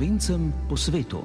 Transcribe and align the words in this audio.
slovencem 0.00 0.52
po 0.68 0.76
svetu. 0.76 1.20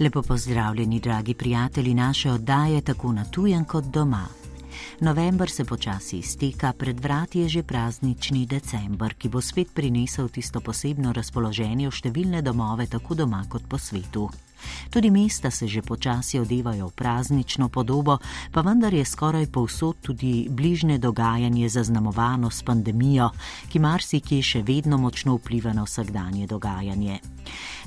Lepo 0.00 0.22
pozdravljeni, 0.22 1.00
dragi 1.00 1.34
prijatelji 1.34 1.94
naše 1.94 2.30
oddaje, 2.30 2.80
tako 2.80 3.12
na 3.12 3.24
tujem 3.24 3.64
kot 3.64 3.84
doma. 3.84 4.26
November 5.00 5.50
se 5.50 5.64
počasi 5.64 6.18
izteka, 6.18 6.72
pred 6.72 7.00
vrati 7.00 7.40
je 7.40 7.48
že 7.48 7.62
praznični 7.62 8.46
december, 8.46 9.14
ki 9.14 9.28
bo 9.28 9.40
spet 9.40 9.74
prinesel 9.74 10.28
tisto 10.28 10.60
posebno 10.60 11.12
razpoloženje 11.12 11.88
v 11.88 11.92
številne 11.92 12.42
domove, 12.42 12.86
tako 12.86 13.14
doma 13.14 13.42
kot 13.48 13.66
po 13.68 13.78
svetu. 13.78 14.30
Tudi 14.90 15.10
mesta 15.10 15.50
se 15.50 15.68
že 15.68 15.82
počasi 15.82 16.38
odevajo 16.38 16.88
v 16.88 16.96
praznično 16.96 17.68
podobo, 17.68 18.18
pa 18.52 18.60
vendar 18.60 18.94
je 18.94 19.04
skoraj 19.04 19.46
povsod 19.46 19.96
tudi 20.00 20.46
bližnje 20.50 20.98
dogajanje 20.98 21.68
zaznamovano 21.68 22.50
s 22.50 22.62
pandemijo, 22.62 23.30
ki 23.68 23.78
marsikje 23.78 24.42
še 24.42 24.62
vedno 24.62 24.98
močno 24.98 25.36
vpliva 25.36 25.72
na 25.72 25.84
vsakdanje 25.84 26.46
dogajanje. 26.46 27.20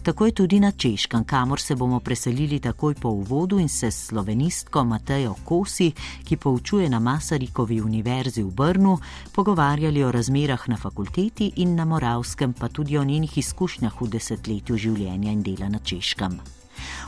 Tako 0.04 0.26
je 0.26 0.32
tudi 0.32 0.59
na 0.59 0.72
Češkem, 0.72 1.23
kamor 1.23 1.62
se 1.62 1.76
bomo 1.76 1.99
preselili 1.99 2.59
takoj 2.59 2.96
po 2.96 3.10
uvodu 3.10 3.60
in 3.60 3.70
se 3.70 3.91
s 3.91 4.05
slovenistko 4.08 4.84
Matejo 4.84 5.35
Kosi, 5.44 5.91
ki 6.24 6.38
poučuje 6.38 6.90
na 6.90 6.99
Masarikovi 6.99 7.82
univerzi 7.82 8.44
v 8.44 8.51
Brnu, 8.51 8.98
pogovarjali 9.32 10.04
o 10.04 10.12
razmerah 10.12 10.68
na 10.68 10.77
fakulteti 10.77 11.51
in 11.55 11.76
na 11.76 11.85
Moravskem, 11.85 12.54
pa 12.54 12.68
tudi 12.68 12.98
o 12.98 13.04
njenih 13.04 13.38
izkušnjah 13.38 14.01
v 14.01 14.10
desetletju 14.10 14.77
življenja 14.77 15.32
in 15.32 15.41
dela 15.44 15.70
na 15.70 15.79
Češkem. 15.79 16.63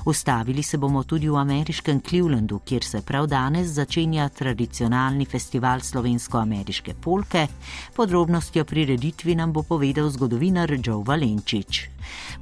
Ustavili 0.06 0.64
se 0.64 0.78
bomo 0.78 1.03
tudi 1.03 1.30
v 1.30 1.36
ameriškem 1.36 2.02
Clevelandu, 2.02 2.59
kjer 2.59 2.84
se 2.84 3.02
prav 3.02 3.28
danes 3.28 3.67
začenja 3.67 4.30
tradicionalni 4.30 5.25
festival 5.25 5.81
slovensko-ameriške 5.81 6.94
polke. 6.94 7.48
Podrobnosti 7.95 8.61
o 8.61 8.66
prireditvi 8.66 9.36
nam 9.36 9.53
bo 9.53 9.64
povedal 9.64 10.09
zgodovinar 10.09 10.72
Joe 10.83 11.03
Valenčič. 11.08 11.89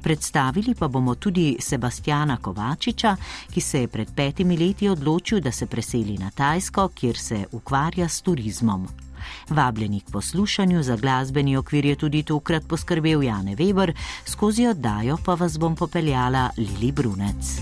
Predstavili 0.02 0.74
pa 0.74 0.88
bomo 0.88 1.14
tudi 1.14 1.56
Sebastiana 1.60 2.36
Kovačiča, 2.36 3.16
ki 3.50 3.60
se 3.60 3.80
je 3.80 3.88
pred 3.88 4.12
petimi 4.14 4.58
leti 4.58 4.88
odločil, 4.88 5.40
da 5.40 5.52
se 5.52 5.66
preseli 5.66 6.18
na 6.18 6.30
Tajsko, 6.30 6.88
kjer 6.88 7.16
se 7.16 7.44
ukvarja 7.52 8.08
s 8.08 8.22
turizmom. 8.22 9.03
Vabljeni 9.50 10.00
k 10.00 10.10
poslušanju 10.10 10.82
za 10.82 10.96
glasbeni 10.96 11.56
okvir 11.56 11.86
je 11.86 11.96
tudi 11.96 12.22
tokrat 12.22 12.68
poskrbel 12.68 13.22
Jane 13.22 13.56
Weber, 13.56 13.92
skozi 14.26 14.66
oddajo 14.66 15.18
pa 15.24 15.34
vas 15.34 15.58
bom 15.58 15.76
popeljala 15.76 16.50
Lili 16.56 16.92
Brunec. 16.92 17.60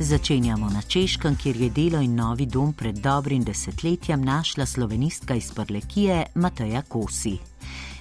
Začenjamo 0.00 0.70
na 0.70 0.82
Češkem, 0.82 1.36
kjer 1.36 1.56
je 1.56 1.70
delo 1.70 2.00
in 2.00 2.14
novi 2.14 2.46
dom 2.46 2.72
pred 2.72 2.94
dobrim 2.94 3.42
desetletjem 3.44 4.22
našla 4.22 4.66
slovenistka 4.66 5.34
iz 5.34 5.52
Prlekije 5.52 6.26
Mateja 6.34 6.82
Kosi. 6.82 7.38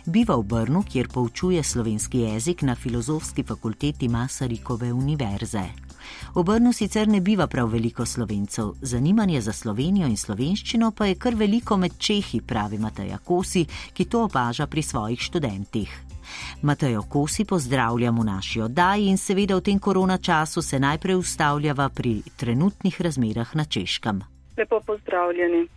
Biva 0.05 0.35
v 0.35 0.43
Brnu, 0.43 0.83
kjer 0.83 1.07
poučuje 1.07 1.63
slovenski 1.63 2.19
jezik 2.19 2.61
na 2.61 2.75
filozofski 2.75 3.43
fakulteti 3.43 4.07
Masarikove 4.07 4.93
univerze. 4.93 5.86
V 6.35 6.43
Brnu 6.43 6.73
sicer 6.73 7.07
ne 7.07 7.21
biva 7.21 7.47
prav 7.47 7.71
veliko 7.71 8.05
slovencev, 8.05 8.73
zanimanje 8.81 9.41
za 9.41 9.53
Slovenijo 9.53 10.07
in 10.07 10.17
slovenščino 10.17 10.91
pa 10.97 11.05
je 11.05 11.15
kar 11.15 11.35
veliko 11.35 11.77
med 11.77 11.97
Čehi, 11.97 12.41
pravi 12.41 12.77
Mateja 12.77 13.17
Kosi, 13.17 13.65
ki 13.93 14.05
to 14.05 14.23
opaža 14.27 14.67
pri 14.67 14.81
svojih 14.81 15.19
študentih. 15.19 15.89
Matejo 16.61 17.01
Kosi 17.09 17.45
pozdravljam 17.45 18.19
v 18.19 18.25
naši 18.25 18.61
oddaji 18.61 19.07
in 19.07 19.17
seveda 19.17 19.55
v 19.55 19.61
tem 19.61 19.79
korona 19.79 20.17
času 20.17 20.61
se 20.61 20.79
najprej 20.79 21.15
ustavljava 21.15 21.89
pri 21.89 22.21
trenutnih 22.37 23.01
razmerah 23.01 23.55
na 23.55 23.65
Češkem. 23.65 24.21
Lepo 24.57 24.79
pozdravljeni. 24.85 25.67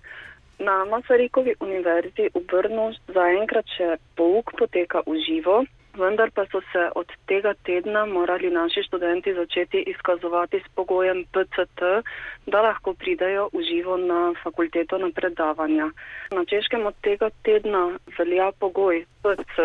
Na 0.58 0.84
Masarikovi 0.84 1.54
univerzi 1.60 2.28
v 2.34 2.40
Brnu 2.52 2.90
zaenkrat 3.14 3.64
še 3.76 3.96
pouk 4.16 4.52
poteka 4.58 5.00
v 5.06 5.16
živo, 5.24 5.64
vendar 5.94 6.30
pa 6.30 6.44
so 6.52 6.60
se 6.72 6.90
od 6.94 7.06
tega 7.26 7.54
tedna 7.64 8.06
morali 8.06 8.50
naši 8.50 8.82
študenti 8.82 9.34
začeti 9.34 9.84
izkazovati 9.86 10.60
s 10.60 10.68
pogojem 10.74 11.24
PCT, 11.24 11.80
da 12.46 12.60
lahko 12.62 12.94
pridajo 12.94 13.48
v 13.52 13.62
živo 13.62 13.96
na 13.96 14.34
fakulteto 14.42 14.98
na 14.98 15.10
predavanja. 15.14 15.90
Na 16.30 16.44
češkem 16.44 16.86
od 16.86 16.94
tega 17.02 17.30
tedna 17.42 17.98
velja 18.18 18.52
pogoj 18.58 19.04
PC 19.22 19.56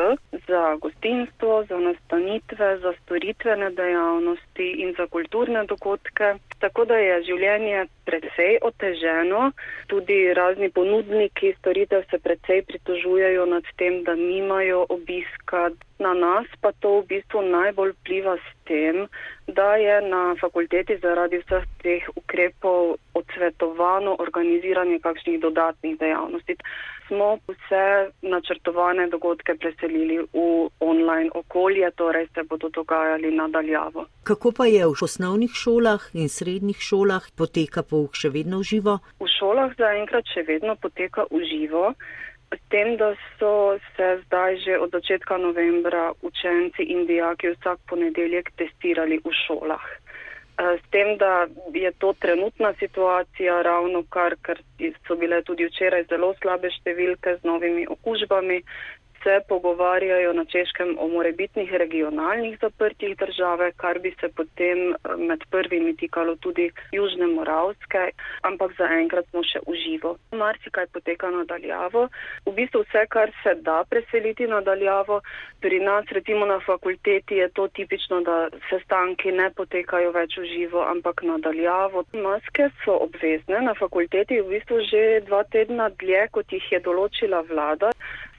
za 0.48 0.76
gostinstvo, 0.82 1.66
za 1.70 1.78
nastanitve, 1.80 2.78
za 2.80 2.94
storitvene 3.02 3.70
dejavnosti 3.70 4.68
in 4.84 4.94
za 4.98 5.08
kulturne 5.08 5.66
dogodke. 5.66 6.36
Tako 6.60 6.86
da 6.86 6.98
je 6.98 7.24
življenje 7.24 7.86
precej 8.06 8.58
oteženo, 8.62 9.52
tudi 9.88 10.34
razni 10.34 10.70
ponudniki 10.70 11.54
storitev 11.60 12.04
se 12.10 12.20
precej 12.20 12.62
pritožujejo 12.62 13.46
nad 13.46 13.64
tem, 13.78 14.04
da 14.04 14.16
nimajo 14.16 14.86
obiska. 14.90 15.70
Na 16.00 16.14
nas 16.14 16.48
pa 16.62 16.72
to 16.84 17.00
v 17.02 17.08
bistvu 17.08 17.42
najbolj 17.42 17.94
pliva 18.04 18.36
s 18.36 18.48
tem, 18.68 19.08
da 19.48 19.76
je 19.80 20.02
na 20.02 20.36
fakulteti 20.42 20.98
zaradi 21.00 21.40
vseh 21.40 21.64
teh 21.80 22.04
ukrepov 22.16 22.98
odsvetovano 23.14 24.16
organiziranje 24.20 25.00
kakšnih 25.00 25.40
dodatnih 25.40 25.96
dejavnosti. 26.00 26.58
Smo 27.08 27.38
vse 27.48 28.12
načrtovane 28.22 29.08
dogodke 29.08 29.56
preselili 29.56 30.18
v 30.34 30.68
online 30.80 31.30
okolje, 31.34 31.92
torej 31.96 32.28
se 32.34 32.44
bodo 32.44 32.70
dogajali 32.70 33.32
nadaljavo. 33.32 34.06
Kako 34.24 34.52
pa 34.58 34.66
je 34.66 34.86
v 34.86 35.04
osnovnih 35.08 35.52
šolah 35.54 36.02
in 36.14 36.30
srednjih 36.30 36.78
šolah, 36.82 37.24
poteka 37.38 37.84
pouk 37.84 38.18
še 38.18 38.34
vedno 38.36 38.60
v 38.60 38.68
živo? 38.74 39.00
V 39.22 39.30
šolah 39.40 39.78
zaenkrat 39.78 40.28
še 40.34 40.44
vedno 40.50 40.76
poteka 40.76 41.30
v 41.32 41.46
živo. 41.46 41.94
Tem, 42.70 42.98
da 42.98 43.16
so 43.40 43.80
se 43.96 44.22
zdaj 44.26 44.58
že 44.58 44.80
od 44.80 44.92
začetka 44.92 45.38
novembra 45.38 46.12
učenci 46.22 46.84
in 46.84 47.06
dijaki 47.06 47.50
vsak 47.56 47.80
ponedeljek 47.90 48.52
testirali 48.56 49.20
v 49.26 49.32
šolah. 49.46 49.86
S 50.58 50.84
tem, 50.92 51.18
da 51.18 51.48
je 51.74 51.92
to 51.92 52.14
trenutna 52.14 52.74
situacija, 52.80 53.62
ravno 53.62 54.04
kar, 54.10 54.36
ker 54.42 54.62
so 55.08 55.16
bile 55.16 55.42
tudi 55.44 55.68
včeraj 55.68 56.06
zelo 56.10 56.34
slabe 56.42 56.72
številke 56.72 57.38
z 57.42 57.44
novimi 57.44 57.84
okužbami, 57.88 58.62
se 59.26 59.42
pogovarjajo 59.50 60.34
na 60.34 60.46
češkem 60.46 60.90
o 61.00 61.08
morebitnih 61.08 61.72
regionalnih 61.74 62.58
zaprtjih 62.62 63.18
države, 63.18 63.72
kar 63.72 64.00
bi 64.00 64.12
se 64.22 64.28
potem 64.38 64.80
eh, 64.92 64.96
med 65.18 65.40
prvimi 65.50 65.96
tikalo 65.98 66.36
tudi 66.36 66.70
Južne 66.92 67.28
Moravske, 67.28 68.04
ampak 68.42 68.76
zaenkrat 68.78 69.26
smo 69.30 69.42
še 69.44 69.60
uživo. 69.66 70.12
Marsikaj 70.32 70.86
poteka 70.94 71.32
nadaljavo. 71.38 72.08
V 72.46 72.54
bistvu 72.60 72.84
vse, 72.86 73.06
kar 73.10 73.34
se 73.44 73.56
da 73.68 73.80
preseliti 73.90 74.48
nadaljavo, 74.48 75.22
pri 75.62 75.80
nas 75.80 76.06
recimo 76.18 76.46
na 76.46 76.60
fakulteti 76.60 77.42
je 77.42 77.50
to 77.50 77.68
tipično, 77.68 78.22
da 78.22 78.38
sestanki 78.70 79.32
ne 79.32 79.50
potekajo 79.58 80.12
več 80.12 80.38
uživo, 80.38 80.86
ampak 80.94 81.24
nadaljavo. 81.24 82.06
Maske 82.14 82.70
so 82.84 83.00
obvezne 83.08 83.66
na 83.66 83.74
fakulteti 83.74 84.42
v 84.42 84.54
bistvu 84.54 84.84
že 84.92 85.04
dva 85.26 85.44
tedna 85.50 85.90
dlje, 85.90 86.28
kot 86.32 86.54
jih 86.54 86.72
je 86.72 86.84
določila 86.86 87.42
vlada 87.50 87.90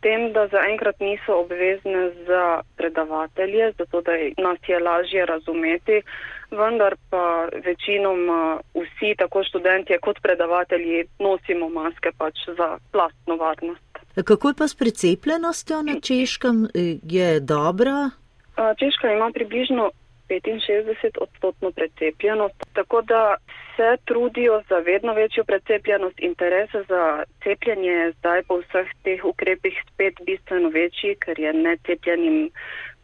tem, 0.00 0.32
da 0.32 0.46
zaenkrat 0.48 1.00
niso 1.00 1.40
obvezne 1.44 2.10
za 2.26 2.60
predavatelje, 2.76 3.72
zato 3.78 4.00
da 4.00 4.12
nas 4.42 4.58
je 4.68 4.78
lažje 4.80 5.26
razumeti, 5.26 6.02
vendar 6.50 6.96
pa 7.10 7.48
večinoma 7.64 8.58
vsi, 8.74 9.14
tako 9.18 9.44
študentje 9.44 9.98
kot 9.98 10.20
predavatelji, 10.22 11.04
nosimo 11.18 11.68
maske 11.68 12.10
pač 12.18 12.34
za 12.58 12.78
plastno 12.92 13.36
varnost. 13.36 13.82
Kako 14.24 14.48
je 14.48 14.54
pa 14.58 14.68
s 14.68 14.74
precepljenostjo 14.74 15.82
na 15.82 16.00
Češkem? 16.00 16.66
Je 17.02 17.40
dobra? 17.40 18.10
Češka 18.56 19.12
ima 19.12 19.30
približno 19.34 19.90
65 20.28 21.18
odstotno 21.20 21.70
precepljenost, 21.70 22.54
tako 22.72 23.02
da 23.02 23.36
se 23.76 23.96
trudijo 24.04 24.62
za 24.68 24.78
vedno 24.78 25.14
večjo 25.14 25.44
precepljenost. 25.44 26.20
Interes 26.20 26.70
za 26.88 27.24
cepljenje 27.44 27.90
je 27.90 28.12
zdaj 28.12 28.42
po 28.42 28.58
vseh 28.58 28.88
teh 29.02 29.24
ukrepih 29.24 29.82
spet 29.92 30.14
bistveno 30.26 30.68
večji, 30.68 31.14
ker 31.14 31.38
je 31.40 31.52
necepljenim 31.52 32.50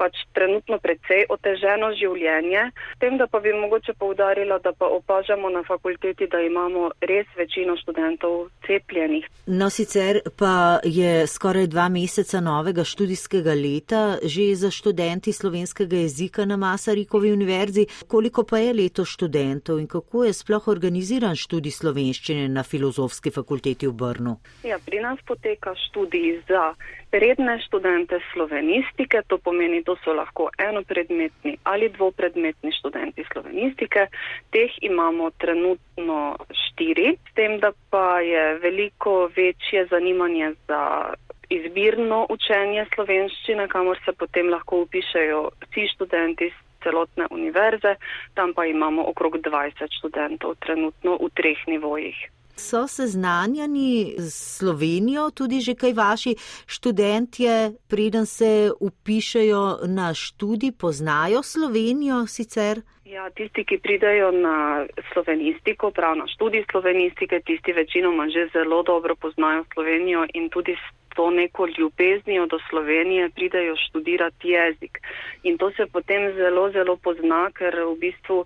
pač 0.03 0.19
trenutno 0.35 0.79
precej 0.83 1.27
oteženo 1.31 1.93
življenje. 1.95 2.67
Tem, 2.99 3.15
da 3.21 3.29
pa 3.31 3.39
bi 3.45 3.53
mogoče 3.55 3.95
povdarila, 3.99 4.59
da 4.65 4.73
pa 4.75 4.89
opažamo 4.91 5.51
na 5.55 5.63
fakulteti, 5.63 6.27
da 6.27 6.41
imamo 6.43 6.91
res 7.07 7.31
večino 7.39 7.77
študentov 7.79 8.49
cepljenih. 8.67 9.29
No, 9.47 9.71
sicer 9.71 10.21
pa 10.39 10.81
je 10.85 11.27
skoraj 11.31 11.69
dva 11.71 11.87
meseca 11.93 12.41
novega 12.43 12.85
študijskega 12.85 13.55
leta 13.59 14.03
že 14.23 14.49
za 14.59 14.71
študenti 14.71 15.33
slovenskega 15.33 16.03
jezika 16.03 16.45
na 16.45 16.57
Masarikovi 16.57 17.33
univerzi. 17.33 17.87
Koliko 18.09 18.45
pa 18.49 18.59
je 18.59 18.73
leto 18.75 19.05
študentov 19.05 19.79
in 19.79 19.87
kako 19.87 20.25
je 20.25 20.33
sploh 20.33 20.69
organiziran 20.69 21.37
študij 21.37 21.75
slovenščine 21.79 22.49
na 22.49 22.63
filozofski 22.67 23.31
fakulteti 23.31 23.87
v 23.87 23.95
Brnu? 24.03 24.37
Ja, 24.67 24.79
pri 24.83 25.03
nas 25.05 25.23
poteka 25.27 25.75
študij 25.87 26.43
za 26.49 26.73
redne 27.13 27.59
študente 27.61 28.21
slovenistike, 28.33 29.23
to 29.27 29.39
pomeni, 29.39 29.85
to 29.85 29.97
so 30.05 30.15
lahko 30.17 30.49
enopredmetni 30.59 31.57
ali 31.65 31.89
dvopredmetni 31.89 32.73
študenti 32.73 33.25
slovenistike. 33.33 34.07
Teh 34.51 34.71
imamo 34.81 35.31
trenutno 35.31 36.37
štiri, 36.51 37.17
s 37.31 37.35
tem, 37.35 37.59
da 37.61 37.73
pa 37.91 38.21
je 38.21 38.59
veliko 38.59 39.31
večje 39.37 39.87
zanimanje 39.91 40.55
za 40.69 41.15
izbirno 41.49 42.27
učenje 42.31 42.87
slovenščine, 42.95 43.69
kamor 43.69 43.99
se 44.05 44.13
potem 44.13 44.49
lahko 44.49 44.83
upišajo 44.87 45.49
vsi 45.67 45.89
študenti 45.95 46.49
iz 46.49 46.57
celotne 46.83 47.27
univerze, 47.31 47.95
tam 48.35 48.55
pa 48.55 48.65
imamo 48.67 49.05
okrog 49.09 49.37
20 49.37 49.99
študentov 49.99 50.55
trenutno 50.65 51.19
v 51.21 51.29
treh 51.35 51.61
nivojih. 51.67 52.17
So 52.57 52.87
seznanjeni 52.89 54.15
z 54.19 54.31
Slovenijo 54.31 55.31
tudi 55.31 55.61
že 55.61 55.75
kaj 55.75 55.93
vaši 55.93 56.33
študentje, 56.67 57.73
preden 57.89 58.27
se 58.27 58.71
upišajo 58.81 59.79
na 59.87 60.15
študij, 60.15 60.73
poznajo 60.73 61.43
Slovenijo 61.43 62.27
sicer? 62.27 62.83
Ja, 63.05 63.31
tisti, 63.31 63.65
ki 63.65 63.79
pridajo 63.79 64.31
na 64.33 64.87
slovenistiko, 65.13 65.91
prav 65.91 66.17
na 66.17 66.27
študij 66.27 66.65
slovenistike, 66.71 67.41
tisti 67.41 67.73
večinoma 67.73 68.29
že 68.29 68.49
zelo 68.53 68.83
dobro 68.83 69.17
poznajo 69.17 69.65
Slovenijo 69.75 70.27
in 70.35 70.49
tudi 70.51 70.73
s 70.73 71.03
to 71.15 71.31
neko 71.31 71.67
ljubeznijo 71.79 72.47
do 72.47 72.59
Slovenije 72.71 73.31
pridajo 73.31 73.77
študirati 73.77 74.49
jezik. 74.49 74.99
In 75.43 75.59
to 75.59 75.71
se 75.71 75.87
potem 75.93 76.35
zelo, 76.35 76.71
zelo 76.71 76.97
pozna, 76.97 77.51
ker 77.51 77.75
v 77.75 77.97
bistvu 77.99 78.45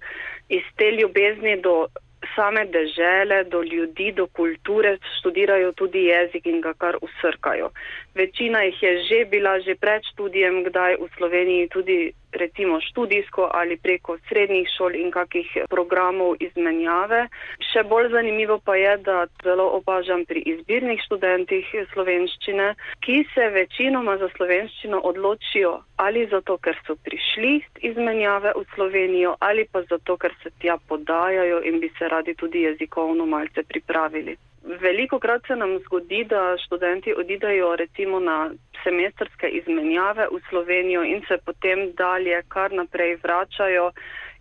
iz 0.48 0.62
te 0.76 0.90
ljubezni 0.90 1.60
do 1.62 1.86
same 2.34 2.64
dežele, 2.66 3.44
do 3.44 3.62
ljudi, 3.62 4.12
do 4.12 4.26
kulture 4.26 4.96
študirajo 5.18 5.72
tudi 5.72 6.06
jezik 6.10 6.46
in 6.46 6.60
ga 6.60 6.74
kar 6.74 6.98
usrkajo. 7.02 7.70
Večina 8.16 8.62
jih 8.62 8.82
je 8.82 8.92
že 9.08 9.18
bila 9.28 9.60
že 9.60 9.74
pred 9.76 10.00
študijem, 10.12 10.64
kdaj 10.64 10.96
v 10.96 11.06
Sloveniji 11.16 11.68
tudi 11.68 11.96
recimo 12.32 12.80
študijsko 12.80 13.50
ali 13.52 13.76
preko 13.76 14.16
srednjih 14.28 14.68
šol 14.76 14.96
in 14.96 15.10
kakih 15.10 15.48
programov 15.68 16.40
izmenjave. 16.40 17.28
Še 17.72 17.84
bolj 17.84 18.08
zanimivo 18.16 18.56
pa 18.64 18.76
je, 18.76 18.96
da 19.08 19.26
zelo 19.44 19.66
opažam 19.78 20.24
pri 20.24 20.40
izbirnih 20.52 21.00
študentih 21.04 21.68
slovenščine, 21.92 22.72
ki 23.04 23.18
se 23.34 23.50
večinoma 23.58 24.16
za 24.16 24.32
slovenščino 24.36 25.00
odločijo 25.12 25.76
ali 25.96 26.24
zato, 26.32 26.56
ker 26.56 26.80
so 26.88 26.96
prišli 26.96 27.54
izmenjave 27.92 28.56
v 28.56 28.64
Slovenijo 28.74 29.36
ali 29.40 29.68
pa 29.72 29.84
zato, 29.92 30.16
ker 30.16 30.32
se 30.42 30.56
tja 30.60 30.80
podajajo 30.88 31.60
in 31.68 31.80
bi 31.84 31.92
se 31.98 32.08
radi 32.08 32.34
tudi 32.34 32.64
jezikovno 32.64 33.26
malce 33.26 33.62
pripravili. 33.62 34.36
Veliko 34.66 35.18
krat 35.18 35.42
se 35.46 35.56
nam 35.56 35.78
zgodi, 35.84 36.24
da 36.24 36.56
študenti 36.66 37.14
odidajo 37.18 37.76
recimo 37.76 38.20
na 38.20 38.50
semestrske 38.84 39.48
izmenjave 39.48 40.26
v 40.32 40.40
Slovenijo 40.48 41.02
in 41.04 41.22
se 41.28 41.38
potem 41.44 41.92
dalje 41.92 42.42
kar 42.48 42.72
naprej 42.72 43.16
vračajo 43.22 43.90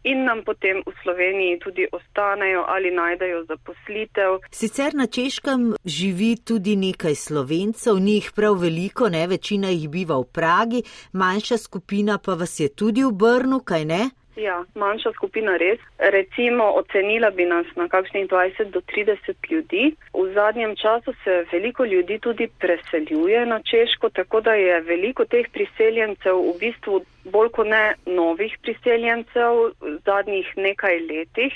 in 0.03 0.23
nam 0.25 0.43
potem 0.45 0.81
v 0.85 0.93
Sloveniji 1.03 1.59
tudi 1.59 1.87
ostanejo 1.91 2.65
ali 2.67 2.91
najdejo 2.91 3.45
zaposlitev. 3.49 4.39
Sicer 4.51 4.93
na 4.93 5.07
Češkem 5.07 5.73
živi 5.85 6.35
tudi 6.37 6.75
nekaj 6.75 7.15
slovencev, 7.15 7.97
njih 7.99 8.31
prav 8.35 8.53
veliko, 8.61 9.09
ne 9.09 9.27
večina 9.27 9.69
jih 9.69 9.89
biva 9.89 10.17
v 10.21 10.29
Pragi, 10.33 10.83
manjša 11.13 11.57
skupina 11.57 12.17
pa 12.17 12.33
vas 12.33 12.59
je 12.59 12.69
tudi 12.69 13.03
v 13.03 13.11
Brnu, 13.11 13.59
kaj 13.65 13.85
ne? 13.85 14.03
Ja, 14.35 14.55
manjša 14.75 15.11
skupina 15.15 15.55
res. 15.57 15.79
Recimo, 16.11 16.65
ocenila 16.79 17.29
bi 17.31 17.45
nas 17.45 17.67
na 17.75 17.87
kakšnih 17.87 18.27
20 18.27 18.71
do 18.71 18.81
30 18.81 19.51
ljudi. 19.51 19.95
V 20.13 20.25
zadnjem 20.33 20.75
času 20.75 21.13
se 21.23 21.45
veliko 21.51 21.85
ljudi 21.85 22.19
tudi 22.19 22.47
preseljuje 22.59 23.45
na 23.45 23.61
Češko, 23.61 24.09
tako 24.09 24.41
da 24.41 24.53
je 24.53 24.81
veliko 24.81 25.25
teh 25.25 25.47
priseljencev 25.53 26.35
v 26.35 26.53
bistvu 26.59 27.01
bolj 27.31 27.49
kot 27.49 27.67
ne 27.67 27.95
novih 28.05 28.57
priseljencev 28.61 29.63
v 29.81 29.97
zadnjih 30.05 30.53
nekaj 30.57 30.99
letih. 30.99 31.53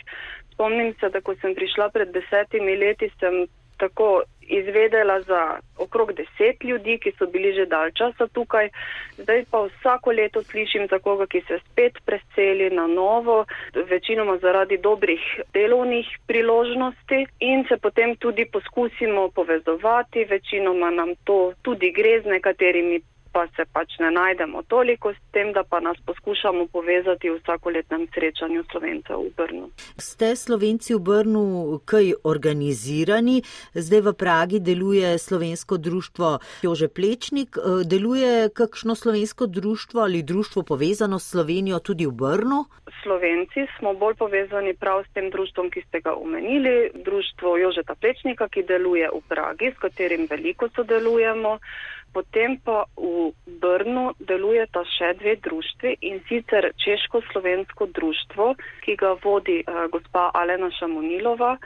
Spomnim 0.54 0.94
se, 1.00 1.10
da 1.10 1.22
ko 1.22 1.36
sem 1.42 1.56
prišla 1.56 1.90
pred 1.90 2.16
desetimi 2.16 2.78
leti, 2.78 3.12
sem 3.20 3.46
tako 3.78 4.22
izvedela 4.50 5.22
za 5.22 5.60
okrog 5.78 6.14
deset 6.14 6.64
ljudi, 6.64 6.98
ki 7.00 7.12
so 7.18 7.26
bili 7.26 7.54
že 7.54 7.66
dalj 7.66 7.92
časa 7.92 8.28
tukaj. 8.28 8.70
Zdaj 9.18 9.46
pa 9.52 9.62
vsako 9.66 10.12
leto 10.12 10.44
slišim 10.44 10.88
za 10.92 11.00
koga, 11.00 11.28
ki 11.28 11.42
se 11.48 11.60
spet 11.66 12.00
preseli 12.06 12.70
na 12.70 12.88
novo, 12.88 13.46
večinoma 13.90 14.38
zaradi 14.38 14.78
dobrih 14.78 15.22
delovnih 15.54 16.08
priložnosti 16.28 17.26
in 17.40 17.66
se 17.70 17.78
potem 17.78 18.16
tudi 18.16 18.46
poskusimo 18.46 19.30
povezovati. 19.30 20.26
Večinoma 20.26 20.90
nam 20.90 21.16
to 21.24 21.54
tudi 21.62 21.92
gre 21.92 22.22
z 22.22 22.26
nekaterimi 22.26 23.02
pa 23.40 23.48
se 23.56 23.64
pač 23.74 23.96
ne 24.04 24.12
najdemo 24.12 24.64
toliko 24.68 25.14
s 25.14 25.20
tem, 25.32 25.54
da 25.56 25.64
pa 25.64 25.80
nas 25.80 25.98
poskušamo 26.06 26.68
povezati 26.76 27.30
v 27.30 27.40
vsakoletnem 27.40 28.08
srečanju 28.14 28.64
slovencev 28.72 29.16
v 29.16 29.32
Brnu. 29.38 29.66
Ste 29.96 30.36
slovenci 30.36 30.92
v 30.96 31.00
Brnu 31.00 31.44
kaj 31.88 32.20
organizirani? 32.24 33.40
Zdaj 33.72 34.02
v 34.02 34.14
Pragi 34.14 34.60
deluje 34.60 35.16
slovensko 35.18 35.78
društvo 35.78 36.40
Jože 36.68 36.92
Plečnik. 36.92 37.56
Eh, 37.56 37.88
deluje 37.88 38.50
kakšno 38.52 38.96
slovensko 38.96 39.48
društvo 39.48 40.04
ali 40.04 40.24
društvo 40.24 40.68
povezano 40.68 41.20
s 41.20 41.32
Slovenijo 41.32 41.80
tudi 41.80 42.06
v 42.12 42.12
Brnu? 42.12 42.66
Slovenci 43.04 43.72
smo 43.78 43.94
bolj 43.94 44.16
povezani 44.20 44.74
prav 44.74 45.08
s 45.08 45.14
tem 45.16 45.30
društvom, 45.30 45.72
ki 45.72 45.82
ste 45.88 46.02
ga 46.02 46.12
omenili, 46.18 46.92
društvo 47.06 47.58
Jožeta 47.58 47.96
Plečnika, 47.96 48.50
ki 48.52 48.68
deluje 48.68 49.08
v 49.08 49.22
Pragi, 49.32 49.72
s 49.72 49.80
katerim 49.80 50.28
veliko 50.28 50.68
sodelujemo. 50.76 51.60
Potem 52.14 52.58
pa 52.66 52.86
v 52.98 53.30
Brnu 53.62 54.18
delujeta 54.20 54.82
še 54.98 55.14
dve 55.20 55.36
društvi 55.46 55.96
in 56.10 56.18
sicer 56.30 56.72
Češko-slovensko 56.82 57.90
društvo, 57.94 58.56
ki 58.86 58.96
ga 58.98 59.14
vodi 59.24 59.60
uh, 59.62 59.86
gospa 59.94 60.32
Alena 60.34 60.72
Šamonilova 60.80 61.58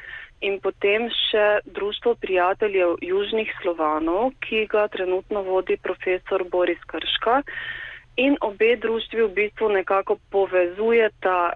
in 0.43 0.59
potem 0.59 1.07
še 1.07 1.63
Društvo 1.65 2.15
prijateljev 2.19 2.97
južnih 3.01 3.51
Slovanov, 3.61 4.33
ki 4.43 4.65
ga 4.67 4.87
trenutno 4.91 5.43
vodi 5.47 5.77
profesor 5.79 6.43
Boris 6.51 6.81
Krška. 6.91 7.41
In 8.19 8.35
obe 8.43 8.75
društvi 8.77 9.23
v 9.23 9.33
bistvu 9.39 9.71
nekako 9.79 10.19
povezujeta 10.29 11.53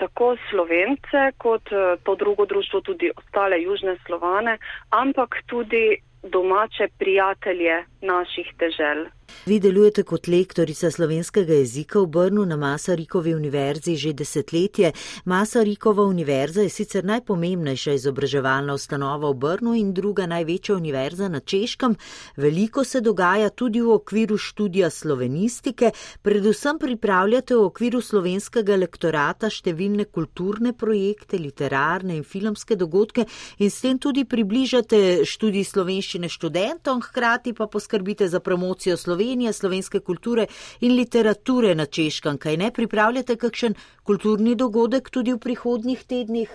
tako 0.00 0.32
Slovence 0.48 1.28
kot 1.36 1.68
uh, 1.72 2.00
to 2.04 2.16
drugo 2.16 2.48
društvo 2.48 2.80
tudi 2.80 3.12
ostale 3.12 3.60
južne 3.60 3.98
Slovane, 4.06 4.56
ampak 4.90 5.44
tudi 5.46 6.00
domače 6.22 6.88
prijatelje 6.98 7.84
naših 8.00 8.52
težel. 8.58 9.06
Vi 9.46 9.58
delujete 9.58 10.02
kot 10.02 10.28
lektorica 10.28 10.90
slovenskega 10.90 11.54
jezika 11.54 12.00
v 12.00 12.06
Brnu 12.06 12.44
na 12.44 12.56
Masarikovi 12.56 13.34
univerzi 13.34 13.96
že 13.96 14.12
desetletje. 14.12 14.92
Masarikova 15.24 16.04
univerza 16.04 16.62
je 16.62 16.68
sicer 16.68 17.04
najpomembnejša 17.04 17.92
izobraževalna 17.92 18.74
ustanova 18.74 19.30
v 19.30 19.34
Brnu 19.34 19.74
in 19.74 19.94
druga 19.94 20.26
največja 20.26 20.76
univerza 20.76 21.28
na 21.28 21.40
Češkem. 21.40 21.96
Veliko 22.36 22.84
se 22.84 23.00
dogaja 23.00 23.48
tudi 23.48 23.80
v 23.80 23.94
okviru 23.94 24.36
študija 24.38 24.90
slovenistike, 24.90 25.90
predvsem 26.22 26.78
pripravljate 26.78 27.56
v 27.56 27.64
okviru 27.64 28.00
slovenskega 28.00 28.76
lektorata 28.76 29.50
številne 29.50 30.04
kulturne 30.04 30.72
projekte, 30.72 31.38
literarne 31.38 32.16
in 32.16 32.24
filmske 32.24 32.76
dogodke 32.76 33.26
in 33.58 33.70
s 33.70 33.80
tem 33.80 33.98
tudi 33.98 34.24
približate 34.24 35.24
študij 35.24 35.64
slovenščine 35.64 36.28
študentom, 36.28 37.00
hkrati 37.00 37.54
pa 37.56 37.66
poskrbite 37.66 38.28
za 38.28 38.40
promocijo 38.40 38.96
slovenščine. 38.96 39.19
Slovenije, 39.20 39.52
slovenske 39.52 40.00
kulture 40.00 40.46
in 40.80 40.94
literature 40.96 41.74
na 41.74 41.84
Češkem. 41.86 42.38
Kaj 42.38 42.56
ne 42.56 42.70
pripravljate 42.72 43.36
kakšen 43.36 43.74
kulturni 44.02 44.54
dogodek 44.56 45.10
tudi 45.10 45.34
v 45.34 45.38
prihodnjih 45.38 46.04
tednih? 46.08 46.48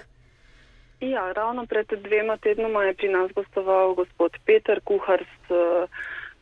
Ja, 1.00 1.32
ravno 1.38 1.66
pred 1.70 1.94
dvema 2.08 2.38
tednoma 2.38 2.84
je 2.84 2.94
pri 2.94 3.10
nas 3.14 3.32
gostoval 3.36 3.94
gospod 3.94 4.32
Peter 4.46 4.82
Kuhar 4.82 5.22
s 5.22 5.54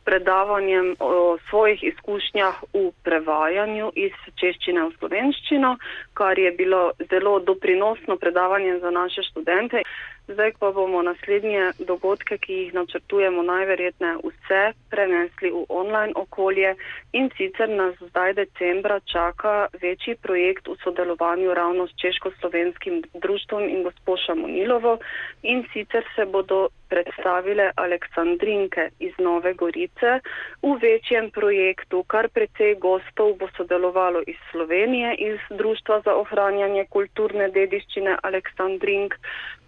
predavanjem 0.04 0.96
o 1.00 1.36
svojih 1.50 1.84
izkušnjah 1.92 2.62
v 2.72 2.88
prevajanju 3.04 3.92
iz 3.94 4.16
češčine 4.40 4.88
v 4.88 4.96
slovenščino, 4.98 5.76
kar 6.14 6.38
je 6.38 6.50
bilo 6.52 6.92
zelo 7.10 7.38
doprinosno 7.38 8.16
predavanje 8.16 8.78
za 8.78 8.90
naše 8.90 9.22
študente. 9.22 9.82
Zdaj 10.28 10.52
pa 10.58 10.70
bomo 10.72 11.02
naslednje 11.02 11.72
dogodke, 11.78 12.38
ki 12.38 12.52
jih 12.52 12.74
načrtujemo, 12.74 13.42
najverjetneje 13.42 14.16
vse 14.24 14.62
prenesli 14.90 15.50
v 15.50 15.64
online 15.68 16.12
okolje 16.16 16.70
in 17.12 17.28
sicer 17.36 17.68
nas 17.68 17.94
zdaj 18.00 18.32
decembra 18.34 19.00
čaka 19.00 19.66
večji 19.82 20.14
projekt 20.22 20.68
v 20.68 20.76
sodelovanju 20.84 21.54
ravno 21.54 21.86
s 21.86 21.92
Češko-slovenskim 22.00 23.02
društvom 23.14 23.68
in 23.68 23.82
gospoša 23.82 24.34
Monilovo 24.34 24.98
in 25.42 25.64
sicer 25.72 26.04
se 26.16 26.24
bodo 26.24 26.68
predstavile 26.88 27.70
Aleksandrinke 27.76 28.88
iz 28.98 29.12
Nove 29.18 29.52
Gorice 29.54 30.20
v 30.62 30.72
večjem 30.82 31.30
projektu, 31.30 32.02
kar 32.02 32.28
precej 32.28 32.74
gostov 32.80 33.36
bo 33.38 33.48
sodelovalo 33.56 34.22
iz 34.26 34.40
Slovenije, 34.50 35.14
iz 35.18 35.38
Društva 35.50 36.00
za 36.04 36.14
ohranjanje 36.14 36.86
kulturne 36.92 37.48
dediščine 37.50 38.18
Aleksandrink, 38.22 39.16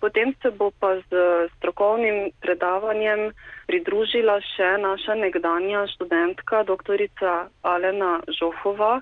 Potem 0.01 0.35
se 0.43 0.51
bo 0.51 0.71
pa 0.71 1.01
z 1.11 1.49
strokovnim 1.57 2.31
predavanjem 2.45 3.33
pridružila 3.67 4.37
še 4.45 4.77
naša 4.79 5.17
nekdanja 5.17 5.87
študentka, 5.95 6.63
doktorica 6.69 7.49
Alena 7.65 8.21
Žofova, 8.39 9.01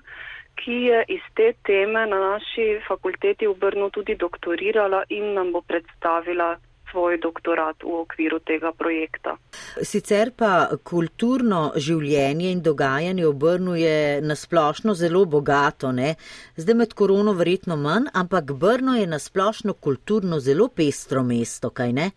ki 0.55 0.77
je 0.87 1.01
iz 1.17 1.25
te 1.35 1.51
teme 1.67 2.05
na 2.07 2.19
naši 2.23 2.79
fakulteti 2.87 3.47
v 3.47 3.57
Brnu 3.59 3.91
tudi 3.91 4.15
doktorirala 4.15 5.03
in 5.11 5.35
nam 5.35 5.51
bo 5.51 5.61
predstavila 5.61 6.55
svoj 6.95 7.17
doktorat 7.19 7.83
v 7.83 7.91
okviru 7.91 8.39
tega 8.39 8.71
projekta. 8.71 9.35
Sicer 9.83 10.31
pa 10.31 10.71
kulturno 10.83 11.73
življenje 11.75 12.51
in 12.55 12.61
dogajanje 12.63 13.25
v 13.27 13.33
Brnu 13.35 13.75
je 13.75 13.97
nasplošno 14.23 14.95
zelo 14.95 15.25
bogato, 15.27 15.91
ne? 15.91 16.15
Zdaj 16.55 16.75
med 16.79 16.95
korono 16.95 17.35
verjetno 17.35 17.75
manj, 17.75 18.07
ampak 18.15 18.55
Brno 18.55 18.95
je 18.95 19.11
nasplošno 19.11 19.75
kulturno 19.75 20.39
zelo 20.39 20.69
pestro 20.71 21.23
mesto, 21.23 21.73
kaj 21.75 21.91
ne? 21.99 22.07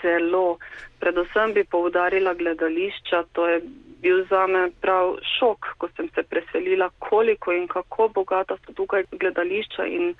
Zelo. 0.00 0.56
Predvsem 1.04 1.52
bi 1.52 1.66
poudarila 1.68 2.32
gledališča, 2.32 3.26
to 3.36 3.44
je 3.48 3.60
bil 4.00 4.24
zame 4.32 4.70
prav 4.80 5.18
šok, 5.36 5.74
ko 5.76 5.88
sem 5.96 6.08
se 6.16 6.24
preselila, 6.24 6.88
koliko 6.98 7.52
in 7.52 7.68
kako 7.68 8.08
bogata 8.08 8.56
so 8.64 8.72
tukaj 8.72 9.04
gledališča 9.12 9.84
in 9.84 10.14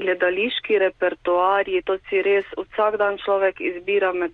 gledališki 0.00 0.78
repertoarji, 0.78 1.82
to 1.84 1.98
si 2.08 2.22
res 2.22 2.48
vsak 2.56 2.98
dan 3.02 3.18
človek 3.24 3.60
izbira 3.60 4.12
med 4.12 4.32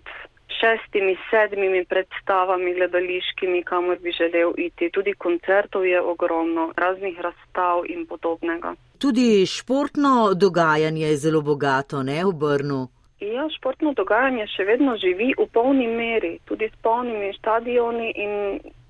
šestimi, 0.59 1.17
sedmimi 1.29 1.85
predstavami 1.85 2.73
gledališkimi, 2.73 3.63
kamor 3.63 3.97
bi 4.01 4.11
želel 4.11 4.53
iti. 4.57 4.89
Tudi 4.89 5.13
koncertov 5.13 5.85
je 5.85 6.01
ogromno, 6.01 6.71
raznih 6.77 7.19
razstav 7.19 7.83
in 7.85 8.05
podobnega. 8.05 8.73
Tudi 8.97 9.45
športno 9.45 10.33
dogajanje 10.33 11.07
je 11.07 11.17
zelo 11.17 11.41
bogato, 11.41 12.03
ne 12.03 12.23
v 12.25 12.31
Brnu. 12.33 12.87
Ja, 13.19 13.47
športno 13.57 13.93
dogajanje 13.93 14.47
še 14.55 14.63
vedno 14.63 14.95
živi 14.97 15.33
v 15.37 15.45
polni 15.53 15.87
meri, 15.87 16.37
tudi 16.45 16.69
s 16.69 16.81
polnimi 16.81 17.33
stadioni 17.37 18.11
in 18.15 18.33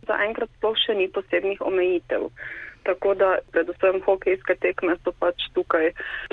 zaenkrat 0.07 0.49
sploh 0.57 0.75
še 0.85 0.95
ni 0.95 1.07
posebnih 1.11 1.61
omejitev 1.61 2.29
tako 2.87 3.13
da 3.19 3.29
predvsem 3.51 3.99
hokejske 4.05 4.55
tekme 4.63 4.95
so 5.03 5.13
pač 5.19 5.47
tukaj 5.55 5.91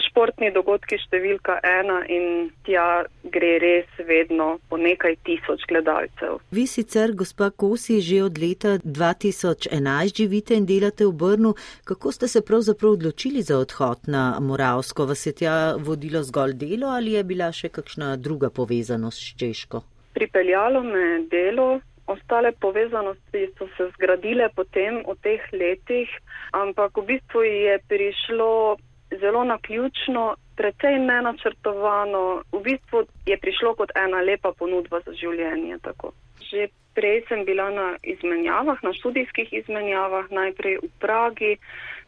športni 0.09 0.51
dogodki 0.55 0.99
številka 1.03 1.59
ena 1.67 2.01
in 2.17 2.51
tja 2.67 3.05
gre 3.37 3.53
res 3.63 4.03
vedno 4.09 4.49
po 4.71 4.79
nekaj 4.81 5.17
tisoč 5.27 5.67
gledalcev. 5.71 6.39
Vi 6.55 6.67
sicer, 6.71 7.15
gospa 7.19 7.51
Kosi, 7.51 8.01
že 8.05 8.23
od 8.25 8.39
leta 8.39 8.77
2011 8.85 10.23
živite 10.23 10.59
in 10.59 10.69
delate 10.69 11.09
v 11.09 11.15
Brnu. 11.25 11.55
Kako 11.85 12.13
ste 12.13 12.29
se 12.29 12.45
pravzaprav 12.47 12.99
odločili 12.99 13.43
za 13.43 13.59
odhod 13.59 14.07
na 14.07 14.25
Moravsko? 14.41 15.09
Vas 15.11 15.27
je 15.27 15.35
tja 15.43 15.57
vodilo 15.79 16.23
zgolj 16.23 16.55
delo 16.61 16.93
ali 16.95 17.19
je 17.19 17.25
bila 17.25 17.51
še 17.53 17.73
kakšna 17.75 18.15
druga 18.17 18.51
povezanost 18.51 19.19
s 19.19 19.35
Češko? 19.41 19.83
Pripeljalo 20.15 20.83
me 20.87 21.05
delo, 21.31 21.81
ostale 22.07 22.53
povezanosti 22.53 23.49
so 23.59 23.69
se 23.77 23.89
zgradile 23.97 24.49
potem 24.55 25.03
v 25.07 25.17
teh 25.23 25.43
letih, 25.53 26.11
ampak 26.53 26.97
v 26.97 27.05
bistvu 27.17 27.43
je 27.43 27.79
prišlo 27.89 28.77
zelo 29.21 29.45
naključno, 29.45 30.37
precej 30.57 30.99
nenačrtovano. 30.99 32.43
V 32.53 32.61
bistvu 32.63 33.07
je 33.27 33.37
prišlo 33.39 33.75
kot 33.75 33.91
ena 33.97 34.21
lepa 34.21 34.53
ponudba 34.53 35.01
za 35.07 35.13
življenje. 35.13 35.79
Tako. 35.83 36.13
Že 36.51 36.69
prej 36.95 37.25
sem 37.29 37.45
bila 37.45 37.71
na 37.71 37.89
izmenjavah, 38.03 38.79
na 38.83 38.93
študijskih 38.93 39.53
izmenjavah, 39.53 40.31
najprej 40.31 40.79
v 40.83 40.89
Pragi, 41.01 41.57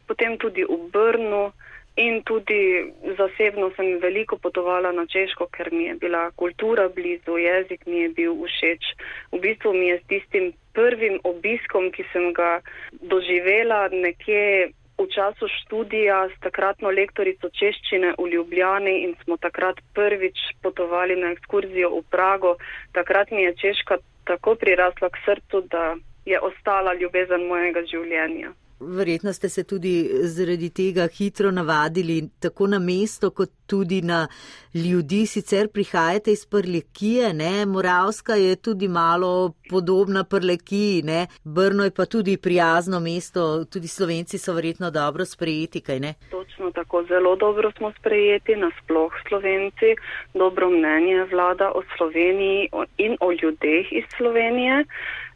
potem 0.07 0.37
tudi 0.37 0.63
v 0.63 0.77
Brnu. 0.91 1.51
In 1.97 2.21
tudi 2.21 2.93
zasebno 3.17 3.71
sem 3.75 3.97
veliko 3.97 4.37
potovala 4.37 4.91
na 4.93 5.07
Češko, 5.09 5.47
ker 5.49 5.71
mi 5.73 5.87
je 5.87 5.95
bila 5.95 6.29
kultura 6.37 6.89
blizu, 6.93 7.37
jezik 7.41 7.85
mi 7.89 8.03
je 8.03 8.09
bil 8.09 8.35
všeč. 8.37 8.83
V 9.31 9.39
bistvu 9.41 9.73
mi 9.73 9.87
je 9.87 9.97
s 9.97 10.05
tistim 10.11 10.51
prvim 10.77 11.17
obiskom, 11.23 11.89
ki 11.91 12.05
sem 12.13 12.33
ga 12.37 12.61
doživela 13.01 13.87
nekje 13.89 14.69
v 14.97 15.05
času 15.09 15.49
študija 15.49 16.29
s 16.29 16.39
takratno 16.41 16.89
lektorico 16.89 17.49
češčine 17.49 18.13
v 18.17 18.29
Ljubljani 18.33 18.93
in 19.05 19.17
smo 19.23 19.37
takrat 19.37 19.81
prvič 19.93 20.37
potovali 20.61 21.17
na 21.17 21.33
ekskurzijo 21.33 21.89
v 21.97 22.03
Prago. 22.13 22.55
Takrat 22.93 23.31
mi 23.31 23.41
je 23.41 23.55
Češka 23.57 23.97
tako 24.25 24.55
prirasla 24.55 25.09
k 25.09 25.17
srcu, 25.25 25.65
da 25.69 25.95
je 26.25 26.39
ostala 26.39 26.93
ljubezen 26.93 27.45
mojega 27.47 27.85
življenja. 27.89 28.53
Verjetno 28.79 29.33
ste 29.33 29.49
se 29.49 29.63
tudi 29.63 30.09
zaradi 30.21 30.69
tega 30.69 31.07
hitro 31.07 31.51
navadili, 31.51 32.29
tako 32.39 32.67
na 32.67 32.79
mesto, 32.79 33.29
kot 33.29 33.49
tudi 33.67 34.01
na 34.01 34.27
ljudi. 34.73 35.25
Sicer 35.25 35.67
prihajate 35.67 36.31
iz 36.31 36.45
Prlekije, 36.45 37.33
ne? 37.33 37.65
Moravska 37.65 38.35
je 38.35 38.55
tudi 38.55 38.87
malo 38.87 39.53
podobna 39.69 40.23
Prlekiji, 40.23 41.01
ne? 41.01 41.27
Brno 41.43 41.83
je 41.83 41.91
pa 41.91 42.05
tudi 42.05 42.37
prijazno 42.37 42.99
mesto, 42.99 43.65
tudi 43.65 43.87
slovenci 43.87 44.37
so 44.37 44.53
verjetno 44.53 44.91
dobro 44.91 45.25
sprejeti, 45.25 45.81
kaj 45.81 45.99
ne? 45.99 46.13
Točno 46.31 46.71
tako, 46.71 47.03
zelo 47.03 47.35
dobro 47.35 47.71
smo 47.77 47.91
sprejeti, 47.99 48.55
nasploh 48.55 49.11
slovenci, 49.27 49.95
dobro 50.33 50.69
mnenje 50.69 51.25
vlada 51.31 51.71
o 51.75 51.81
Sloveniji 51.97 52.69
in 52.97 53.17
o 53.19 53.31
ljudeh 53.31 53.85
iz 53.91 54.03
Slovenije. 54.17 54.85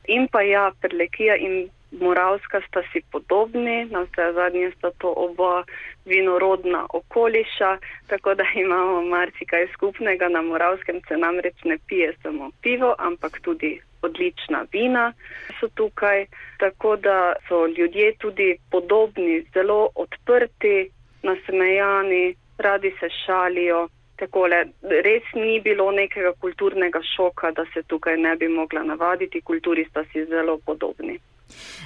In 0.07 0.27
pa 0.31 0.41
ja, 0.41 0.71
Prlekija 0.81 1.35
in 1.35 1.69
Moravska 1.91 2.61
sta 2.67 2.81
si 2.93 3.01
podobni, 3.11 3.85
na 3.85 4.01
vse 4.01 4.31
zadnje 4.33 4.71
sta 4.77 4.91
to 4.97 5.13
oba 5.17 5.63
vinorodna 6.05 6.85
okoliša, 6.93 7.77
tako 8.07 8.35
da 8.35 8.43
imamo 8.55 9.01
marsikaj 9.01 9.67
skupnega. 9.73 10.29
Na 10.29 10.41
Moravskem 10.41 11.01
se 11.07 11.17
namreč 11.17 11.63
ne 11.63 11.77
pije 11.87 12.13
samo 12.21 12.51
pivo, 12.61 12.95
ampak 12.97 13.39
tudi 13.41 13.81
odlična 14.01 14.65
vina 14.71 15.13
so 15.59 15.67
tukaj, 15.67 16.25
tako 16.57 16.95
da 16.95 17.33
so 17.47 17.67
ljudje 17.67 18.13
tudi 18.19 18.57
podobni, 18.71 19.45
zelo 19.53 19.89
odprti, 19.95 20.89
nasmejani, 21.23 22.35
radi 22.57 22.93
se 22.99 23.09
šalijo. 23.25 23.87
Takole, 24.15 24.65
res 24.81 25.23
ni 25.33 25.59
bilo 25.59 25.91
nekega 25.91 26.33
kulturnega 26.33 26.99
šoka, 27.15 27.51
da 27.51 27.65
se 27.73 27.83
tukaj 27.83 28.17
ne 28.17 28.35
bi 28.35 28.47
mogla 28.47 28.83
navaditi, 28.83 29.41
kulturi 29.41 29.85
sta 29.89 30.03
si 30.11 30.25
zelo 30.25 30.57
podobni. 30.65 31.19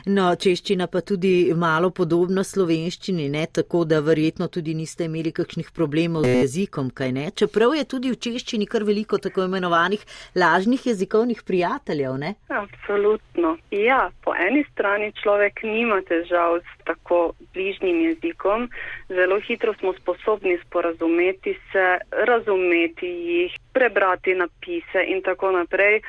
No, 0.06 0.28
češčina 0.36 0.88
pa 0.88 1.02
tudi 1.02 1.54
malo 1.56 1.90
podobna 1.90 2.44
slovenščini, 2.44 3.30
ne? 3.30 3.46
tako 3.52 3.84
da 3.86 4.00
verjetno 4.00 4.48
tudi 4.48 4.74
niste 4.74 5.08
imeli 5.10 5.32
kakšnih 5.36 5.72
problemov 5.76 6.26
z 6.26 6.36
jezikom, 6.44 6.90
kaj 6.90 7.12
ne? 7.12 7.26
Čeprav 7.32 7.76
je 7.76 7.86
tudi 7.96 8.12
v 8.14 8.20
češčini 8.20 8.68
kar 8.70 8.86
veliko 8.88 9.18
tako 9.22 9.46
imenovanih 9.50 10.04
lažnih 10.36 10.88
jezikovnih 10.88 11.44
prijateljev, 11.48 12.18
ne? 12.22 12.34
Absolutno. 12.50 13.56
Ja, 13.72 14.10
po 14.24 14.36
eni 14.36 14.64
strani 14.72 15.12
človek 15.22 15.64
nima 15.64 16.02
težav 16.08 16.60
s 16.62 16.86
tako 16.86 17.34
bližnjim 17.54 18.02
jezikom, 18.10 18.70
zelo 19.10 19.40
hitro 19.48 19.74
smo 19.80 19.94
sposobni 19.98 20.58
sporazumeti 20.66 21.56
se, 21.72 21.86
razumeti 22.12 23.08
jih, 23.08 23.56
prebrati 23.74 24.36
napise 24.36 25.06
in 25.08 25.22
tako 25.22 25.52
naprej, 25.52 26.02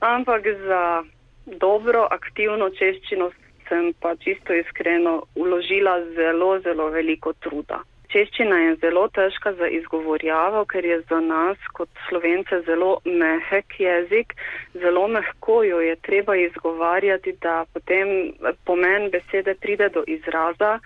ampak 0.00 0.46
za 0.66 0.82
dobro, 1.46 2.06
aktivno 2.10 2.70
češčino 2.70 3.30
sem 3.68 3.92
pa 4.00 4.16
čisto 4.16 4.54
iskreno 4.54 5.22
uložila 5.34 6.00
zelo, 6.16 6.58
zelo 6.60 6.88
veliko 6.90 7.32
truda. 7.32 7.80
Češčina 8.10 8.56
je 8.58 8.70
zelo 8.82 9.04
težka 9.14 9.52
za 9.54 9.68
izgovorjavo, 9.70 10.64
ker 10.66 10.84
je 10.84 10.96
za 11.10 11.20
nas 11.20 11.58
kot 11.78 11.88
slovence 12.08 12.58
zelo 12.66 12.96
mehek 13.04 13.76
jezik, 13.78 14.34
zelo 14.74 15.06
mehko 15.08 15.62
jo 15.62 15.78
je 15.80 15.94
treba 15.96 16.36
izgovarjati, 16.36 17.36
da 17.42 17.64
potem 17.72 18.32
pomen 18.66 19.10
besede 19.14 19.54
pride 19.54 19.88
do 19.94 20.02
izraza. 20.06 20.78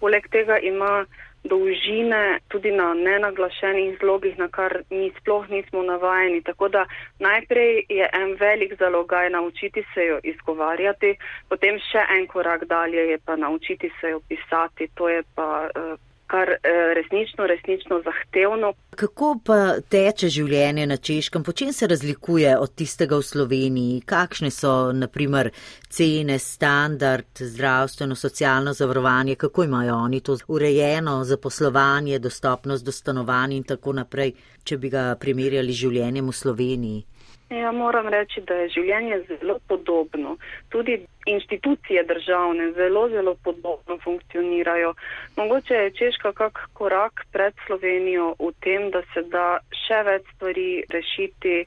Poleg 0.00 0.26
tega 0.34 0.58
ima 0.58 1.04
dolžine 1.44 2.38
tudi 2.48 2.70
na 2.70 2.94
nenaglašenih 2.94 3.98
zlogih, 4.00 4.38
na 4.38 4.48
kar 4.48 4.82
mi 4.90 5.10
sploh 5.20 5.48
nismo 5.48 5.82
navajeni. 5.82 6.42
Tako 6.42 6.68
da 6.68 6.86
najprej 7.18 7.84
je 7.88 8.10
en 8.12 8.36
velik 8.40 8.74
zalogaj 8.78 9.30
naučiti 9.30 9.84
se 9.94 10.06
jo 10.06 10.20
izgovarjati, 10.22 11.16
potem 11.48 11.78
še 11.90 12.06
en 12.18 12.26
korak 12.26 12.64
dalje 12.64 13.08
je 13.10 13.18
pa 13.26 13.36
naučiti 13.36 13.90
se 14.00 14.10
jo 14.10 14.20
pisati. 14.28 14.88
To 14.94 15.08
je 15.08 15.22
pa 15.34 15.68
uh, 15.68 16.11
kar 16.32 16.48
eh, 16.50 16.58
resnično, 16.94 17.46
resnično 17.46 18.00
zahtevno. 18.04 18.72
Kako 18.96 19.28
pa 19.44 19.58
teče 19.94 20.28
življenje 20.32 20.86
na 20.86 20.96
Češkem? 20.96 21.44
Po 21.44 21.52
čem 21.52 21.72
se 21.76 21.86
razlikuje 21.86 22.54
od 22.58 22.74
tistega 22.74 23.18
v 23.20 23.26
Sloveniji? 23.28 24.00
Kakšne 24.08 24.50
so, 24.50 24.72
naprimer, 24.96 25.50
cene, 25.92 26.38
standard, 26.38 27.44
zdravstveno, 27.52 28.16
socialno 28.16 28.72
zavarovanje? 28.72 29.36
Kako 29.44 29.68
imajo 29.68 29.98
oni 30.06 30.20
to 30.20 30.38
urejeno, 30.48 31.18
zaposlovanje, 31.24 32.18
dostopnost 32.18 32.84
do 32.84 32.92
stanovanj 32.92 33.58
in 33.58 33.68
tako 33.74 33.96
naprej, 34.00 34.32
če 34.64 34.78
bi 34.78 34.92
ga 34.92 35.10
primerjali 35.20 35.72
z 35.72 35.84
življenjem 35.84 36.32
v 36.32 36.38
Sloveniji? 36.42 37.04
Ja, 37.52 37.72
moram 37.72 38.08
reči, 38.08 38.40
da 38.48 38.54
je 38.54 38.68
življenje 38.72 39.18
zelo 39.28 39.58
podobno. 39.68 40.36
Tudi 40.72 40.94
inštitucije 41.28 42.04
državne 42.08 42.70
zelo, 42.72 43.02
zelo 43.12 43.34
podobno 43.44 43.98
funkcionirajo. 44.04 44.94
Mogoče 45.36 45.74
je 45.74 45.90
Češka 45.98 46.32
kak 46.32 46.62
korak 46.72 47.26
pred 47.32 47.52
Slovenijo 47.66 48.30
v 48.38 48.52
tem, 48.64 48.88
da 48.90 49.02
se 49.12 49.24
da 49.34 49.58
še 49.84 50.00
več 50.08 50.30
stvari 50.36 50.66
rešiti 50.94 51.66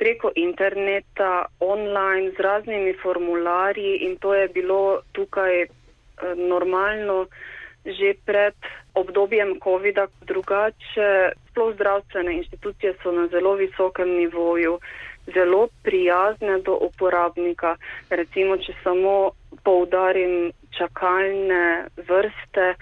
preko 0.00 0.32
interneta, 0.34 1.44
online, 1.60 2.32
z 2.32 2.46
raznimi 2.48 2.96
formularji 3.02 3.98
in 4.08 4.16
to 4.16 4.32
je 4.34 4.48
bilo 4.48 5.02
tukaj 5.12 5.62
eh, 5.62 5.70
normalno 6.36 7.26
že 7.88 8.14
pred 8.24 8.54
obdobjem 8.94 9.60
COVID-a. 9.64 10.08
Drugače, 10.28 11.32
sploh 11.50 11.74
zdravstvene 11.74 12.34
inštitucije 12.40 12.94
so 13.02 13.12
na 13.12 13.28
zelo 13.32 13.54
visokem 13.56 14.10
nivoju 14.18 14.78
zelo 15.34 15.68
prijazne 15.82 16.58
do 16.64 16.78
uporabnika. 16.88 17.76
Recimo, 18.10 18.56
če 18.56 18.74
samo 18.82 19.30
poudarim 19.64 20.52
čakalne 20.70 21.86
vrste 21.96 22.74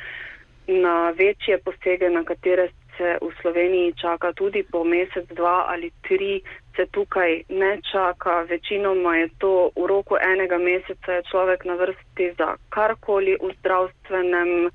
na 0.66 1.10
večje 1.10 1.58
posege, 1.58 2.10
na 2.10 2.24
katere 2.24 2.68
se 2.96 3.18
v 3.20 3.30
Sloveniji 3.40 3.92
čaka 4.00 4.32
tudi 4.32 4.62
po 4.62 4.84
mesec, 4.84 5.28
dva 5.28 5.66
ali 5.68 5.90
tri, 6.08 6.40
se 6.76 6.86
tukaj 6.92 7.42
ne 7.48 7.78
čaka. 7.92 8.42
Večinoma 8.42 9.16
je 9.16 9.28
to 9.38 9.70
v 9.76 9.86
roku 9.86 10.16
enega 10.16 10.58
meseca 10.58 11.12
je 11.12 11.22
človek 11.30 11.64
na 11.64 11.74
vrsti 11.74 12.32
za 12.38 12.56
karkoli 12.68 13.36
v 13.40 13.52
zdravstvenem 13.60 14.70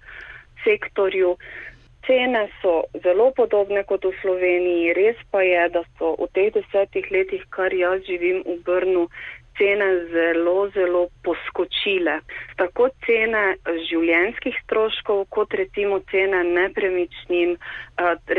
sektorju. 0.63 1.37
Cene 2.05 2.47
so 2.61 2.83
zelo 3.03 3.29
podobne 3.37 3.83
kot 3.85 4.05
v 4.05 4.13
Sloveniji, 4.21 4.93
res 4.97 5.19
pa 5.31 5.43
je, 5.45 5.67
da 5.69 5.83
so 5.99 6.15
v 6.17 6.27
teh 6.33 6.49
desetih 6.55 7.05
letih, 7.13 7.43
kar 7.53 7.73
jaz 7.73 8.01
živim 8.07 8.41
v 8.47 8.57
Brnu, 8.65 9.05
cene 9.57 10.05
zelo, 10.09 10.69
zelo 10.73 11.07
poskočile. 11.23 12.19
Tako 12.57 12.89
cene 13.05 13.43
življenskih 13.89 14.57
stroškov, 14.63 15.25
kot 15.29 15.53
recimo 15.53 15.99
cene 16.11 16.43
nepremičnin. 16.47 17.55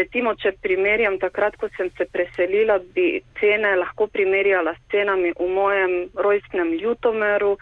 Recimo, 0.01 0.35
če 0.35 0.55
primerjam, 0.65 1.19
takrat, 1.23 1.57
ko 1.61 1.71
sem 1.77 1.93
se 1.99 2.09
preselila, 2.11 2.81
bi 2.97 3.23
cene 3.41 3.77
lahko 3.79 4.09
primerjala 4.11 4.75
s 4.75 4.83
cenami 4.95 5.35
v 5.39 5.49
mojem 5.53 5.97
rojstnem 6.19 6.75
Ljutomeru 6.81 7.57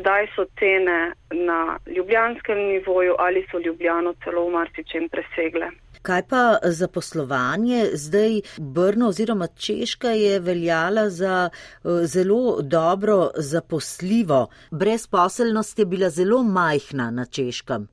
zdaj 0.00 0.26
so 0.34 0.44
cene 0.58 1.12
na 1.30 1.78
ljubljanskem 1.96 2.58
nivoju 2.58 3.14
ali 3.18 3.46
so 3.50 3.58
ljubljano 3.58 4.14
celo 4.24 4.46
v 4.46 4.52
marsičem 4.52 5.08
presegle. 5.08 5.70
Kaj 6.02 6.22
pa 6.28 6.58
za 6.64 6.88
poslovanje? 6.88 7.84
Zdaj 7.92 8.40
Brno 8.58 9.08
oziroma 9.08 9.46
Češka 9.46 10.08
je 10.08 10.40
veljala 10.40 11.10
za 11.10 11.50
eh, 11.52 11.88
zelo 12.06 12.62
dobro 12.62 13.30
zaposljivo. 13.36 14.48
Brezposelnost 14.70 15.78
je 15.78 15.86
bila 15.86 16.10
zelo 16.10 16.42
majhna 16.42 17.10
na 17.10 17.24
Češkem 17.24 17.88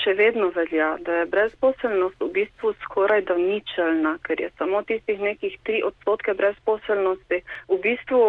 še 0.00 0.14
vedno 0.16 0.48
velja, 0.54 0.96
da 1.04 1.20
je 1.20 1.26
brezposelnost 1.32 2.20
v 2.20 2.30
bistvu 2.38 2.72
skoraj 2.84 3.24
da 3.28 3.36
ničelna, 3.36 4.16
ker 4.26 4.40
je 4.40 4.50
samo 4.58 4.82
tistih 4.88 5.20
nekih 5.20 5.58
tri 5.66 5.82
odstotke 5.84 6.34
brezposelnosti. 6.38 7.42
V 7.68 7.78
bistvu, 7.82 8.22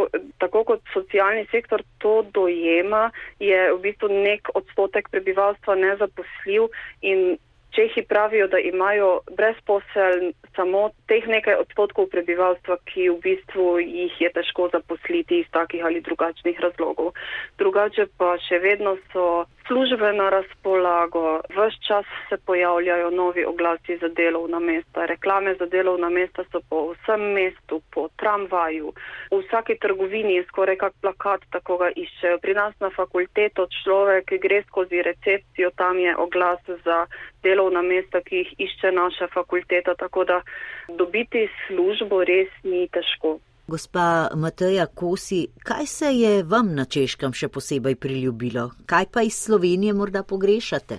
tako 0.43 0.63
kot 0.73 0.83
socialni 0.93 1.47
sektor 1.51 1.83
to 2.03 2.21
dojema, 2.35 3.09
je 3.39 3.71
v 3.73 3.79
bistvu 3.87 4.11
nek 4.11 4.51
odstotek 4.53 5.09
prebivalstva 5.13 5.79
nezaposljiv 5.79 6.69
in 7.01 7.35
Čehi 7.73 8.03
pravijo, 8.05 8.47
da 8.47 8.59
imajo 8.59 9.19
brezposel 9.37 10.31
samo 10.55 10.89
teh 11.09 11.25
nekaj 11.27 11.55
odstotkov 11.57 12.05
prebivalstva, 12.11 12.77
ki 12.85 13.07
v 13.09 13.15
bistvu 13.23 13.65
jih 13.81 14.19
je 14.21 14.29
težko 14.35 14.67
zaposliti 14.73 15.39
iz 15.41 15.47
takih 15.51 15.81
ali 15.85 16.01
drugačnih 16.01 16.59
razlogov. 16.61 17.15
Drugače 17.57 18.05
pa 18.17 18.35
še 18.45 18.59
vedno 18.61 18.93
so 19.13 19.25
službe 19.67 20.13
na 20.13 20.29
razpolago, 20.29 21.41
vse 21.49 21.77
čas 21.87 22.05
se 22.29 22.37
pojavljajo 22.45 23.09
novi 23.09 23.45
oglasi 23.45 23.97
za 23.97 24.07
delovna 24.07 24.59
mesta, 24.59 25.05
reklame 25.05 25.55
za 25.59 25.65
delovna 25.65 26.09
mesta 26.09 26.43
so 26.51 26.61
po 26.69 26.93
vsem 26.93 27.21
mestu, 27.21 27.81
po 27.91 28.07
tramvaju, 28.15 28.93
v 29.31 29.39
vsaki 29.39 29.77
trgovini 29.81 30.35
je 30.35 30.43
skoraj 30.43 30.75
kak 30.75 30.93
plakat, 31.01 31.41
tako 31.51 31.77
ga 31.77 31.89
iščejo. 31.95 32.37
Pri 32.41 32.53
nas 32.53 32.73
na 32.79 32.89
fakulteto 32.89 33.67
človek 33.83 34.33
gre 34.41 34.63
skozi 34.67 35.01
recepcijo, 35.01 35.71
tam 35.75 35.99
je 35.99 36.17
oglas 36.17 36.61
za 36.85 37.05
delovna 37.43 37.81
mesta, 37.81 38.21
ki 38.21 38.35
jih 38.35 38.53
išče 38.57 38.91
naša 38.91 39.27
fakulteta, 39.27 39.95
tako 39.95 40.23
da 40.23 40.41
dobiti 40.87 41.49
službo 41.67 42.23
res 42.23 42.49
ni 42.63 42.87
težko. 42.87 43.39
Gospa 43.67 44.29
Mateja 44.35 44.85
Kosi, 44.85 45.47
kaj 45.63 45.85
se 45.85 46.05
je 46.05 46.43
vam 46.43 46.73
na 46.75 46.83
češkem 46.85 47.31
še 47.31 47.47
posebej 47.47 47.95
priljubilo? 47.95 48.65
Kaj 48.85 49.05
pa 49.13 49.21
iz 49.23 49.37
Slovenije 49.39 49.93
morda 49.95 50.23
pogrešate? 50.23 50.97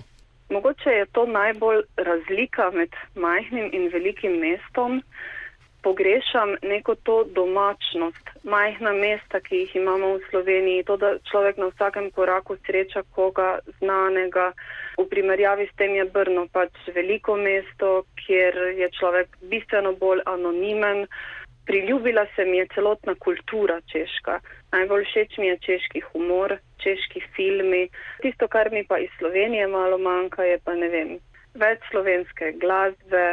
Mogoče 0.49 0.89
je 0.89 1.05
to 1.13 1.25
najbolj 1.25 1.83
razlika 1.97 2.71
med 2.73 2.97
majhnim 3.15 3.69
in 3.73 3.85
velikim 3.93 4.39
mestom. 4.41 5.03
Pogrešam 5.85 6.55
neko 6.63 6.95
to 6.95 7.19
domačnost, 7.37 8.33
majhna 8.43 8.95
mesta, 8.97 9.39
ki 9.45 9.61
jih 9.61 9.75
imamo 9.75 10.15
v 10.15 10.25
Sloveniji, 10.31 10.87
to, 10.89 10.97
da 10.97 11.13
človek 11.29 11.61
na 11.61 11.69
vsakem 11.69 12.09
koraku 12.17 12.57
sreča 12.65 13.05
koga 13.13 13.59
znanega. 13.77 14.51
V 14.97 15.05
primerjavi 15.13 15.69
s 15.69 15.77
tem 15.77 15.93
je 16.01 16.09
Brno 16.09 16.47
pač 16.49 16.73
veliko 16.97 17.37
mesto, 17.37 18.07
kjer 18.25 18.57
je 18.81 18.89
človek 18.97 19.37
bistveno 19.53 19.93
bolj 20.01 20.25
anonimen. 20.25 21.05
Priljubila 21.65 22.25
se 22.35 22.45
mi 22.45 22.57
je 22.57 22.67
celotna 22.73 23.15
kultura 23.15 23.79
češka. 23.91 24.39
Najbolj 24.71 25.05
všeč 25.05 25.37
mi 25.37 25.47
je 25.47 25.57
češki 25.57 26.01
humor, 26.11 26.57
češki 26.83 27.21
filmi. 27.35 27.87
Tisto, 28.21 28.47
kar 28.47 28.71
mi 28.71 28.83
pa 28.83 28.99
iz 28.99 29.09
Slovenije 29.17 29.67
malo 29.67 29.97
manjka, 29.97 30.43
je 30.43 30.59
pa 30.65 30.75
ne 30.75 30.89
vem, 30.89 31.17
več 31.53 31.81
slovenske 31.91 32.51
glasbe, 32.61 33.25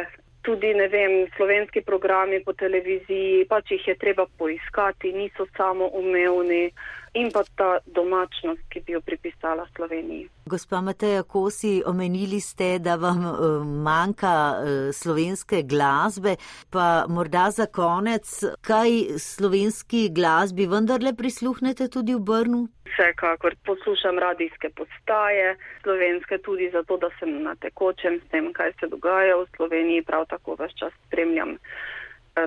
tudi 0.43 0.73
ne 0.73 0.87
vem, 0.87 1.27
slovenski 1.35 1.81
programi 1.81 2.41
po 2.43 2.53
televiziji, 2.53 3.45
pač 3.49 3.71
jih 3.71 3.87
je 3.87 3.95
treba 3.95 4.25
poiskati, 4.37 5.13
niso 5.13 5.47
samo 5.57 5.87
umevni 5.93 6.71
in 7.13 7.31
pa 7.31 7.43
ta 7.55 7.77
domačnost, 7.85 8.61
ki 8.69 8.81
bi 8.85 8.93
jo 8.93 9.01
pripisala 9.01 9.67
Sloveniji. 9.75 10.29
Gospa 10.45 10.81
Mateja 10.81 11.23
Kosi, 11.23 11.83
omenili 11.85 12.39
ste, 12.39 12.79
da 12.79 12.95
vam 12.95 13.25
uh, 13.25 13.65
manjka 13.65 14.33
uh, 14.53 14.91
slovenske 14.93 15.61
glasbe, 15.63 16.35
pa 16.69 17.05
morda 17.07 17.49
za 17.51 17.65
konec, 17.65 18.43
kaj 18.61 18.89
slovenski 19.19 20.09
glasbi 20.09 20.67
vendarle 20.67 21.13
prisluhnete 21.13 21.87
tudi 21.87 22.15
v 22.15 22.19
Brnu? 22.19 22.67
Vsekakor 22.93 23.55
poslušam 23.65 24.19
radijske 24.19 24.69
postaje, 24.69 25.55
slovenske 25.81 26.37
tudi 26.37 26.69
zato, 26.73 26.97
da 26.97 27.09
sem 27.19 27.41
na 27.43 27.55
tekočem 27.55 28.19
s 28.25 28.29
tem, 28.29 28.53
kaj 28.53 28.73
se 28.79 28.87
dogaja 28.87 29.37
v 29.37 29.47
Sloveniji, 29.55 30.05
prav 30.05 30.25
tako 30.29 30.57
vse 30.59 30.77
čas 30.79 30.93
spremljam. 31.07 31.57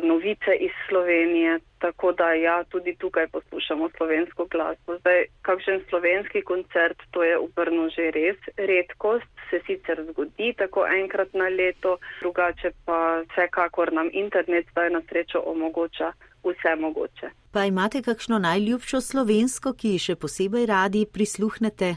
Novice 0.02 0.52
iz 0.60 0.70
Slovenije, 0.88 1.58
tako 1.78 2.12
da 2.12 2.32
ja, 2.32 2.64
tudi 2.64 2.96
tukaj 2.96 3.26
poslušamo 3.26 3.88
slovensko 3.96 4.44
glasbo. 4.44 4.98
Zdaj, 4.98 5.24
kakšen 5.42 5.80
slovenski 5.88 6.42
koncert, 6.42 6.98
to 7.10 7.22
je 7.22 7.38
v 7.38 7.48
Brnu 7.56 7.88
že 7.96 8.10
res 8.10 8.36
redkost, 8.56 9.30
se 9.50 9.60
sicer 9.66 10.04
zgodi 10.10 10.52
tako 10.58 10.86
enkrat 10.86 11.34
na 11.34 11.48
leto, 11.48 11.98
drugače 12.20 12.70
pa 12.84 13.22
vsekakor 13.30 13.92
nam 13.92 14.10
internet 14.12 14.66
zdaj 14.70 14.90
na 14.90 15.00
srečo 15.08 15.42
omogoča 15.46 16.12
vse 16.44 16.74
mogoče. 16.80 17.30
Pa 17.52 17.64
imate 17.64 18.02
kakšno 18.02 18.38
najljubšo 18.38 19.00
slovensko, 19.00 19.72
ki 19.72 19.98
še 19.98 20.14
posebej 20.14 20.66
radi 20.66 21.06
prisluhnete? 21.12 21.94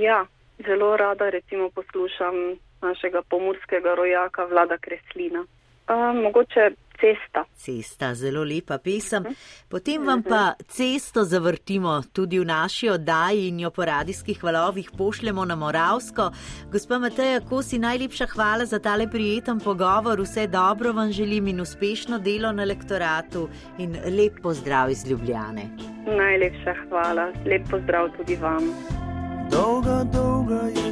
Ja, 0.00 0.24
zelo 0.66 0.96
rada 0.96 1.30
recimo 1.30 1.70
poslušam 1.70 2.34
našega 2.82 3.22
pomorskega 3.22 3.94
rojaka 3.94 4.44
Vlada 4.44 4.78
Kreslina. 4.78 5.44
Uh, 5.90 6.14
mogoče 6.22 6.70
cesta. 7.00 7.44
Cesta, 7.54 8.14
zelo 8.14 8.44
lepa 8.44 8.78
pesem. 8.78 9.24
Potem 9.68 10.04
vam 10.06 10.22
pa 10.22 10.54
cesto 10.68 11.24
zavrtimo 11.24 12.02
tudi 12.12 12.38
v 12.38 12.44
naši 12.44 12.88
oddaji 12.88 13.48
in 13.48 13.60
jo 13.60 13.70
po 13.70 13.84
radijskih 13.84 14.44
valovih 14.44 14.90
pošljemo 14.98 15.44
na 15.44 15.56
Moravsko. 15.56 16.30
Gospa 16.72 16.98
Mateja, 16.98 17.40
ko 17.40 17.62
si 17.62 17.78
najlepša 17.78 18.26
hvala 18.34 18.64
za 18.64 18.78
tale 18.78 19.08
prijeten 19.10 19.60
pogovor, 19.60 20.20
vse 20.20 20.46
dobro 20.46 20.92
vam 20.92 21.12
želim 21.12 21.48
in 21.48 21.60
uspešno 21.60 22.18
delo 22.18 22.52
na 22.52 22.64
lektoratu 22.64 23.48
in 23.78 23.96
lep 24.16 24.40
pozdrav 24.42 24.90
iz 24.90 25.06
Ljubljane. 25.10 25.68
Najlepša 26.06 26.74
hvala, 26.88 27.32
lep 27.46 27.68
pozdrav 27.70 28.10
tudi 28.16 28.36
vam. 28.36 28.72
Dolga, 29.50 30.04
dolga 30.12 30.62
je 30.76 30.89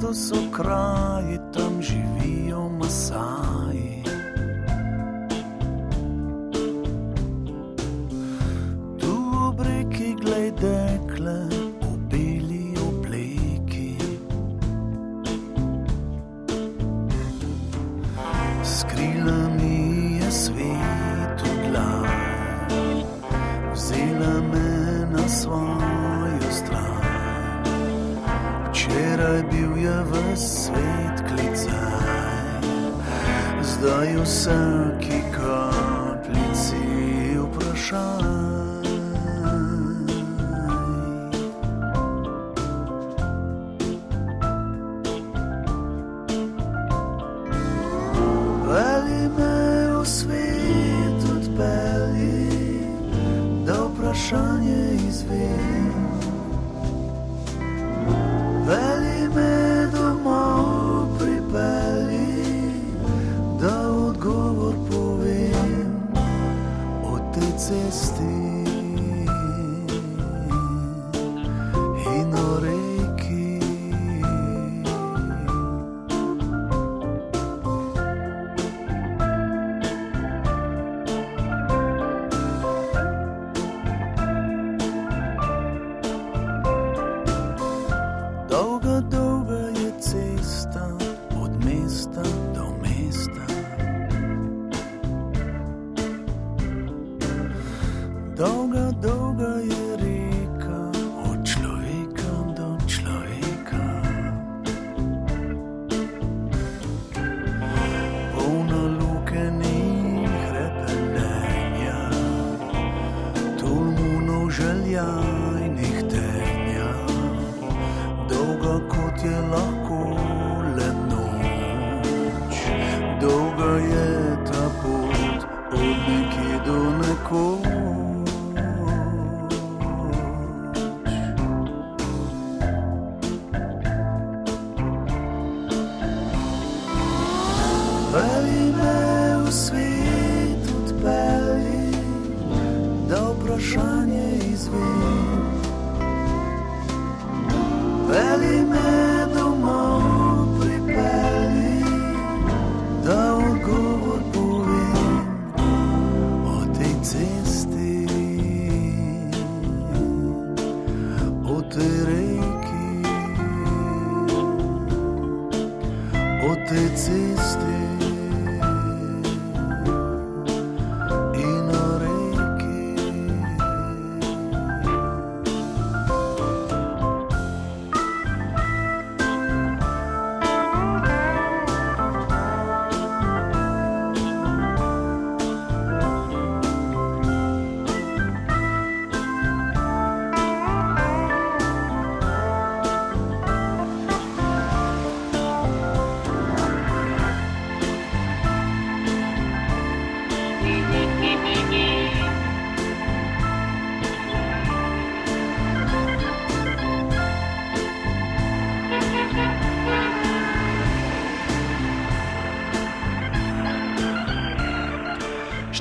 cesto 0.00 0.14
so 0.14 0.50
kraji, 0.50 1.38
tam 1.52 1.82
živijo 1.82 2.68
masaji. 2.68 4.02
Tu 8.98 9.12
ob 9.48 9.60
reki 9.60 10.14
glej 10.14 10.52
dekle 10.52 11.48
v 11.80 11.96
beli 12.10 12.74
obleki. 12.88 13.96
S 18.64 18.84
krilami 18.84 20.18
je 20.24 20.30
svet 20.30 21.38
odlaj, 21.52 23.04
vzela 23.74 24.40
me 24.52 25.06
na 25.12 25.28
svojo 25.28 25.79
Včeraj 28.90 29.42
bil 29.54 29.78
je 29.78 29.98
v 30.02 30.12
svet 30.34 31.16
klicaj, 31.22 32.58
zdaj 33.62 34.18
vsaki 34.18 35.22
kapljici 35.30 36.82
vprašaj. 37.38 38.29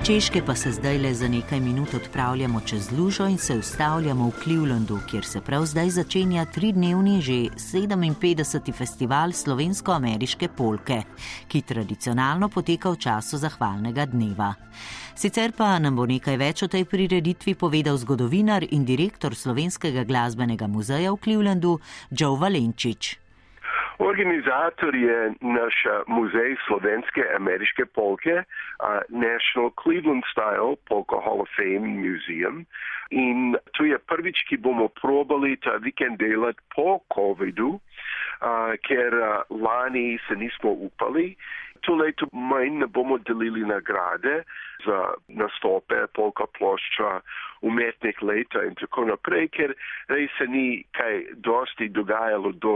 Češke 0.10 0.42
pa 0.46 0.56
se 0.56 0.72
zdaj 0.72 0.98
le 0.98 1.14
za 1.14 1.28
nekaj 1.28 1.60
minut 1.60 1.94
odpravljamo 1.94 2.62
čez 2.66 2.92
Lužo 2.92 3.28
in 3.28 3.38
se 3.38 3.58
ustavljamo 3.58 4.28
v 4.28 4.32
Clevelandu, 4.44 5.00
kjer 5.10 5.26
se 5.26 5.42
prav 5.42 5.66
zdaj 5.66 5.90
začenja 5.90 6.46
tridnevni 6.46 7.22
že 7.22 7.34
57. 7.34 8.74
festival 8.74 9.32
slovensko-ameriške 9.32 10.48
polke, 10.58 11.04
ki 11.48 11.62
tradicionalno 11.62 12.50
poteka 12.50 12.90
v 12.90 12.98
času 12.98 13.38
zahvalnega 13.38 14.06
dneva. 14.06 14.54
Sicer 15.16 15.54
pa 15.54 15.80
nam 15.80 15.96
bo 15.96 16.10
nekaj 16.10 16.38
več 16.38 16.64
o 16.64 16.68
tej 16.68 16.90
prireditvi 16.90 17.54
povedal 17.54 17.98
zgodovinar 17.98 18.66
in 18.72 18.86
direktor 18.86 19.36
Slovenskega 19.36 20.04
glasbenega 20.04 20.68
muzeja 20.68 21.14
v 21.14 21.22
Clevelandu 21.22 21.80
Joe 22.10 22.40
Valenčič. 22.40 23.29
Organizator 24.00 24.96
je 24.96 25.34
naš 25.42 25.76
muzej 26.08 26.56
slovenske 26.68 27.24
ameriške 27.36 27.86
polke, 27.86 28.32
uh, 28.32 29.00
National 29.10 29.72
Cleveland 29.84 30.24
Style 30.32 30.76
Polka 30.88 31.20
Hall 31.20 31.42
of 31.42 31.50
Fame 31.58 31.88
Museum. 32.00 32.66
In 33.12 33.58
to 33.76 33.84
je 33.84 34.00
prvič, 34.00 34.46
ki 34.48 34.58
bomo 34.58 34.88
probali 34.88 35.58
ta 35.60 35.76
vikend 35.84 36.20
delati 36.24 36.64
po 36.76 37.04
COVID-u, 37.12 37.70
uh, 37.76 38.72
ker 38.88 39.20
uh, 39.20 39.44
lani 39.52 40.16
se 40.28 40.36
nismo 40.36 40.72
upali. 40.72 41.36
To 41.84 42.00
leto 42.00 42.32
manj 42.32 42.80
ne 42.80 42.88
bomo 42.88 43.18
delili 43.18 43.68
nagrade 43.68 44.44
za 44.88 45.12
nastope, 45.28 46.08
polka 46.16 46.48
plošča, 46.56 47.20
umetnik 47.68 48.22
leta 48.22 48.64
in 48.64 48.80
tako 48.80 49.12
naprej, 49.12 49.48
ker 49.60 49.76
res 50.08 50.32
se 50.40 50.48
ni 50.48 50.84
kaj 50.96 51.36
dosti 51.36 51.92
dogajalo 51.92 52.56
do 52.64 52.76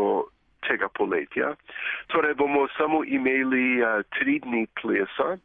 tega 0.68 0.90
poletja. 0.90 1.54
Torej 2.14 2.36
bomo 2.40 2.68
samo 2.78 3.04
imeli 3.04 3.82
uh, 3.82 4.02
tri 4.18 4.40
dni 4.44 4.68
plesa, 4.82 5.38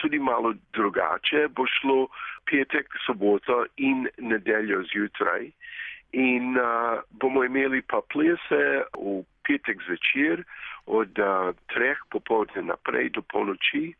tudi 0.00 0.18
malo 0.18 0.54
drugače 0.72 1.48
bo 1.48 1.66
šlo 1.66 2.06
petek, 2.50 2.88
sobota 3.06 3.64
in 3.76 4.08
nedeljo 4.18 4.82
zjutraj. 4.92 5.50
In 6.12 6.56
uh, 6.58 7.02
bomo 7.10 7.44
imeli 7.44 7.82
pa 7.82 8.00
plese 8.12 8.62
v 8.96 9.20
petek 9.46 9.82
zvečer 9.86 10.42
od 10.86 11.18
uh, 11.18 11.54
treh 11.74 11.98
popovdne 12.10 12.62
naprej 12.72 13.12
do 13.14 13.22
polnoči. 13.22 13.94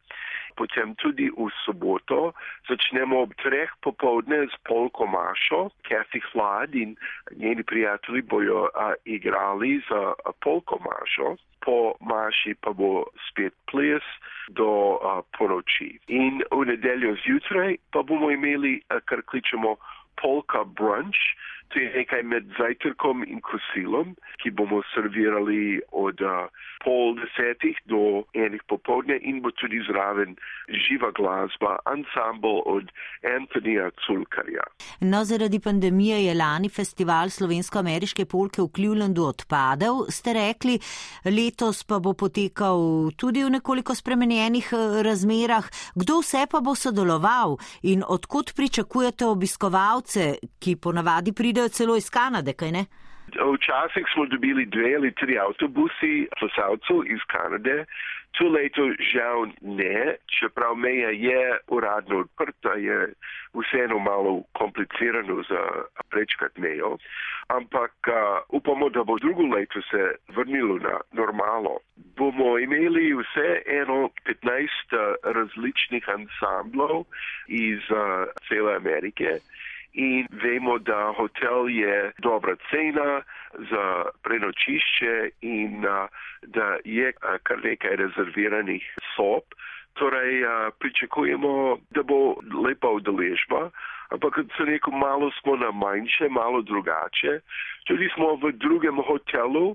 Potem 0.57 0.95
tudi 0.95 1.31
v 1.31 1.49
soboto 1.65 2.33
začnemo 2.69 3.23
ob 3.27 3.35
treh 3.43 3.71
popovdne 3.83 4.47
z 4.49 4.57
polko 4.67 5.07
Mašo, 5.07 5.71
Kathy 5.87 6.21
Flad 6.33 6.75
in 6.75 6.97
njeni 7.37 7.63
prijatelji 7.63 8.23
bojo 8.23 8.69
uh, 8.69 8.95
igrali 9.05 9.81
za 9.89 10.15
uh, 10.15 10.35
polko 10.41 10.79
Mašo. 10.81 11.37
Po 11.61 11.95
Maši 12.01 12.55
pa 12.61 12.73
bo 12.73 13.05
spet 13.29 13.53
ples 13.71 14.05
do 14.49 14.97
uh, 14.97 15.21
ponoči. 15.39 15.99
In 16.09 16.41
v 16.51 16.65
nedeljo 16.65 17.17
zjutraj 17.25 17.77
pa 17.93 18.03
bomo 18.03 18.31
imeli, 18.31 18.81
uh, 18.89 19.01
kar 19.05 19.23
kličemo, 19.23 19.77
polka 20.21 20.65
brunch. 20.65 21.21
To 21.71 21.79
je 21.79 21.91
nekaj 21.95 22.23
med 22.23 22.49
zajtrkom 22.59 23.23
in 23.31 23.39
kosilom, 23.47 24.17
ki 24.43 24.51
bomo 24.51 24.81
servirali 24.91 25.79
od 25.95 26.19
uh, 26.27 26.49
pol 26.83 27.15
desetih 27.15 27.77
do 27.87 28.25
enih 28.35 28.63
popovdne 28.67 29.21
in 29.23 29.39
bo 29.45 29.53
tudi 29.55 29.79
zraven 29.87 30.35
živa 30.87 31.13
glasba, 31.15 31.77
ansambl 31.93 32.59
od 32.67 32.91
Antonija 33.37 33.91
Culkarja. 34.07 34.65
No, 35.01 35.23
zaradi 35.25 35.61
pandemije 35.61 36.25
je 36.25 36.35
lani 36.35 36.69
festival 36.69 37.31
slovensko-ameriške 37.31 38.25
polke 38.27 38.63
v 38.63 38.71
Clevelandu 38.77 39.29
odpadel, 39.29 40.07
ste 40.11 40.35
rekli, 40.35 40.79
letos 41.25 41.85
pa 41.85 42.01
bo 42.03 42.17
potekal 42.19 43.13
tudi 43.17 43.45
v 43.45 43.55
nekoliko 43.61 43.95
spremenjenih 43.95 44.73
razmerah. 45.07 45.71
Kdo 45.95 46.19
vse 46.25 46.47
pa 46.51 46.61
bo 46.65 46.75
sodeloval 46.75 47.59
in 47.83 48.03
odkot 48.03 48.57
pričakujete 48.57 49.27
obiskovalce, 49.27 50.35
ki 50.59 50.77
ponavadi 50.77 51.31
pridejo? 51.33 51.60
Pridejo 51.61 51.69
celo 51.69 51.97
iz 51.97 52.11
Kanade, 52.11 52.53
kaj 52.53 52.73
ne? 52.73 52.85
Včasih 53.31 54.07
smo 54.15 54.27
dobili 54.27 54.67
dve 54.67 54.95
ali 54.97 55.15
tri 55.15 55.39
avtobusi 55.39 56.29
plesalcev 56.39 57.05
iz 57.07 57.21
Kanade. 57.27 57.85
To 58.39 58.49
leto 58.49 58.83
žal 59.13 59.47
ne, 59.61 60.17
čeprav 60.39 60.75
meja 60.75 61.11
je 61.11 61.59
uradno 61.69 62.19
odprta, 62.19 62.73
je 62.75 63.13
vseeno 63.55 63.99
malo 63.99 64.43
komplicirano 64.53 65.43
za 65.51 65.63
prečkat 66.11 66.59
mejo. 66.59 66.97
Ampak 67.49 67.93
uh, 68.09 68.15
upamo, 68.49 68.89
da 68.89 69.05
bo 69.05 69.19
drugo 69.19 69.43
leto 69.43 69.83
se 69.91 70.15
vrnilo 70.37 70.79
na 70.79 70.97
normalo. 71.13 71.79
Bomo 72.17 72.59
imeli 72.59 73.15
vse 73.15 73.63
eno 73.67 74.11
15 74.27 74.97
različnih 75.25 76.05
ansamblov 76.09 77.05
iz 77.49 77.83
uh, 77.91 78.31
cele 78.49 78.77
Amerike 78.77 79.41
in 79.93 80.27
vemo, 80.31 80.79
da 80.79 81.13
hotel 81.17 81.69
je 81.69 82.13
dobra 82.19 82.57
cena 82.71 83.23
za 83.71 84.05
prenočišče 84.23 85.31
in 85.41 85.83
da 86.43 86.77
je 86.85 87.13
kar 87.43 87.59
nekaj 87.65 87.97
rezerviranih 87.97 88.95
sob. 89.17 89.43
Torej, 89.95 90.45
pričakujemo, 90.79 91.79
da 91.91 92.03
bo 92.03 92.37
lepa 92.65 92.89
udeležba, 92.89 93.71
ampak 94.15 94.35
kot 94.35 94.53
sem 94.57 94.67
rekel, 94.71 94.95
malo 94.95 95.31
smo 95.41 95.57
na 95.57 95.71
manjše, 95.71 96.29
malo 96.29 96.63
drugače. 96.63 97.41
Tudi 97.87 98.09
smo 98.15 98.37
v 98.37 98.53
drugem 98.53 99.03
hotelu, 99.03 99.75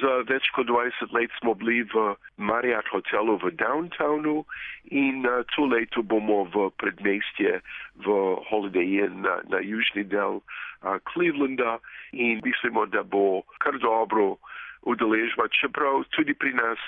za 0.00 0.12
več 0.28 0.50
kot 0.52 0.68
20 0.68 1.12
let 1.16 1.30
smo 1.40 1.54
bili 1.54 1.82
v 1.88 2.14
Marriott 2.36 2.88
hotelu 2.92 3.38
v 3.40 3.50
downtownu 3.56 4.44
in 4.92 5.24
uh, 5.24 5.44
to 5.54 5.64
leto 5.64 6.02
bomo 6.02 6.44
v 6.44 6.68
predmestje 6.76 7.60
v 8.04 8.06
Holiday 8.50 9.00
Inn 9.00 9.24
na, 9.24 9.40
na 9.48 9.60
južni 9.64 10.04
del 10.04 10.44
uh, 10.44 10.98
Clevelanda 11.08 11.80
in 12.12 12.44
mislimo, 12.44 12.84
da 12.86 13.02
bo 13.02 13.42
kar 13.64 13.78
dobro 13.80 14.36
udeležba, 14.84 15.48
čeprav 15.48 16.04
tudi 16.12 16.34
pri 16.34 16.52
nas 16.52 16.78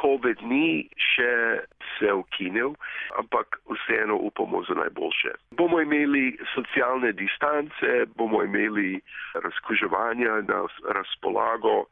COVID 0.00 0.42
ni 0.42 0.88
še 0.96 1.32
se 1.98 2.12
ukinil, 2.12 2.74
ampak 3.18 3.60
vseeno 3.68 4.16
upamo 4.16 4.62
za 4.68 4.74
najboljše. 4.74 5.32
Bomo 5.50 5.80
imeli 5.80 6.38
socialne 6.54 7.12
distance, 7.12 7.88
bomo 8.16 8.42
imeli 8.42 9.00
razkuževanja 9.34 10.32
na 10.48 10.60
razpolago 10.96 11.84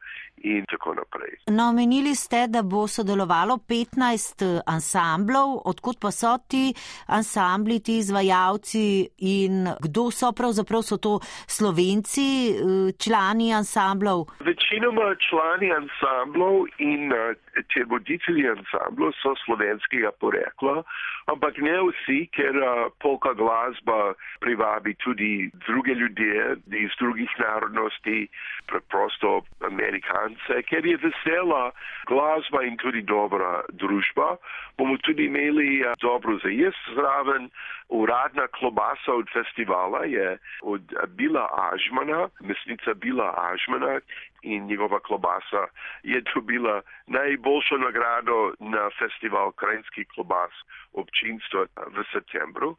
in 0.42 0.64
tako 0.70 0.94
naprej. 0.94 1.36
No, 1.46 1.72
menili 1.72 2.14
ste, 2.14 2.46
da 2.46 2.62
bo 2.62 2.86
sodelovalo 2.86 3.58
15 3.68 4.56
eh, 4.56 4.60
ansamblov, 4.66 5.62
odkud 5.64 5.98
pa 6.00 6.10
so 6.10 6.38
ti 6.48 6.74
ansambli, 7.06 7.80
ti 7.80 7.98
izvajalci 7.98 9.08
in 9.18 9.66
kdo 9.80 10.10
so 10.10 10.32
pravzaprav 10.32 10.82
so 10.82 10.96
to 10.96 11.18
slovenci, 11.46 12.28
eh, 12.50 12.92
člani 12.98 13.52
ansamblov? 13.54 14.26
Večinoma 14.40 15.14
člani 15.28 15.72
ansamblov 15.72 16.66
in 16.78 17.12
uh, 17.12 17.34
te 17.74 17.84
voditelji 17.98 18.46
ansamblov 18.48 19.12
so 19.18 19.34
slovenskega 19.44 20.12
porekla, 20.22 20.82
ampak 21.26 21.58
ne 21.58 21.74
vsi, 21.90 22.28
ker 22.32 22.54
polka 23.02 23.34
glasba 23.34 24.14
privabi 24.40 24.94
tudi 25.02 25.50
druge 25.66 25.94
ljudje 25.98 26.56
iz 26.78 26.94
drugih 26.98 27.30
narodnosti, 27.38 28.28
preprosto 28.70 29.42
amerikance, 29.66 30.62
ker 30.70 30.86
je 30.86 30.96
vesela 31.02 31.70
glasba 32.06 32.62
in 32.64 32.78
tudi 32.78 33.02
dobra 33.02 33.62
družba. 33.72 34.36
Bomo 34.78 34.96
tudi 35.02 35.26
imeli 35.26 35.82
dobro 36.00 36.38
za 36.42 36.48
jaz 36.48 36.76
zraven. 36.94 37.50
Uradna 37.88 38.44
klobasa 38.52 39.14
od 39.16 39.30
festivala 39.32 40.04
je 40.04 40.36
od 40.62 40.82
Bila 41.16 41.48
Ažmana, 41.72 42.28
mesnica 42.40 42.94
Bila 42.94 43.32
Ažmana, 43.52 44.00
in 44.42 44.66
njegova 44.66 45.00
klobasa 45.00 45.66
je 46.02 46.22
dobila 46.34 46.82
najboljšo 47.06 47.76
nagrado 47.76 48.52
na 48.58 48.90
festival 48.98 49.52
krajinskih 49.52 50.06
klobas 50.14 50.52
občinstva 50.92 51.66
v 51.86 52.04
septembru 52.12 52.76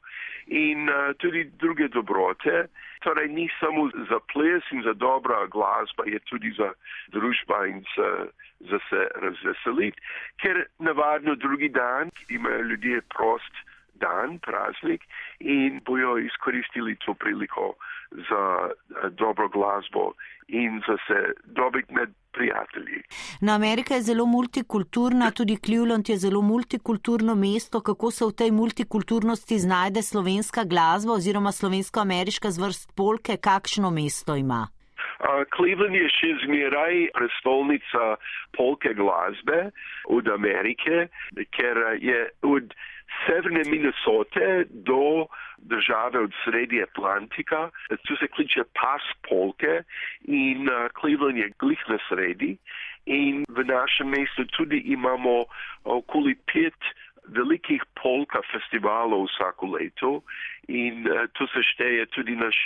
in 0.47 0.89
uh, 0.89 1.13
tudi 1.17 1.43
druge 1.43 1.87
dobrote. 1.87 2.67
Torej 2.99 3.27
ni 3.27 3.49
samo 3.59 3.89
za 4.09 4.19
ples 4.33 4.63
in 4.71 4.83
za 4.83 4.93
dobra 4.93 5.45
glasba, 5.47 6.03
je 6.05 6.19
tudi 6.19 6.51
za 6.57 6.73
družba 7.07 7.65
in 7.67 7.83
za, 7.95 8.27
za 8.59 8.79
se 8.89 9.07
razveseliti, 9.15 10.01
ker 10.41 10.65
navadno 10.79 11.35
drugi 11.35 11.69
dan 11.69 12.11
imajo 12.29 12.61
ljudje 12.61 13.01
prost 13.01 13.53
dan, 13.99 14.39
praznik 14.39 15.03
in 15.39 15.81
bojo 15.85 16.17
izkoristili 16.17 16.95
to 16.95 17.13
priliko 17.13 17.75
za 18.11 18.43
uh, 18.69 19.09
dobro 19.11 19.49
glasbo 19.49 20.13
in 20.47 20.81
za 20.87 20.97
se 21.07 21.33
dobiti 21.45 21.93
med 21.93 22.09
prijatelji. 22.31 23.01
Na 23.41 23.55
Amerika 23.55 23.93
je 23.93 24.01
zelo 24.01 24.25
multikulturna, 24.25 25.31
tudi 25.31 25.57
Cleveland 25.65 26.09
je 26.09 26.17
zelo 26.17 26.41
multikulturno 26.41 27.35
mesto. 27.35 27.81
Kako 27.81 28.11
se 28.11 28.25
v 28.25 28.31
tej 28.31 28.51
multikulturnosti 28.51 29.59
znajde 29.59 30.01
slovenska 30.01 30.63
glasba 30.63 31.13
oziroma 31.13 31.51
slovensko-ameriška 31.51 32.51
zvrst 32.51 32.95
polke, 32.97 33.37
kakšno 33.37 33.91
mesto 33.91 34.35
ima? 34.35 34.67
Uh, 35.19 35.43
Cleveland 35.55 35.95
je 35.95 36.07
še 36.09 36.29
zmeraj 36.45 37.09
prestolnica 37.17 38.15
polke 38.57 38.93
glasbe 38.93 39.71
od 40.07 40.27
Amerike, 40.27 41.07
ker 41.57 41.75
je 41.99 42.29
od 42.41 42.73
severne 43.25 43.63
Minnesote 43.69 44.65
do 44.69 45.25
države 45.57 46.19
od 46.19 46.31
sredi 46.43 46.83
Atlantika. 46.83 47.69
Tu 48.07 48.15
se 48.15 48.27
kliče 48.27 48.63
pas 48.63 49.03
polke 49.29 49.83
in 50.23 50.69
uh, 50.69 50.87
Cleveland 50.99 51.37
je 51.37 51.51
glih 51.59 51.83
na 51.87 51.97
sredi. 52.09 52.57
In 53.05 53.45
v 53.49 53.63
našem 53.63 54.09
mestu 54.09 54.45
tudi 54.45 54.77
imamo 54.77 55.45
okoli 55.83 56.35
pet 56.53 56.77
velikih 57.35 57.83
polka 58.01 58.41
festivalov 58.51 59.27
vsako 59.29 59.75
leto 59.75 60.21
in 60.67 61.07
uh, 61.07 61.25
tu 61.33 61.47
se 61.53 61.63
šteje 61.73 62.05
tudi 62.15 62.35
naš 62.35 62.57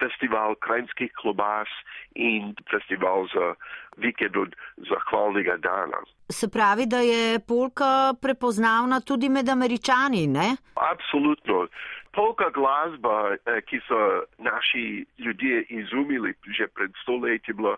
festival 0.00 0.54
krajinskih 0.54 1.12
klobas 1.20 1.68
in 2.14 2.54
festival 2.70 3.26
za 3.34 3.54
vikend 3.96 4.36
od 4.36 4.54
zahvalnega 4.88 5.56
dana. 5.56 6.00
Se 6.30 6.48
pravi, 6.48 6.86
da 6.86 6.98
je 6.98 7.40
polka 7.48 8.14
prepoznavna 8.22 9.00
tudi 9.00 9.28
med 9.28 9.48
američani, 9.48 10.26
ne? 10.26 10.56
Absolutno. 10.74 11.66
Polka 12.12 12.50
glasba, 12.50 13.34
eh, 13.34 13.60
ki 13.60 13.80
so 13.88 14.24
naši 14.38 15.04
ljudje 15.18 15.64
izumili 15.68 16.34
že 16.58 16.66
pred 16.66 16.90
stoletji, 17.02 17.54
bila 17.54 17.76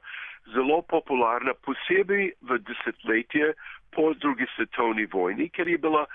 zelo 0.55 0.83
popularna, 0.83 1.55
posebej 1.65 2.33
v 2.43 2.59
desetletje 2.59 3.55
po 3.95 4.13
drugi 4.15 4.47
svetovni 4.57 5.07
vojni, 5.13 5.49
ker 5.49 5.69
je 5.69 5.79
bila 5.79 6.07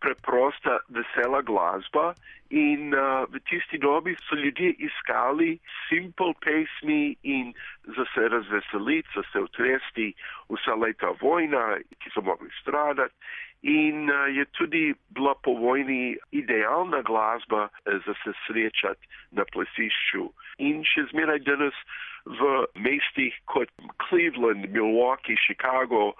preprosta, 0.00 0.78
vesela 0.88 1.40
glasba 1.42 2.12
in 2.50 2.92
uh, 2.94 3.24
v 3.32 3.40
tisti 3.48 3.78
dobi 3.78 4.14
so 4.28 4.36
ljudje 4.36 4.74
iskali 4.78 5.58
simple 5.88 6.34
pesmi 6.44 7.16
in 7.22 7.54
za 7.96 8.04
se 8.14 8.28
razveseliti, 8.28 9.08
za 9.14 9.22
se 9.32 9.40
utresti 9.40 10.12
vsa 10.52 10.74
leta 10.74 11.14
vojna, 11.20 11.78
ki 11.98 12.10
so 12.14 12.20
mogli 12.20 12.50
stradati 12.60 13.14
in 13.62 14.10
uh, 14.10 14.28
je 14.36 14.44
tudi 14.44 14.94
bila 15.08 15.34
po 15.34 15.54
vojni 15.56 16.16
idealna 16.30 17.02
glasba 17.02 17.68
za 18.06 18.14
se 18.24 18.32
srečati 18.46 19.08
na 19.30 19.44
plesišču. 19.52 20.28
In 20.58 20.84
še 20.84 21.08
zmeraj 21.10 21.40
danes 21.48 21.76
v 22.24 22.66
mestih 22.74 23.34
kot 23.44 23.68
Cleveland, 24.08 24.68
Milwaukee, 24.72 25.36
Chicago, 25.36 26.12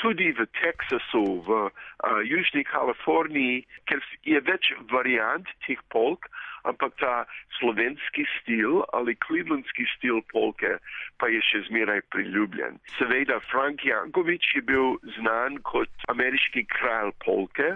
tudi 0.00 0.32
v 0.32 0.48
Teksasu, 0.56 1.44
v 1.44 1.50
uh, 1.68 2.20
Južni 2.24 2.64
Kaliforniji, 2.64 3.66
ker 3.84 4.00
je 4.24 4.40
več 4.40 4.72
variant 4.92 5.46
teh 5.66 5.80
polk, 5.92 6.26
ampak 6.64 6.92
ta 7.00 7.24
slovenski 7.58 8.24
stil 8.40 8.84
ali 8.92 9.16
clevelandski 9.24 9.86
stil 9.96 10.20
polke 10.32 10.76
pa 11.20 11.28
je 11.28 11.40
še 11.44 11.62
zmeraj 11.68 12.00
priljubljen. 12.12 12.78
Seveda, 12.96 13.40
Frank 13.50 13.84
Jankovič 13.84 14.54
je 14.56 14.62
bil 14.64 14.96
znan 15.18 15.60
kot 15.68 15.90
ameriški 16.12 16.64
kralj 16.72 17.12
polke 17.24 17.74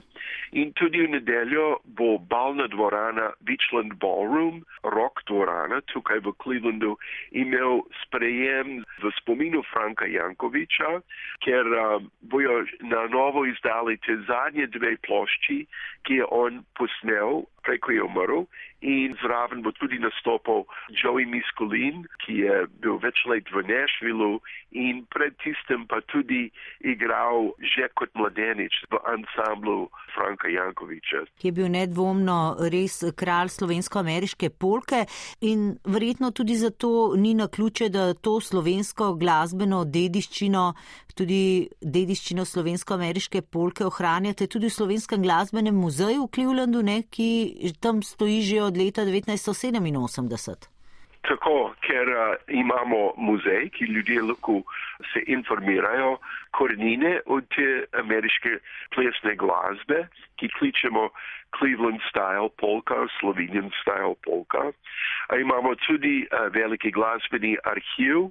in 0.57 0.73
tudi 0.81 1.05
v 1.05 1.13
nedeljo 1.17 1.67
bo 1.99 2.17
balna 2.19 2.67
dvorana 2.73 3.31
Beachland 3.45 3.97
Ballroom, 4.01 4.63
rock 4.97 5.25
dvorana 5.29 5.81
tukaj 5.93 6.23
v 6.25 6.33
Clevelandu, 6.41 6.95
imel 7.37 7.85
sprejem 8.05 8.81
v 9.03 9.13
spominu 9.21 9.65
Franka 9.73 10.09
Jankoviča, 10.09 11.01
ker 11.45 11.69
um, 11.69 12.09
bojo 12.21 12.65
na 12.81 13.07
novo 13.07 13.45
izdali 13.47 13.97
te 13.97 14.17
zadnje 14.29 14.67
dve 14.67 14.97
plošči, 15.07 15.67
ki 16.03 16.15
je 16.15 16.27
on 16.31 16.65
posnel 16.79 17.45
preko 17.65 17.93
je 17.93 18.03
umrl 18.03 18.45
in 18.85 19.17
zraven 19.23 19.63
bo 19.63 19.73
tudi 19.73 19.99
nastopil 19.99 20.65
Joey 20.93 21.25
Miskulin, 21.27 22.05
ki 22.25 22.37
je 22.45 22.57
bil 22.85 22.99
več 23.01 23.25
let 23.31 23.49
v 23.49 23.65
Nashvillu 23.65 24.41
in 24.77 25.05
pred 25.09 25.33
tistem 25.41 25.87
pa 25.89 26.03
tudi 26.13 26.51
igral 26.85 27.55
že 27.65 27.89
kot 27.97 28.13
mladenič 28.19 28.85
v 28.93 29.01
ansamblu 29.09 29.89
Franka 30.13 30.51
Jankoviča. 30.53 31.25
Ki 31.41 31.49
je 31.49 31.57
bil 31.57 31.71
nedvomno 31.73 32.69
res 32.75 33.01
kralj 33.17 33.55
slovensko-ameriške 33.57 34.53
polke 34.61 35.05
in 35.41 35.79
verjetno 35.89 36.31
tudi 36.37 36.59
zato 36.61 37.15
ni 37.17 37.33
na 37.35 37.49
ključe, 37.49 37.89
da 37.89 38.13
to 38.15 38.37
slovensko 38.41 39.15
glasbeno 39.17 39.85
dediščino, 39.89 40.67
tudi 41.17 41.71
dediščino 41.81 42.45
slovensko-ameriške 42.45 43.43
polke 43.49 43.87
ohranjate 43.89 44.51
tudi 44.51 44.69
v 44.69 44.77
slovenskem 44.77 45.25
glasbenem 45.25 45.75
muzeju 45.75 46.27
v 46.27 46.33
Clevelandu, 46.35 46.83
ne, 46.85 47.01
ki 47.09 47.54
tam 47.81 48.03
stoji 48.03 48.41
že 48.43 48.63
od 48.63 48.77
leta 48.77 49.03
1987. 49.03 50.75
Tako, 51.25 51.73
ker 51.81 52.09
uh, 52.09 52.37
imamo 52.49 53.15
muzej, 53.17 53.71
ki 53.73 53.85
ljudje 53.85 54.23
lahko 54.23 54.61
se 55.13 55.23
informirajo, 55.27 56.19
korenine 56.53 57.21
od 57.27 57.49
te 57.57 57.69
ameriške 58.01 58.59
plesne 58.95 59.33
glasbe, 59.37 60.05
ki 60.37 60.51
kličemo 60.59 61.09
Cleveland 61.57 62.03
style 62.11 62.51
polka, 62.61 63.07
Slovenian 63.21 63.71
style 63.81 64.15
polka. 64.27 64.73
A 65.33 65.37
imamo 65.41 65.75
tudi 65.87 66.27
uh, 66.27 66.53
veliki 66.53 66.91
glasbeni 66.91 67.57
arhiv, 67.65 68.29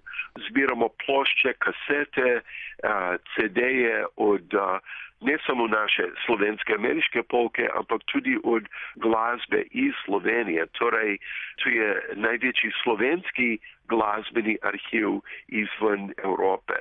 zbiramo 0.50 0.90
plošče, 1.06 1.54
kasete, 1.66 2.30
uh, 2.44 3.16
CD-je 3.34 4.06
od 4.16 4.54
uh, 4.54 4.78
ne 5.24 5.38
samo 5.46 5.68
naše 5.68 6.04
slovenske 6.26 6.74
ameriške 6.74 7.24
polke, 7.24 7.68
ampak 7.80 8.02
tudi 8.12 8.38
od 8.44 8.64
glasbe 8.96 9.64
iz 9.72 9.94
Slovenije. 10.06 10.66
Torej, 10.80 11.18
to 11.64 11.70
je 11.70 11.90
največji 12.16 12.72
slovenski 12.84 13.58
glasbeni 13.90 14.58
arhiv 14.62 15.10
izven 15.48 16.14
Evrope. 16.24 16.80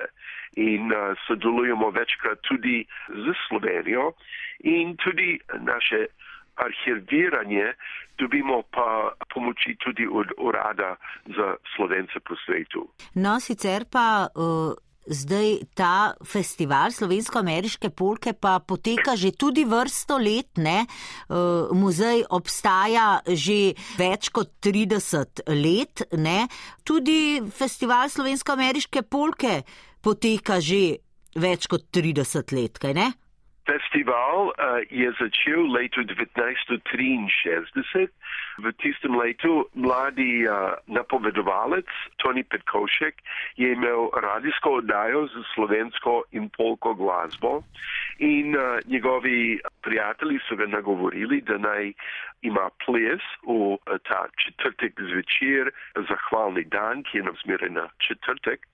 In 0.55 0.91
uh, 0.91 1.17
sodelujemo 1.27 1.89
večkrat 1.89 2.39
tudi 2.41 2.85
z 3.09 3.25
Slovenijo 3.47 4.11
in 4.59 4.95
tudi 4.97 5.39
naše 5.59 6.05
arhiviranje 6.55 7.73
dobimo 8.17 8.61
pa 8.71 9.11
pomoči 9.33 9.75
tudi 9.79 10.07
od 10.11 10.27
urada 10.37 10.95
za 11.25 11.55
slovence 11.75 12.19
po 12.19 12.35
svetu. 12.45 12.87
No, 13.15 13.39
sicer 13.39 13.85
pa. 13.91 14.27
Uh... 14.35 14.92
Zdaj 15.03 15.67
ta 15.75 16.15
festival 16.23 16.93
slovensko-ameriške 16.95 17.91
polke 17.91 18.31
pa 18.31 18.59
poteka 18.63 19.17
že 19.19 19.35
tudi 19.35 19.65
vrsto 19.67 20.15
let, 20.15 20.55
ne? 20.57 20.87
Uh, 21.27 21.67
muzej 21.75 22.23
obstaja 22.31 23.19
že 23.27 23.75
več 23.99 24.31
kot 24.31 24.55
30 24.63 25.43
let, 25.51 26.07
ne? 26.15 26.47
Tudi 26.87 27.43
festival 27.51 28.07
slovensko-ameriške 28.07 29.03
polke 29.03 29.63
poteka 29.99 30.63
že 30.63 31.03
več 31.35 31.67
kot 31.67 31.91
30 31.91 32.55
let, 32.55 32.79
kaj 32.79 32.95
ne? 32.95 33.11
Festival 34.03 34.51
uh, 34.51 34.83
je 34.91 35.07
začel 35.15 35.71
leta 35.71 36.03
1963. 36.03 38.11
V 38.59 38.65
tistem 38.83 39.15
letu 39.15 39.63
mladi 39.73 40.43
uh, 40.43 40.75
napovedovalec 40.91 41.87
Tony 42.19 42.43
Petkošek 42.43 43.15
je 43.55 43.71
imel 43.71 44.11
radijsko 44.11 44.83
oddajo 44.83 45.27
za 45.27 45.43
slovensko 45.55 46.23
in 46.31 46.49
polko 46.51 46.93
glasbo 46.93 47.63
in 48.19 48.55
uh, 48.55 48.79
njegovi 48.91 49.59
prijatelji 49.81 50.39
so 50.49 50.55
ga 50.55 50.65
nagovorili, 50.67 51.41
da 51.41 51.57
naj 51.57 51.93
ima 52.43 52.69
ples 52.85 53.23
v 53.47 53.55
uh, 53.73 53.77
ta 54.07 54.27
četrtek 54.43 54.99
zvečer, 55.09 55.71
zahvalni 56.09 56.63
dan, 56.63 57.03
ki 57.03 57.17
je 57.17 57.23
nam 57.23 57.37
zmeraj 57.43 57.69
na 57.69 57.85
četrtek, 58.07 58.67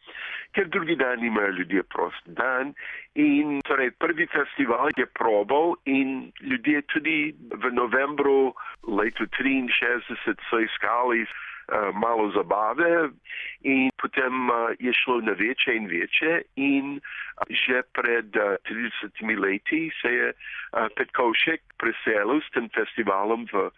ker 0.54 0.68
drugi 0.68 0.96
dan 0.96 1.24
imajo 1.26 1.52
ljudje 1.60 1.84
prost 1.84 2.24
dan. 2.26 2.74
In 3.16 3.62
torej 3.70 3.92
prvi 3.92 4.28
festival 4.28 4.90
je 4.98 5.06
probal 5.06 5.76
in 5.86 6.32
ljudje 6.42 6.82
tudi 6.94 7.36
v 7.64 7.72
novembru 7.72 8.54
letu 8.88 9.26
63 9.38 10.36
so 10.50 10.60
iskali 10.60 11.26
malo 11.94 12.32
zabave 12.32 13.10
in 13.62 13.90
potem 14.02 14.50
uh, 14.50 14.72
je 14.80 14.94
šlo 14.94 15.22
na 15.22 15.32
večje 15.32 15.76
in 15.76 15.88
večje 15.88 16.44
in 16.56 17.00
že 17.50 17.82
pred 17.94 18.36
uh, 18.36 18.56
30 18.66 19.40
leti 19.40 19.90
se 20.02 20.10
je 20.12 20.34
Petkovšek 20.96 21.62
preselil 21.78 22.42
s 22.42 22.50
tem 22.54 22.70
festivalom 22.70 23.48
v 23.52 23.70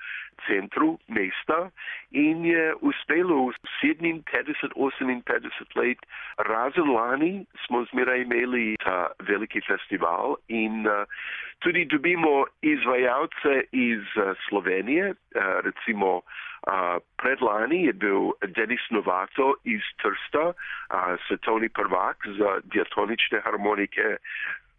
centru 0.48 0.98
mesta 1.08 1.70
in 2.12 2.46
je 2.46 2.74
uspelo 2.82 3.52
57-58 3.84 5.76
let. 5.76 5.98
Razen 6.38 6.89
lani 6.94 7.46
smo 7.65 7.86
zmeraj 7.91 8.22
imeli 8.22 8.76
ta 8.84 9.08
veliki 9.20 9.62
festival 9.62 10.36
in 10.48 10.88
uh, 10.88 11.06
tudi 11.60 11.86
dobimo 11.86 12.46
izvajalce 12.62 13.63
iz 13.72 14.04
uh, 14.15 14.36
Slovenije, 14.48 15.10
uh, 15.10 15.15
recimo 15.63 16.15
uh, 16.15 16.24
predlani 17.17 17.86
je 17.86 17.94
bil 17.94 18.32
Denis 18.56 18.82
Novato 18.89 19.54
iz 19.63 19.82
Trsta, 20.02 20.46
uh, 20.48 20.56
svetovni 21.28 21.70
prvak 21.70 22.17
za 22.38 22.60
diatonične 22.63 23.41
harmonike. 23.41 24.17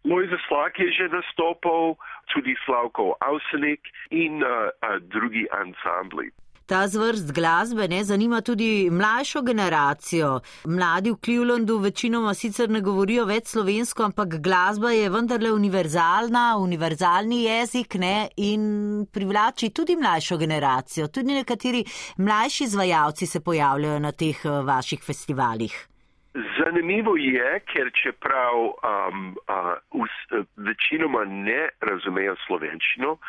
Lojza 0.03 0.37
Slak 0.47 0.79
je 0.79 0.91
že 0.91 1.07
nastopal, 1.09 1.95
tudi 2.33 2.55
Slavko 2.65 3.15
Avsenik 3.19 3.81
in 4.11 4.43
uh, 4.43 4.67
uh, 4.83 4.99
drugi 4.99 5.47
ansambli. 5.51 6.31
Ta 6.65 6.87
zvrst 6.87 7.33
glasbe 7.35 7.87
ne 7.87 8.03
zanima 8.03 8.41
tudi 8.41 8.89
mlajšo 8.91 9.41
generacijo. 9.41 10.39
Mladi 10.65 11.11
v 11.11 11.17
Clevelandu 11.25 11.77
večinoma 11.77 12.33
sicer 12.33 12.69
ne 12.69 12.81
govorijo 12.81 13.25
več 13.27 13.51
slovensko, 13.51 14.03
ampak 14.03 14.39
glasba 14.39 14.91
je 14.95 15.09
vendarle 15.09 15.51
univerzalna, 15.51 16.57
univerzalni 16.57 17.43
jezik 17.43 17.99
ne, 17.99 18.29
in 18.37 19.05
privlači 19.11 19.69
tudi 19.69 19.95
mlajšo 19.99 20.37
generacijo. 20.37 21.07
Tudi 21.07 21.35
nekateri 21.35 21.85
mlajši 22.17 22.63
izvajalci 22.63 23.27
se 23.27 23.43
pojavljajo 23.43 23.99
na 23.99 24.11
teh 24.11 24.45
vaših 24.45 25.03
festivalih. 25.03 25.92
Zanimivo 26.33 27.15
je, 27.15 27.59
ker 27.69 27.91
čeprav 27.93 28.55
um, 28.57 29.35
uh, 29.47 29.73
us, 29.91 30.13
uh, 30.31 30.45
večinoma 30.57 31.25
ne 31.29 31.67
razumejo 31.85 32.33
slovenščino, 32.47 33.19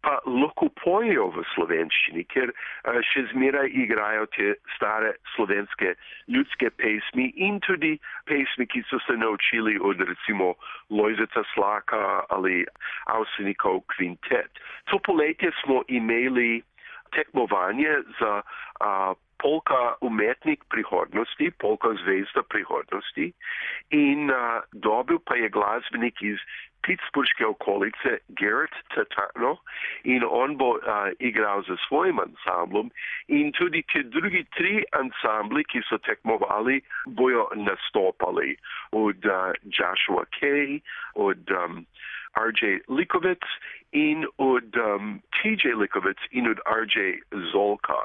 pa 0.00 0.14
lahko 0.24 0.70
pojejo 0.80 1.26
v 1.34 1.44
slovenščini, 1.52 2.24
ker 2.32 2.52
uh, 2.54 2.96
še 3.04 3.26
zmeraj 3.34 3.68
igrajo 3.82 4.24
te 4.38 4.54
stare 4.72 5.12
slovenske 5.34 5.92
ljudske 6.32 6.70
pesmi 6.80 7.28
in 7.36 7.60
tudi 7.60 7.98
pesmi, 8.24 8.64
ki 8.64 8.86
so 8.88 9.02
se 9.04 9.18
naučili 9.20 9.76
od 9.76 10.00
recimo 10.00 10.54
Lojzeta 10.88 11.44
Slaka 11.52 12.24
ali 12.32 12.64
Avsenikov 13.12 13.82
kvintet. 13.92 14.64
To 14.88 15.02
poletje 15.04 15.52
smo 15.60 15.82
imeli 15.92 16.62
tekmovanje 17.12 18.00
za 18.16 18.40
uh, 18.40 19.12
polka 19.42 19.94
umetnik 20.00 20.64
prihodnosti, 20.68 21.50
polka 21.58 21.94
zvezda 22.04 22.42
prihodnosti 22.42 23.32
in 23.90 24.30
uh, 24.30 24.62
dobil 24.72 25.18
pa 25.18 25.36
je 25.36 25.48
glasbenik 25.48 26.22
iz 26.22 26.38
Pittsburghske 26.86 27.46
okolice 27.46 28.18
Garrett 28.38 28.74
Tatano 28.94 29.56
in 30.04 30.22
on 30.22 30.56
bo 30.56 30.78
uh, 30.78 31.10
igral 31.18 31.62
za 31.68 31.76
svojim 31.88 32.18
ansamblom 32.20 32.90
in 33.28 33.52
tudi 33.52 33.82
ti 33.92 34.02
drugi 34.02 34.44
tri 34.56 34.84
ansambli, 34.92 35.64
ki 35.64 35.82
so 35.88 35.98
tekmovali, 35.98 36.80
bojo 37.06 37.48
nastopali 37.54 38.56
od 38.92 39.26
uh, 39.26 39.50
Joshua 39.64 40.24
Kay, 40.38 40.80
od 41.14 41.50
um, 41.50 41.86
RJ 42.36 42.78
Likovec 42.88 43.42
in 43.92 44.26
od 44.38 44.76
um, 44.76 45.22
TJ 45.34 45.74
Likovec 45.74 46.18
in 46.30 46.48
od 46.48 46.60
RJ 46.70 47.18
Zolka. 47.52 48.02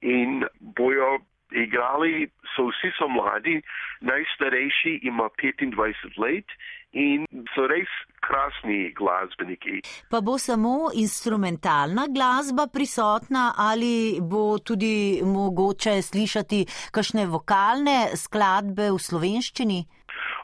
In 0.00 0.44
bojo 0.60 1.18
igrali, 1.50 2.28
so 2.54 2.68
vsi 2.68 2.90
so 2.98 3.08
mladi, 3.08 3.62
najstarejši 4.00 5.00
ima 5.02 5.28
25 5.42 6.18
let 6.18 6.44
in 6.92 7.26
so 7.54 7.66
res 7.68 7.88
krasni 8.24 8.92
glasbeniki. 8.96 9.80
Pa 10.10 10.20
bo 10.20 10.38
samo 10.38 10.90
instrumentalna 10.94 12.06
glasba 12.14 12.66
prisotna 12.72 13.52
ali 13.56 14.18
bo 14.20 14.58
tudi 14.58 15.20
mogoče 15.24 16.02
slišati 16.02 16.64
kakšne 16.92 17.26
vokalne 17.26 17.98
skladbe 18.16 18.90
v 18.90 18.98
slovenščini? 18.98 19.80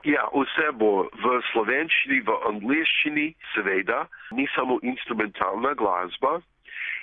Ja, 0.05 0.27
vse 0.37 0.69
bo 0.77 1.09
v 1.17 1.39
slovenščini, 1.53 2.21
v 2.29 2.35
angliščini, 2.51 3.31
seveda, 3.55 4.05
ni 4.37 4.45
samo 4.53 4.77
instrumentalna 4.85 5.73
glasba. 5.81 6.43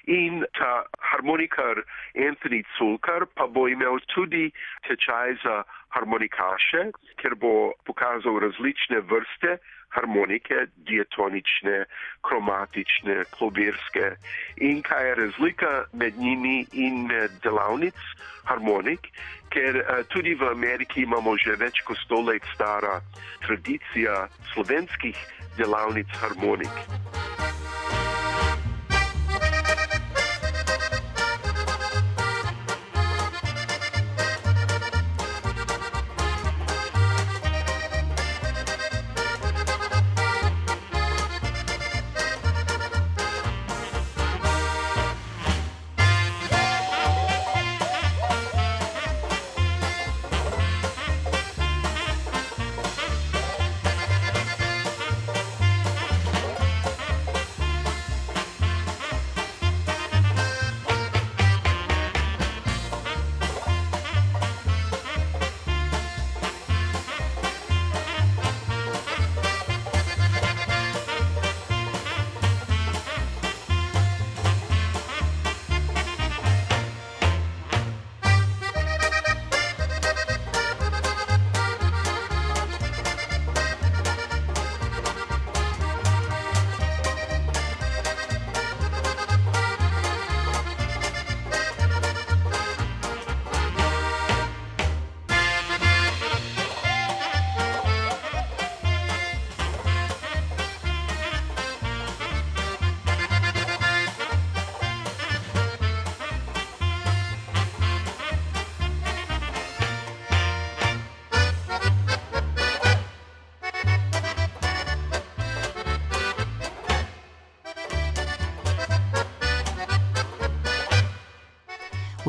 In 0.07 0.45
ta 0.57 0.85
harmonikar 0.99 1.83
Anthony 2.15 2.63
Culkar 2.77 3.25
pa 3.35 3.47
bo 3.47 3.67
imel 3.67 3.99
tudi 4.13 4.51
tečaj 4.87 5.37
za 5.43 5.63
harmonikaše, 5.93 6.91
ker 7.21 7.35
bo 7.35 7.73
pokazal 7.85 8.39
različne 8.39 9.01
vrste 9.05 9.59
harmonike, 9.91 10.55
diatonične, 10.87 11.85
kromatične, 12.23 13.23
klovirske 13.35 14.15
in 14.57 14.81
kaj 14.81 15.07
je 15.07 15.15
razlika 15.15 15.71
med 15.93 16.17
njimi 16.17 16.65
in 16.71 17.05
med 17.07 17.31
delavnic 17.43 17.99
harmonik, 18.47 19.11
ker 19.51 19.81
uh, 19.83 20.01
tudi 20.07 20.33
v 20.33 20.47
Ameriki 20.51 21.03
imamo 21.03 21.35
že 21.37 21.59
več 21.59 21.83
kot 21.87 21.99
sto 22.05 22.21
let 22.23 22.45
stara 22.55 23.01
tradicija 23.45 24.27
slovenskih 24.53 25.17
delavnic 25.57 26.07
harmonik. 26.23 27.50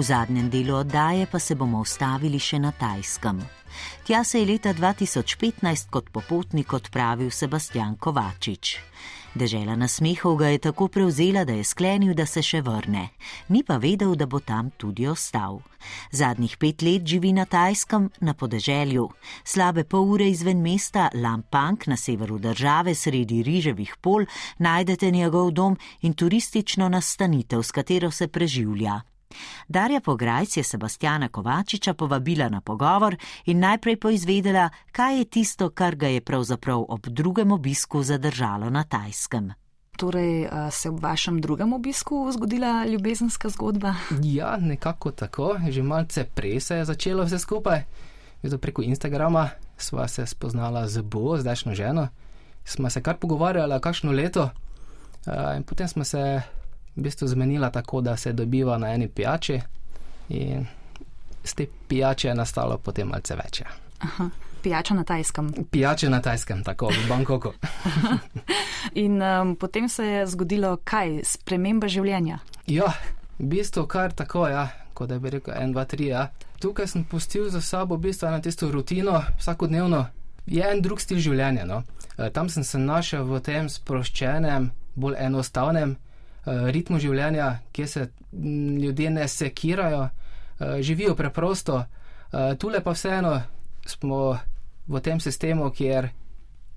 V 0.03 0.11
zadnjem 0.11 0.51
delu 0.51 0.75
oddaje 0.75 1.27
pa 1.31 1.39
se 1.39 1.55
bomo 1.55 1.79
ustavili 1.79 2.39
še 2.43 2.59
na 2.59 2.73
Tajskem. 2.75 3.39
Tja 4.03 4.25
se 4.27 4.41
je 4.41 4.47
leta 4.49 4.73
2015 4.75 5.93
kot 5.95 6.09
popotnik 6.11 6.73
odpravil 6.75 7.31
Sebastian 7.31 7.95
Kovačič. 7.95 8.73
Dežela 9.39 9.77
nasmehov 9.79 10.41
ga 10.41 10.49
je 10.51 10.59
tako 10.59 10.89
prevzela, 10.89 11.45
da 11.47 11.55
je 11.55 11.63
sklenil, 11.63 12.17
da 12.19 12.27
se 12.27 12.43
še 12.43 12.65
vrne, 12.67 13.13
ni 13.55 13.63
pa 13.63 13.77
vedel, 13.79 14.17
da 14.19 14.27
bo 14.27 14.41
tam 14.43 14.73
tudi 14.75 15.07
ostal. 15.07 15.63
Zadnjih 16.11 16.59
pet 16.59 16.83
let 16.83 17.07
živi 17.07 17.31
na 17.31 17.47
Tajskem, 17.47 18.11
na 18.27 18.35
podeželju, 18.35 19.07
slabe 19.47 19.87
pol 19.87 20.11
ure 20.17 20.27
izven 20.27 20.67
mesta 20.67 21.13
Lampank 21.15 21.87
na 21.87 21.97
severu 21.97 22.43
države, 22.43 22.99
sredi 22.99 23.45
riževih 23.47 23.95
pol, 24.03 24.27
najdete 24.59 25.15
njegov 25.15 25.55
dom 25.55 25.79
in 26.03 26.19
turistično 26.19 26.91
nastanitev, 26.91 27.63
s 27.63 27.71
katero 27.71 28.11
se 28.11 28.27
preživlja. 28.27 28.99
Darja 29.69 30.01
Pograjc 30.01 30.57
je 30.57 30.65
Sebastiana 30.65 31.29
Kovačiča 31.29 31.95
povabila 31.95 32.49
na 32.49 32.61
pogovor 32.61 33.17
in 33.47 33.59
najprej 33.59 33.97
poizvedela, 33.97 34.71
kaj 34.93 35.19
je 35.19 35.25
tisto, 35.25 35.71
kar 35.71 35.97
ga 35.97 36.09
je 36.09 36.21
pravzaprav 36.21 36.85
ob 36.89 37.07
drugem 37.07 37.53
obisku 37.53 38.03
zadržalo 38.03 38.71
na 38.71 38.85
Tajskem. 38.85 39.53
Torej, 39.97 40.49
se 40.71 40.89
je 40.89 40.93
v 40.93 41.01
vašem 41.01 41.41
drugem 41.41 41.73
obisku 41.73 42.33
zgodila 42.33 42.87
ljubezenska 42.87 43.49
zgodba? 43.49 43.95
Ja, 44.23 44.57
nekako 44.57 45.11
tako. 45.11 45.57
Že 45.69 45.83
malce 45.83 46.25
prej 46.25 46.61
se 46.61 46.77
je 46.77 46.85
začelo 46.85 47.25
vse 47.25 47.39
skupaj. 47.39 47.85
Vedo 48.43 48.59
preko 48.59 48.83
Instagrama 48.83 49.49
sva 49.77 50.09
se 50.09 50.27
spoznala 50.27 50.89
z 50.89 51.03
Bo, 51.03 51.37
zdajšnjo 51.39 51.75
ženo. 51.75 52.09
Sva 52.65 52.91
se 52.91 53.03
kar 53.03 53.17
pogovarjala 53.17 53.81
kakšno 53.81 54.13
leto 54.13 54.51
in 55.57 55.63
potem 55.63 55.89
smo 55.89 56.05
se 56.05 56.43
v 56.97 57.03
bistvu 57.03 57.29
zmenila 57.29 57.71
tako, 57.71 58.01
da 58.01 58.17
se 58.17 58.33
dobiva 58.33 58.79
na 58.79 58.93
eni 58.95 59.09
pijači 59.09 59.61
in 60.29 60.67
z 61.45 61.55
te 61.55 61.67
pijače 61.89 62.29
je 62.29 62.35
nastalo 62.35 62.79
potem 62.79 63.09
malce 63.09 63.37
več. 63.37 63.63
Aha. 63.99 64.31
Pijača 64.63 64.95
na 64.95 65.05
tajskem. 65.05 65.55
Pijača 65.71 66.09
na 66.09 66.21
tajskem, 66.23 66.63
tako 66.65 66.89
v 66.89 67.09
Bangkoku. 67.09 67.53
in 69.05 69.23
um, 69.23 69.57
potem 69.57 69.89
se 69.89 70.07
je 70.07 70.27
zgodilo 70.27 70.77
kaj, 70.85 71.19
sprememba 71.27 71.89
življenja? 71.91 72.39
Ja, 72.71 72.93
v 73.39 73.49
bistvu 73.57 73.87
kar 73.91 74.15
tako, 74.15 74.47
ja, 74.49 74.69
kot 74.95 75.11
da 75.11 75.19
bi 75.19 75.35
rekel, 75.35 75.55
en, 75.59 75.75
dva, 75.75 75.85
tri. 75.85 76.13
Ja. 76.13 76.29
Tukaj 76.63 76.93
sem 76.93 77.05
pustil 77.05 77.49
za 77.51 77.61
sabo 77.61 77.99
v 77.99 78.07
bistvu 78.07 78.29
eno 78.31 78.39
tisto 78.39 78.71
rutino, 78.71 79.25
vsakodnevno. 79.41 80.05
Je 80.47 80.63
en 80.63 80.83
drug 80.83 81.03
stil 81.03 81.19
življenja. 81.23 81.67
No. 81.67 81.83
E, 82.15 82.31
tam 82.31 82.49
sem 82.49 82.63
se 82.63 82.79
našel 82.79 83.27
v 83.27 83.41
tem 83.43 83.69
sproščenem, 83.71 84.71
bolj 84.95 85.19
enostavnem. 85.27 85.97
Eh, 86.43 86.71
ritmu 86.75 86.99
življenja, 86.99 87.61
kjer 87.73 87.89
se 87.89 88.09
ljudje 88.83 89.11
ne 89.11 89.29
sekirajo, 89.29 90.09
eh, 90.09 90.83
živijo 90.83 91.15
preprosto. 91.15 91.85
Eh, 92.33 92.55
tule 92.59 92.81
pa 92.83 92.91
vseeno 92.91 93.43
smo 93.87 94.39
v 94.87 95.01
tem 95.01 95.21
sistemu, 95.21 95.71
kjer 95.71 96.09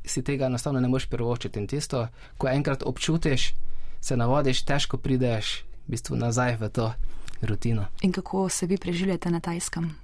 si 0.06 0.22
tega 0.24 0.46
enostavno 0.46 0.80
ne 0.80 0.88
moreš 0.88 1.08
privoščiti 1.10 1.60
in 1.60 1.68
tisto, 1.68 2.08
ko 2.38 2.48
enkrat 2.48 2.84
občutiš, 2.86 3.54
se 4.02 4.18
navadiš, 4.18 4.62
težko 4.66 4.98
prideš 4.98 5.64
v 5.88 5.96
bistvu 5.96 6.16
nazaj 6.16 6.58
v 6.62 6.70
to 6.70 6.94
rutino. 7.42 7.88
In 8.02 8.12
kako 8.12 8.50
se 8.50 8.66
vi 8.66 8.78
preživljate 8.78 9.32
na 9.32 9.40
tajskem? 9.40 9.96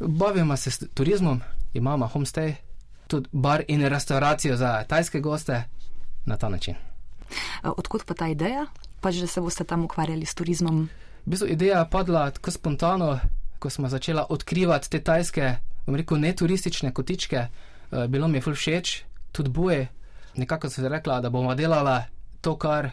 Bavimo 0.00 0.56
se 0.56 0.70
s 0.70 0.84
turizmom, 0.94 1.40
imamo 1.74 2.10
homestay, 2.14 2.54
tudi 3.06 3.28
bar 3.32 3.64
in 3.68 3.86
restauracijo 3.88 4.56
za 4.56 4.84
tajske 4.84 5.20
goste 5.20 5.62
na 6.26 6.36
ta 6.36 6.48
način. 6.48 6.74
Odkud 7.62 8.04
pa 8.04 8.14
ta 8.14 8.28
ideja, 8.28 8.66
pač, 9.06 9.20
da 9.22 9.28
se 9.30 9.40
boste 9.40 9.62
tam 9.64 9.86
ukvarjali 9.86 10.26
s 10.26 10.34
turizmom? 10.34 10.88
V 11.26 11.30
bistvu 11.30 11.48
ideja 11.54 11.78
je 11.78 11.90
padla 11.90 12.26
tako 12.34 12.50
spontano, 12.50 13.18
ko 13.62 13.70
smo 13.70 13.88
začeli 13.88 14.24
odkrivati 14.28 14.90
te 14.90 14.98
tajske, 14.98 15.52
bom 15.86 15.94
rekel, 15.94 16.18
neturistične 16.18 16.90
kotičke. 16.90 17.46
Eh, 17.46 18.06
bilo 18.10 18.26
mi 18.28 18.38
je 18.38 18.42
ful 18.42 18.58
všeč, 18.58 18.96
tudi 19.30 19.50
boje. 19.50 19.86
Nekako 20.36 20.68
se 20.68 20.82
je 20.82 20.90
rekla, 20.90 21.20
da 21.20 21.30
bomo 21.30 21.54
delala 21.54 22.02
to, 22.42 22.56
kar 22.58 22.90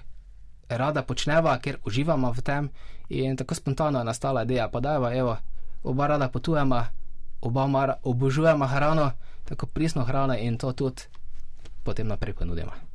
rada 0.70 1.02
počneva, 1.02 1.58
ker 1.58 1.82
uživamo 1.86 2.32
v 2.32 2.46
tem. 2.46 2.70
In 3.10 3.38
tako 3.38 3.58
spontano 3.58 4.00
je 4.00 4.06
nastala 4.06 4.46
ideja, 4.46 4.70
pa 4.70 4.80
da 4.80 4.96
je, 4.96 5.20
evo, 5.20 5.38
oba 5.84 6.08
rada 6.08 6.30
potujemo, 6.30 6.86
oba 7.42 7.68
mar 7.68 7.98
obožujemo 8.04 8.68
hrano, 8.68 9.12
tako 9.44 9.66
pristno 9.66 10.06
hrano 10.06 10.38
in 10.38 10.58
to 10.58 10.72
tudi 10.74 11.10
potem 11.84 12.08
naprej 12.08 12.34
ponudimo 12.34 12.93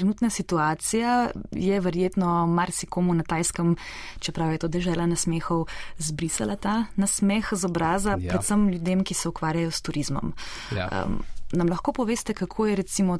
trenutna 0.00 0.30
situacija 0.30 1.30
je 1.52 1.80
verjetno 1.80 2.46
marsikomu 2.46 3.14
na 3.14 3.22
tajskem, 3.22 3.76
čeprav 4.18 4.52
je 4.52 4.58
to 4.58 4.68
dežela 4.68 5.04
nasmehov, 5.06 5.66
zbrisala 5.98 6.56
ta 6.56 6.86
nasmeh 6.96 7.44
z 7.52 7.68
obraza, 7.68 8.16
ja. 8.16 8.32
predvsem 8.32 8.68
ljudem, 8.72 9.04
ki 9.04 9.14
se 9.14 9.28
ukvarjajo 9.28 9.70
s 9.70 9.82
turizmom. 9.84 10.32
Ja. 10.72 10.88
Um, 10.88 11.18
nam 11.52 11.68
lahko 11.68 11.92
poveste, 11.92 12.34
kako 12.34 12.66
je 12.66 12.76
recimo 12.80 13.18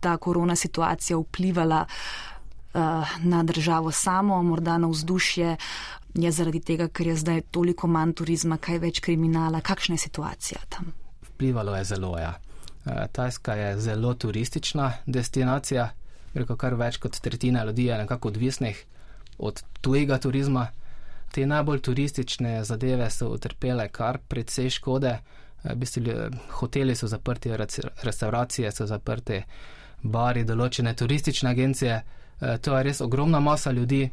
ta 0.00 0.16
korona 0.16 0.56
situacija 0.56 1.16
vplivala 1.16 1.86
uh, 1.88 3.16
na 3.24 3.42
državo 3.42 3.92
samo, 3.92 4.42
morda 4.42 4.76
na 4.78 4.90
vzdušje, 4.92 5.56
je 6.14 6.32
zaradi 6.32 6.60
tega, 6.60 6.88
ker 6.88 7.06
je 7.06 7.16
zdaj 7.16 7.40
toliko 7.56 7.88
manj 7.88 8.12
turizma, 8.20 8.60
kaj 8.60 8.82
več 8.84 9.00
kriminala, 9.00 9.64
kakšna 9.64 9.96
je 9.96 10.04
situacija 10.04 10.60
tam? 10.68 10.92
Vplivalo 11.32 11.76
je 11.76 11.84
zelo, 11.84 12.18
ja. 12.18 12.34
Uh, 12.84 13.06
Tajska 13.12 13.54
je 13.54 13.78
zelo 13.80 14.12
turistična 14.14 14.92
destinacija, 15.06 15.88
reko 16.34 16.56
kar 16.56 16.74
več 16.74 16.96
kot 16.96 17.20
tretjina 17.20 17.64
ljudi 17.64 17.84
je 17.84 17.98
nekako 17.98 18.28
odvisnih 18.28 18.84
od 19.38 19.62
tujega 19.80 20.18
turizma. 20.18 20.66
Te 21.32 21.46
najbolj 21.46 21.80
turistične 21.80 22.64
zadeve 22.64 23.10
so 23.10 23.28
utrpele 23.28 23.88
kar 23.88 24.18
precej 24.28 24.70
škode. 24.70 25.18
V 25.64 25.74
bistvu, 25.74 26.02
hoteli 26.60 26.94
so 26.96 27.08
zaprti, 27.10 27.50
restauracije 28.02 28.70
so 28.72 28.86
zaprti, 28.86 29.42
bari, 30.02 30.44
določene 30.44 30.94
turistične 30.94 31.50
agencije. 31.50 32.00
To 32.38 32.76
je 32.76 32.82
res 32.86 33.00
ogromna 33.02 33.40
masa 33.40 33.72
ljudi, 33.74 34.04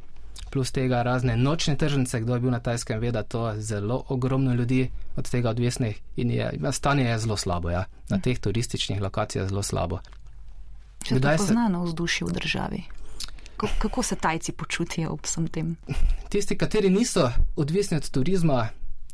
plus 0.52 0.72
tega 0.72 1.02
razne 1.04 1.38
nočne 1.38 1.76
tržnice, 1.78 2.20
kdo 2.20 2.34
je 2.34 2.40
bil 2.40 2.52
na 2.52 2.60
tajskem, 2.60 3.00
ve, 3.00 3.12
da 3.12 3.24
to 3.24 3.50
je 3.50 3.62
zelo 3.62 4.04
ogromno 4.10 4.54
ljudi 4.54 4.90
od 5.16 5.30
tega 5.30 5.50
odvisnih 5.50 6.02
in 6.16 6.32
je, 6.32 6.52
stanje 6.72 7.04
je 7.04 7.20
zelo 7.20 7.38
slabo, 7.38 7.70
ja. 7.70 7.86
na 8.10 8.20
teh 8.20 8.40
turističnih 8.40 9.02
lokacijah 9.02 9.46
je 9.46 9.50
zelo 9.50 9.64
slabo. 9.64 10.00
Če 11.06 11.20
kdaj 11.20 11.38
se 11.38 11.54
znano 11.54 11.84
vzdušje 11.86 12.28
v 12.28 12.34
državi? 12.34 12.84
Kako 13.58 14.04
se 14.04 14.16
Tajci 14.16 14.52
počutijo 14.52 15.12
ob 15.14 15.22
vsem 15.24 15.48
tem? 15.48 15.76
Tisti, 16.34 16.58
kateri 16.58 16.90
niso 16.90 17.30
odvisni 17.56 17.98
od 17.98 18.10
turizma, 18.10 18.70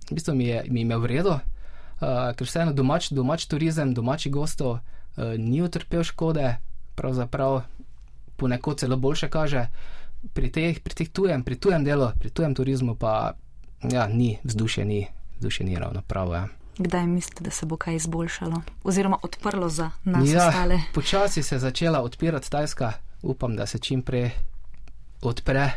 v 0.09 0.15
bistvu 0.15 0.35
mi 0.35 0.47
je, 0.47 0.63
mi 0.69 0.87
je 0.87 0.97
v 0.97 1.11
redu, 1.11 1.35
uh, 1.35 2.31
ker 2.35 2.47
vseeno 2.47 2.73
domač, 2.73 3.11
domač 3.11 3.45
turizem, 3.51 3.93
domači 3.93 4.31
gostov 4.31 4.79
uh, 4.79 5.35
ni 5.37 5.61
utrpel 5.61 6.03
škode, 6.07 6.55
pravzaprav 6.95 7.61
ponekod 8.39 8.79
celo 8.79 8.97
boljše 8.97 9.29
kaže. 9.29 9.67
Pri 10.33 10.51
teh, 10.53 10.79
pri 10.79 10.95
teh 10.95 11.09
tujem, 11.09 11.43
pri 11.43 11.59
tujem 11.59 11.83
delu, 11.83 12.11
pri 12.19 12.29
tujem 12.29 12.55
turizmu 12.55 12.95
pa 12.95 13.35
ja, 13.83 14.07
ni 14.07 14.37
vzdušje, 14.43 14.85
ni 14.85 15.05
vzdušje, 15.37 15.65
ni 15.65 15.75
ravno 15.75 16.01
pravo. 16.07 16.35
Ja. 16.39 16.47
Kdaj 16.81 17.07
mislite, 17.07 17.43
da 17.43 17.51
se 17.51 17.65
bo 17.65 17.77
kaj 17.77 17.95
izboljšalo 17.95 18.61
oziroma 18.83 19.17
odprlo 19.23 19.69
za 19.69 19.91
nas 20.03 20.29
ja, 20.29 20.47
ostale? 20.47 20.79
Počasi 20.93 21.43
se 21.43 21.55
je 21.55 21.59
začela 21.59 22.01
odpirati 22.01 22.51
Tajska, 22.51 22.91
upam, 23.21 23.55
da 23.55 23.65
se 23.65 23.79
čim 23.79 24.01
prej 24.01 24.31
odpre. 25.21 25.71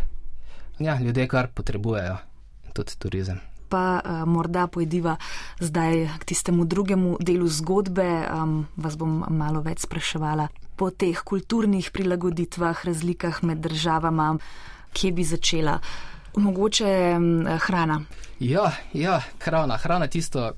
Ja, 0.78 0.98
ljudje 1.00 1.28
kar 1.28 1.48
potrebujejo, 1.54 2.16
tudi 2.72 2.96
turizem. 2.98 3.40
Pa 3.68 4.00
uh, 4.04 4.28
morda 4.28 4.66
pojdiva 4.66 5.16
zdaj 5.60 6.08
k 6.18 6.24
tistemu 6.24 6.64
drugemu 6.64 7.16
delu 7.20 7.48
zgodbe, 7.48 8.08
um, 8.42 8.66
vas 8.76 8.96
bom 8.96 9.24
malo 9.28 9.60
več 9.60 9.84
spraševala 9.84 10.48
po 10.76 10.90
teh 10.90 11.20
kulturnih 11.20 11.90
prilagoditvah, 11.90 12.84
razlikah 12.84 13.42
med 13.42 13.58
državama, 13.58 14.34
kje 14.92 15.12
bi 15.12 15.24
začela. 15.24 15.78
Mogoče 16.36 17.14
um, 17.16 17.46
hrana. 17.66 18.00
Ja, 18.40 18.72
ja, 18.92 19.20
hrana, 19.40 19.76
hrana 19.76 20.04
je 20.04 20.10
tisto, 20.10 20.52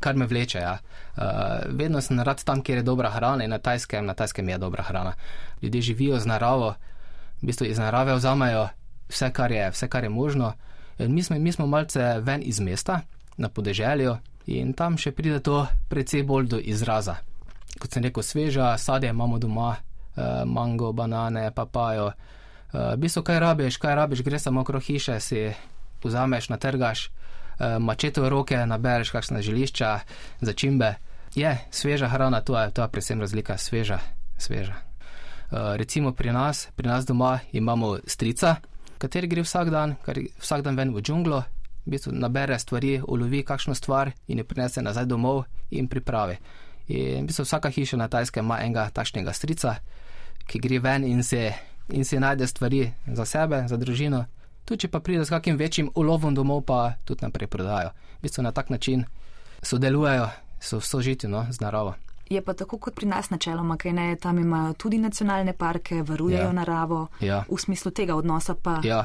kar 0.00 0.16
me 0.16 0.26
vleče. 0.26 0.58
Ja. 0.58 0.78
Uh, 1.16 1.22
vedno 1.68 2.00
sem 2.00 2.20
rad 2.20 2.44
tam, 2.44 2.62
kjer 2.62 2.78
je 2.78 2.82
dobra 2.82 3.10
hrana 3.10 3.44
in 3.44 3.50
na 3.50 3.58
tajskem, 3.58 4.06
na 4.06 4.14
tajskem 4.14 4.48
je 4.48 4.58
dobra 4.58 4.82
hrana. 4.82 5.12
Ljudje 5.62 5.82
živijo 5.82 6.20
z 6.20 6.26
naravo, 6.26 6.74
v 7.42 7.46
bistvu 7.46 7.66
iz 7.66 7.78
narave 7.78 8.14
vzamejo 8.14 8.68
vse, 9.08 9.30
kar 9.32 9.52
je, 9.52 9.70
vse, 9.70 9.88
kar 9.88 10.04
je 10.04 10.10
možno. 10.10 10.52
Mi 10.98 11.22
smo, 11.22 11.38
mi 11.38 11.52
smo 11.52 11.66
malce 11.66 12.20
ven 12.20 12.42
iz 12.44 12.60
mesta, 12.60 13.00
na 13.36 13.48
podeželju 13.48 14.16
in 14.46 14.72
tam 14.72 14.98
še 14.98 15.12
pride 15.14 15.40
to 15.40 15.66
precej 15.88 16.22
bolj 16.26 16.48
do 16.48 16.58
izraza. 16.58 17.16
Kot 17.78 17.92
sem 17.92 18.04
rekel, 18.04 18.22
sveža 18.22 18.74
sadje 18.78 19.10
imamo 19.10 19.38
doma, 19.38 19.76
uh, 19.76 20.42
mango, 20.44 20.92
banane, 20.92 21.50
papajo. 21.54 22.12
Uh, 22.72 22.92
v 22.94 22.98
bistvu, 23.04 23.22
kaj 23.22 23.40
rabiš, 23.40 23.78
kaj 23.78 23.94
rabiš, 23.94 24.22
greš 24.22 24.48
samo 24.48 24.60
okrog 24.60 24.82
hiše, 24.82 25.20
si 25.20 25.52
vzameš, 26.04 26.48
natrgaš. 26.48 27.10
Eh, 27.60 27.78
mačete 27.78 28.20
v 28.20 28.28
roke, 28.28 28.56
nabereš 28.56 29.12
kakšne 29.12 29.42
želišča, 29.42 30.00
začimbe. 30.40 30.96
Je 31.34 31.58
sveža 31.70 32.08
hrana, 32.08 32.40
to 32.40 32.58
je, 32.58 32.70
to 32.70 32.82
je 32.82 32.88
predvsem 32.88 33.20
razlika, 33.20 33.58
sveža, 33.58 34.00
sveža. 34.38 34.74
Uh, 35.52 35.76
recimo 35.76 36.12
pri 36.12 36.32
nas, 36.32 36.68
pri 36.76 36.88
nas 36.88 37.04
doma 37.04 37.40
imamo 37.52 37.98
strica, 38.06 38.56
kateri 38.98 39.28
gre 39.28 39.44
vsak 39.44 39.68
dan, 39.68 39.96
vsak 40.40 40.64
dan 40.64 40.76
ven 40.76 40.96
v 40.96 41.04
džunglo, 41.04 41.42
v 41.84 41.90
bistvu 41.92 42.12
nabere 42.16 42.58
stvari, 42.58 43.02
ulovi 43.04 43.44
kakšno 43.44 43.74
stvar 43.76 44.12
in 44.28 44.40
jo 44.40 44.44
prinese 44.44 44.80
nazaj 44.82 45.04
domov 45.04 45.44
in 45.70 45.88
pripravi. 45.88 46.36
In 46.88 47.24
v 47.24 47.28
bistvu 47.28 47.44
vsaka 47.44 47.68
hiša 47.68 48.00
na 48.00 48.08
tajskem 48.08 48.44
ima 48.44 48.60
enega 48.64 48.88
takšnega 48.92 49.32
strica, 49.32 49.76
ki 50.48 50.58
gre 50.58 50.80
ven 50.80 51.04
in 51.04 51.22
se, 51.22 51.52
in 51.92 52.04
se 52.04 52.20
najde 52.20 52.46
stvari 52.46 52.88
za 53.06 53.24
sebe, 53.24 53.64
za 53.68 53.76
družino 53.76 54.24
tudi 54.64 54.86
če 54.86 54.88
pa 54.88 55.00
pride 55.00 55.24
z 55.24 55.34
kakim 55.34 55.56
večjim 55.56 55.90
ulovom 55.94 56.34
domov, 56.34 56.64
pa 56.66 56.94
tudi 57.04 57.24
naprej 57.24 57.50
prodajo. 57.50 57.92
V 58.18 58.22
bistvu 58.22 58.42
na 58.42 58.52
tak 58.52 58.70
način 58.70 59.04
sodelujejo, 59.62 60.28
so 60.60 60.78
v 60.78 60.86
sožitju 60.86 61.30
no, 61.30 61.46
z 61.50 61.60
naravo. 61.60 61.94
Je 62.30 62.40
pa 62.42 62.54
tako 62.54 62.78
kot 62.78 62.94
pri 62.94 63.06
nas 63.06 63.30
načeloma, 63.30 63.76
kaj 63.76 63.92
ne, 63.92 64.16
tam 64.16 64.38
imajo 64.38 64.72
tudi 64.78 64.98
nacionalne 64.98 65.52
parke, 65.52 66.02
varujejo 66.02 66.48
ja. 66.48 66.52
naravo, 66.52 67.06
ja. 67.20 67.44
v 67.50 67.58
smislu 67.58 67.90
tega 67.90 68.16
odnosa 68.16 68.54
pa 68.54 68.78
ja. 68.84 69.04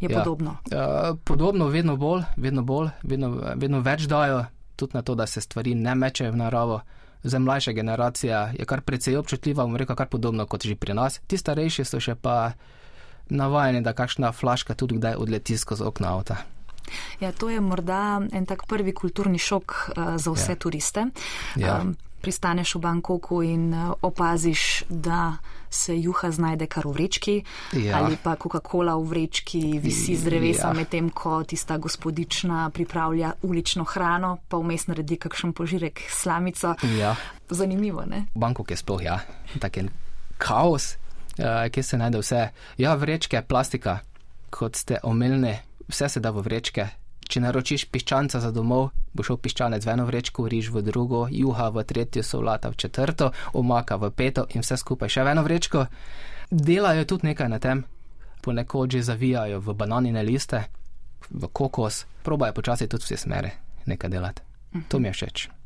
je 0.00 0.08
ja. 0.10 0.18
podobno. 0.18 0.56
Uh, 0.70 1.16
podobno, 1.24 1.66
vedno 1.66 1.96
bolj, 1.96 2.22
vedno 2.36 2.62
bolj, 2.62 2.92
vedno, 3.02 3.34
vedno 3.56 3.80
več 3.80 4.06
dajo 4.06 4.44
tudi 4.76 4.96
na 4.96 5.02
to, 5.02 5.14
da 5.14 5.26
se 5.26 5.40
stvari 5.40 5.74
ne 5.74 5.94
mečejo 5.94 6.32
v 6.32 6.36
naravo. 6.36 6.80
Za 7.22 7.38
mlajša 7.38 7.72
generacija 7.72 8.52
je 8.58 8.64
kar 8.64 8.80
precej 8.80 9.16
občutljiva, 9.16 9.64
bom 9.64 9.76
rekel, 9.76 9.96
kar 9.96 10.08
podobno 10.08 10.46
kot 10.46 10.64
že 10.64 10.76
pri 10.76 10.94
nas. 10.94 11.20
Ti 11.26 11.36
starejši 11.36 11.84
so 11.84 12.00
še 12.00 12.14
pa 12.14 12.52
navajeni, 13.30 13.82
da 13.82 13.92
kakšna 13.92 14.32
flaška 14.32 14.74
tudi 14.74 14.98
kdaj 14.98 15.14
odleti 15.14 15.58
skozi 15.58 15.84
okna 15.84 16.14
avta. 16.16 16.36
Ja, 17.20 17.32
to 17.32 17.50
je 17.50 17.60
morda 17.60 18.20
en 18.32 18.46
tak 18.46 18.66
prvi 18.66 18.94
kulturni 18.94 19.38
šok 19.38 19.74
uh, 19.96 20.16
za 20.16 20.30
vse 20.30 20.52
ja. 20.52 20.56
turiste. 20.56 21.06
Ja. 21.56 21.80
Um, 21.80 21.96
pristaneš 22.20 22.74
v 22.74 22.80
Bangkoku 22.84 23.42
in 23.42 23.72
uh, 23.74 23.92
opaziš, 24.02 24.84
da 24.88 25.36
se 25.70 25.94
juha 26.00 26.30
znajde 26.30 26.66
kar 26.66 26.86
v 26.86 26.92
vrečki 26.92 27.34
ja. 27.72 28.02
ali 28.02 28.18
pa 28.22 28.34
Coca-Cola 28.36 28.96
v 28.98 29.06
vrečki 29.06 29.78
visi 29.78 30.16
z 30.16 30.26
drevesa, 30.26 30.68
ja. 30.68 30.74
medtem 30.74 31.10
ko 31.10 31.44
tista 31.44 31.78
gospodična 31.78 32.70
pripravlja 32.70 33.32
ulično 33.42 33.84
hrano, 33.84 34.36
pa 34.48 34.58
vmes 34.58 34.86
naredi 34.90 35.16
kakšen 35.16 35.52
požirek 35.52 36.02
slamico. 36.10 36.74
Ja. 36.98 37.14
Zanimivo, 37.50 38.02
ne? 38.06 38.26
Bangkok 38.34 38.70
je 38.70 38.76
sploh, 38.76 39.02
ja, 39.02 39.20
tak 39.62 39.78
en 39.78 39.94
kaos. 40.38 40.96
Uh, 41.40 41.68
kje 41.72 41.82
se 41.82 41.98
najde 41.98 42.20
vse? 42.20 42.48
Ja, 42.78 42.94
vrečke, 42.94 43.42
plastika, 43.42 43.98
kot 44.50 44.76
ste 44.76 44.98
omenili, 45.02 45.54
vse 45.88 46.08
se 46.08 46.20
da 46.20 46.30
v 46.30 46.44
vrečke. 46.44 46.88
Če 47.30 47.40
naročiš 47.40 47.86
piščanca 47.94 48.40
za 48.42 48.50
domov, 48.50 48.90
bo 49.14 49.24
šel 49.24 49.38
piščanec 49.38 49.86
v 49.86 49.92
eno 49.94 50.04
vrečko, 50.08 50.48
riž 50.50 50.72
v 50.74 50.82
drugo, 50.82 51.28
juha 51.30 51.70
v 51.70 51.84
tretjo, 51.86 52.24
solata 52.26 52.68
v 52.68 52.76
četrto, 52.76 53.30
omaka 53.54 53.96
v 53.96 54.10
peto 54.10 54.44
in 54.52 54.66
vse 54.66 54.76
skupaj 54.82 55.08
še 55.08 55.24
v 55.24 55.32
eno 55.32 55.46
vrečko. 55.46 55.86
Delajo 56.50 57.06
tudi 57.06 57.30
nekaj 57.30 57.48
na 57.48 57.62
tem, 57.62 57.84
ponekod 58.42 58.90
že 58.90 59.06
zavijajo 59.06 59.62
v 59.62 59.76
bananine 59.78 60.26
liste, 60.26 60.66
v 61.30 61.48
kokos, 61.54 62.04
probajo 62.26 62.58
počasi 62.58 62.90
tudi 62.90 63.06
vse 63.06 63.16
smere 63.16 63.54
nekaj 63.86 64.10
delati. 64.10 64.42
To 64.88 64.98
mi 64.98 65.08
je 65.08 65.14
všeč. 65.14 65.59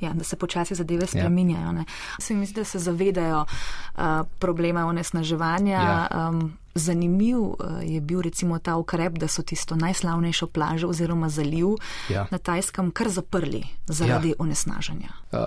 Ja, 0.00 0.12
da 0.12 0.24
se 0.24 0.36
počasi 0.36 0.74
zadeve 0.74 1.02
ja. 1.02 1.06
spreminjajo. 1.06 1.72
Ja. 1.72 1.84
Se 2.18 2.34
mi 2.34 2.46
zdi, 2.46 2.60
da 2.60 2.64
se 2.64 2.78
zavedajo 2.78 3.44
uh, 3.44 4.02
problema 4.38 4.86
onesnaževanja. 4.86 5.80
Ja. 5.82 6.28
Um, 6.28 6.58
zanimiv 6.74 7.38
uh, 7.38 7.56
je 7.82 8.00
bil 8.00 8.20
recimo 8.22 8.58
ta 8.58 8.76
ukrep, 8.76 9.18
da 9.18 9.28
so 9.28 9.42
tisto 9.42 9.76
najslavnejšo 9.76 10.46
plažo 10.46 10.88
oziroma 10.88 11.28
zaliv 11.28 11.66
ja. 12.08 12.26
na 12.30 12.38
Tajskem 12.38 12.90
kar 12.90 13.08
zaprli 13.08 13.64
zaradi 13.86 14.28
ja. 14.28 14.34
onesnaženja. 14.38 15.08
Uh, 15.32 15.38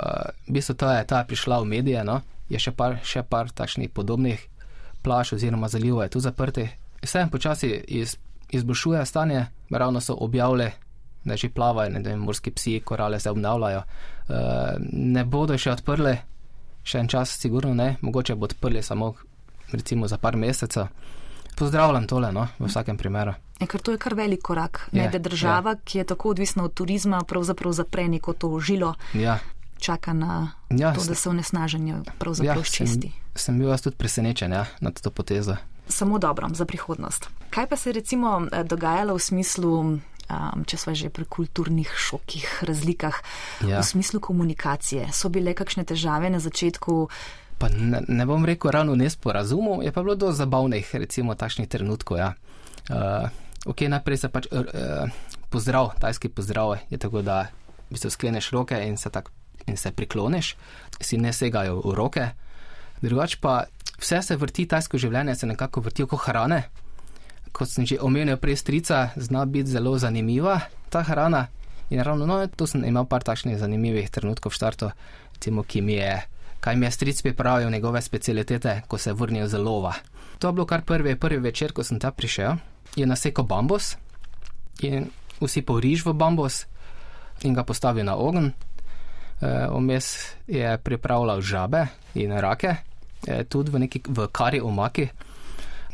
v 0.47 0.59
bistvu 0.59 0.75
ta 0.75 0.97
je, 0.97 1.07
ta 1.07 1.23
prišla 1.23 1.61
v 1.61 1.65
medije, 1.65 2.03
no? 2.03 2.21
je 2.51 2.59
še 2.59 2.73
par, 2.75 2.99
še 3.03 3.23
par 3.23 3.51
takšnih 3.55 3.89
podobnih 3.95 4.43
plaž 5.01 5.33
oziroma 5.37 5.71
zalivov 5.71 6.03
je 6.03 6.13
tu 6.13 6.19
zaprti. 6.19 6.67
Vse 7.01 7.25
počasi 7.31 7.71
iz, 7.87 8.17
izboljšuje 8.51 9.05
stanje, 9.05 9.45
ravno 9.71 10.01
so 10.01 10.17
objavili 10.19 10.71
da 11.23 11.37
že 11.37 11.49
plavajo, 11.49 11.89
ne 11.89 11.99
vem, 11.99 12.19
morski 12.19 12.51
psi, 12.51 12.79
korale 12.85 13.19
se 13.19 13.29
obnavljajo. 13.29 13.81
Uh, 13.81 14.35
ne 14.91 15.25
bodo 15.25 15.57
še 15.57 15.71
odprli, 15.71 16.15
še 16.83 17.03
en 17.03 17.07
čas, 17.07 17.35
sigurno 17.39 17.73
ne, 17.73 17.95
mogoče 18.01 18.35
bodo 18.35 18.55
odprli 18.55 18.83
samo 18.83 19.13
recimo 19.71 20.07
za 20.07 20.17
par 20.17 20.37
mesecev. 20.37 20.87
Pozdravljam 21.55 22.07
tole, 22.07 22.31
no, 22.31 22.47
v 22.59 22.67
vsakem 22.67 22.97
primeru. 22.97 23.33
Je, 23.59 23.67
ker 23.67 23.81
to 23.81 23.93
je 23.93 23.99
kar 24.01 24.15
velik 24.17 24.41
korak. 24.41 24.87
Ne, 24.91 25.09
da 25.11 25.19
država, 25.19 25.75
je. 25.75 25.81
ki 25.85 25.97
je 25.97 26.03
tako 26.03 26.29
odvisna 26.29 26.63
od 26.63 26.73
turizma, 26.73 27.21
pravzaprav 27.27 27.73
zapre 27.77 28.07
neko 28.07 28.33
to 28.33 28.59
žilo. 28.59 28.95
Ja. 29.13 29.39
čaka 29.81 30.13
na 30.13 30.51
ja, 30.69 30.93
to, 30.93 31.03
da 31.03 31.15
se 31.15 31.29
onesnaženje 31.29 31.95
pravzaprav 32.19 32.57
ja, 32.57 32.63
čisti. 32.63 33.11
Sem, 33.11 33.35
sem 33.35 33.59
bil 33.59 33.69
vas 33.69 33.81
tudi 33.81 33.97
presenečen 33.97 34.53
ja, 34.53 34.65
nad 34.79 35.01
to 35.01 35.09
potezo. 35.09 35.57
Samo 35.87 36.19
dobro 36.19 36.49
za 36.53 36.65
prihodnost. 36.65 37.27
Kaj 37.49 37.67
pa 37.67 37.75
se 37.75 37.89
je 37.89 37.93
recimo 37.93 38.47
eh, 38.51 38.63
dogajalo 38.63 39.15
v 39.17 39.19
smislu, 39.19 39.97
um, 40.31 40.63
če 40.65 40.77
smo 40.79 40.95
že 40.95 41.11
pri 41.13 41.27
kulturnih 41.27 41.91
šokih, 41.91 42.63
razlikah, 42.67 43.19
ja. 43.67 43.81
v 43.81 43.85
smislu 43.85 44.23
komunikacije? 44.23 45.11
So 45.11 45.29
bile 45.29 45.53
kakšne 45.57 45.83
težave 45.87 46.31
na 46.31 46.39
začetku? 46.39 47.07
Pa 47.61 47.69
ne, 47.69 48.01
ne 48.07 48.25
bom 48.25 48.41
rekel 48.47 48.73
ravno 48.73 48.95
nesporazumov, 48.97 49.83
je 49.85 49.91
pa 49.93 50.01
bilo 50.01 50.15
do 50.17 50.31
zabavnih, 50.33 50.87
recimo, 50.97 51.37
takšnih 51.37 51.69
trenutkov. 51.69 52.17
Ja. 52.17 52.33
Uh, 52.89 53.29
ok, 53.69 53.85
najprej 53.91 54.17
se 54.25 54.29
pač 54.33 54.49
uh, 54.49 55.11
pozdrav, 55.53 55.93
tajski 56.01 56.31
pozdrav 56.33 56.79
je 56.89 56.97
tako, 56.97 57.21
da 57.21 57.51
v 57.91 57.93
bistvu 57.93 58.09
skleneš 58.09 58.49
roke 58.55 58.79
in 58.87 58.97
se, 58.97 59.11
tak, 59.13 59.29
in 59.67 59.77
se 59.77 59.91
prikloniš, 59.91 60.55
si 60.97 61.21
ne 61.21 61.33
segajo 61.35 61.83
v 61.83 61.93
roke. 61.93 62.25
Drugač 63.01 63.35
pa 63.41 63.65
vse 64.01 64.21
se 64.25 64.37
vrti, 64.37 64.65
tajsko 64.65 64.97
življenje 64.97 65.35
se 65.35 65.49
nekako 65.49 65.83
vrti 65.85 66.07
kot 66.09 66.25
hrane. 66.25 66.63
Kot 67.51 67.67
sem 67.67 67.85
že 67.85 67.99
omenil, 67.99 68.39
prej 68.39 68.63
strica 68.63 69.11
zna 69.15 69.45
biti 69.45 69.71
zelo 69.71 69.97
zanimiva 69.99 70.59
ta 70.89 71.03
hrana. 71.03 71.47
In 71.91 71.99
ravno 71.99 72.25
no, 72.25 72.39
to 72.47 72.67
sem 72.67 72.83
imel 72.87 73.03
par 73.05 73.23
takšnih 73.23 73.59
zanimivih 73.59 74.07
trenutkov 74.07 74.55
v 74.55 74.55
štartu, 74.55 74.87
recimo, 75.35 75.67
ki 75.67 75.83
mi 75.83 75.99
je, 75.99 76.23
kaj 76.63 76.75
mi 76.79 76.87
je 76.87 76.91
stric 76.91 77.19
pripravil 77.19 77.67
njegove 77.67 77.99
specialitete, 78.01 78.87
ko 78.87 78.95
se 78.97 79.11
vrnil 79.11 79.47
z 79.47 79.59
lova. 79.59 79.91
To 80.39 80.47
je 80.47 80.53
bilo 80.55 80.65
kar 80.65 80.87
prvi, 80.87 81.19
prvi 81.19 81.43
večer, 81.43 81.75
ko 81.75 81.83
sem 81.83 81.99
tam 81.99 82.15
prišel, 82.15 82.55
je 82.95 83.05
nasekal 83.05 83.43
bambus 83.43 83.97
in 84.81 85.11
vsi 85.43 85.61
poriž 85.61 86.07
v 86.07 86.15
bambus, 86.15 86.65
in 87.43 87.53
ga 87.53 87.63
postavil 87.63 88.05
na 88.05 88.15
ogen. 88.15 88.53
Vmes 89.41 90.05
e, 90.47 90.57
je 90.57 90.77
pripravljal 90.77 91.41
žabe 91.41 91.87
in 92.13 92.31
rake, 92.31 92.75
e, 93.27 93.43
tudi 93.43 93.71
v 93.71 93.79
neki 93.79 94.01
v 94.07 94.27
kari 94.31 94.61
omaki. 94.61 95.09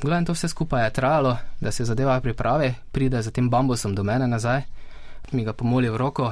Gledam, 0.01 0.25
to 0.25 0.33
vse 0.33 0.47
skupaj 0.47 0.83
je 0.85 0.93
trajalo, 0.93 1.37
da 1.61 1.71
se 1.71 1.85
zadeva 1.85 2.21
pripravi, 2.21 2.73
pride 2.91 3.21
za 3.21 3.31
tem 3.31 3.49
bambusom 3.49 3.95
do 3.95 4.03
mene 4.03 4.27
nazaj, 4.27 4.61
mi 5.31 5.43
ga 5.43 5.53
pomoli 5.53 5.89
v 5.89 5.97
roko 5.97 6.31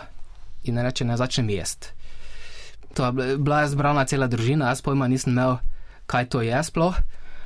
in 0.64 0.78
reče, 0.78 1.06
ne 1.06 1.18
začnem 1.18 1.50
jesti. 1.50 1.88
To 2.94 3.06
je 3.06 3.38
bila 3.38 3.62
je 3.62 3.74
zbrana 3.74 4.06
cela 4.06 4.28
družina, 4.28 4.70
jaz 4.70 4.82
pojma 4.82 5.08
nisem 5.08 5.34
imel, 5.34 5.58
kaj 6.06 6.30
to 6.30 6.42
je 6.42 6.64
sploh. 6.64 6.96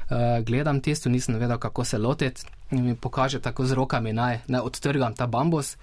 Uh, 0.09 0.43
gledam 0.45 0.81
tisto, 0.81 1.09
nisem 1.09 1.35
vedel, 1.35 1.57
kako 1.57 1.83
se 1.85 1.97
lotiti. 1.97 2.45
In 2.71 2.85
mi 2.85 2.95
pokaže 2.95 3.39
tako 3.39 3.65
z 3.65 3.73
rokami, 3.73 4.13
naj, 4.13 4.39
naj 4.47 4.61
odtrgam 4.61 5.15
ta 5.15 5.27
bambus, 5.27 5.77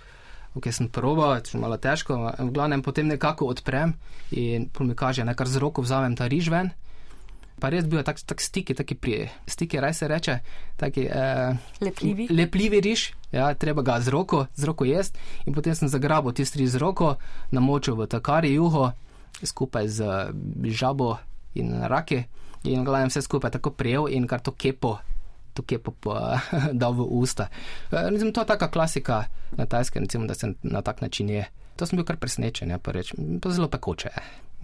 ki 0.62 0.72
sem 0.72 0.88
probal, 0.88 1.40
je 1.40 1.60
malo 1.60 1.76
težko, 1.76 2.32
v 2.38 2.50
glavnem 2.52 2.82
potem 2.82 3.08
nekako 3.08 3.46
odprem 3.46 3.94
in 4.30 4.70
mi 4.80 4.94
kaže, 4.94 5.24
da 5.24 5.34
kar 5.34 5.48
z 5.48 5.60
roko 5.60 5.82
vzamem 5.82 6.16
ta 6.16 6.26
riž 6.26 6.48
ven. 6.48 6.70
Pa 7.60 7.70
res 7.72 7.86
bil 7.88 8.02
tak, 8.04 8.20
tak 8.20 8.40
stiki, 8.44 8.76
taki 8.76 8.94
pri 8.94 9.30
stiki, 9.48 9.80
raj 9.80 9.94
se 9.96 10.08
reče, 10.08 10.38
taki 10.76 11.06
eh, 11.08 11.56
lepljivi. 11.80 12.28
lepljivi 12.30 12.80
riž, 12.80 13.06
ja, 13.32 13.54
treba 13.54 13.82
ga 13.82 13.96
z 14.00 14.12
roko, 14.12 14.46
z 14.54 14.68
roko 14.68 14.84
jesti. 14.84 15.18
In 15.46 15.56
potem 15.56 15.74
sem 15.74 15.88
zagrabil 15.88 16.36
tisti 16.36 16.60
riž 16.60 16.76
z 16.76 16.82
roko, 16.82 17.16
namočil 17.50 17.96
v 17.96 18.06
takari 18.06 18.52
juho, 18.54 18.92
skupaj 19.40 19.88
z 19.88 20.00
žabo 20.68 21.16
in 21.56 21.72
rake. 21.88 22.28
In 22.66 22.84
gledam 22.84 23.08
vse 23.08 23.22
skupaj 23.22 23.56
tako 23.56 23.72
prijel 23.72 24.10
in 24.12 24.26
kar 24.26 24.44
to 24.44 24.52
kepo 24.52 24.98
tukaj 25.56 25.80
pa, 25.80 25.92
pa 25.96 26.16
dal 26.80 26.92
v 26.92 27.08
usta. 27.08 27.48
Recimo, 27.88 28.32
to 28.32 28.44
je 28.44 28.52
taka 28.52 28.68
klasika 28.68 29.32
na 29.56 29.64
tajskem, 29.64 30.04
recimo, 30.04 30.28
da 30.28 30.34
se 30.36 30.52
na 30.62 30.82
tak 30.82 31.00
način 31.00 31.30
je. 31.30 31.48
To 31.76 31.86
sem 31.86 31.96
bil 31.96 32.04
kar 32.08 32.16
presenečen, 32.16 32.72
ja, 32.72 32.78
pa, 32.78 32.92
reč, 32.92 33.12
pa 33.16 33.52
zelo 33.52 33.68
pekoče. 33.68 34.12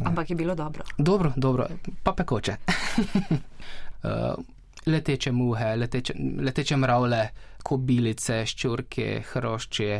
Ampak 0.04 0.30
je 0.30 0.36
bilo 0.36 0.54
dobro. 0.54 0.84
Dobro, 0.98 1.32
dobro, 1.36 1.66
pa 2.02 2.12
pekoče. 2.12 2.56
leteče 4.86 5.32
muhe, 5.32 5.76
leteče, 5.76 6.14
leteče 6.40 6.76
mravlje, 6.76 7.22
kobilice, 7.62 8.42
ščurke, 8.46 9.22
hrošče, 9.32 9.90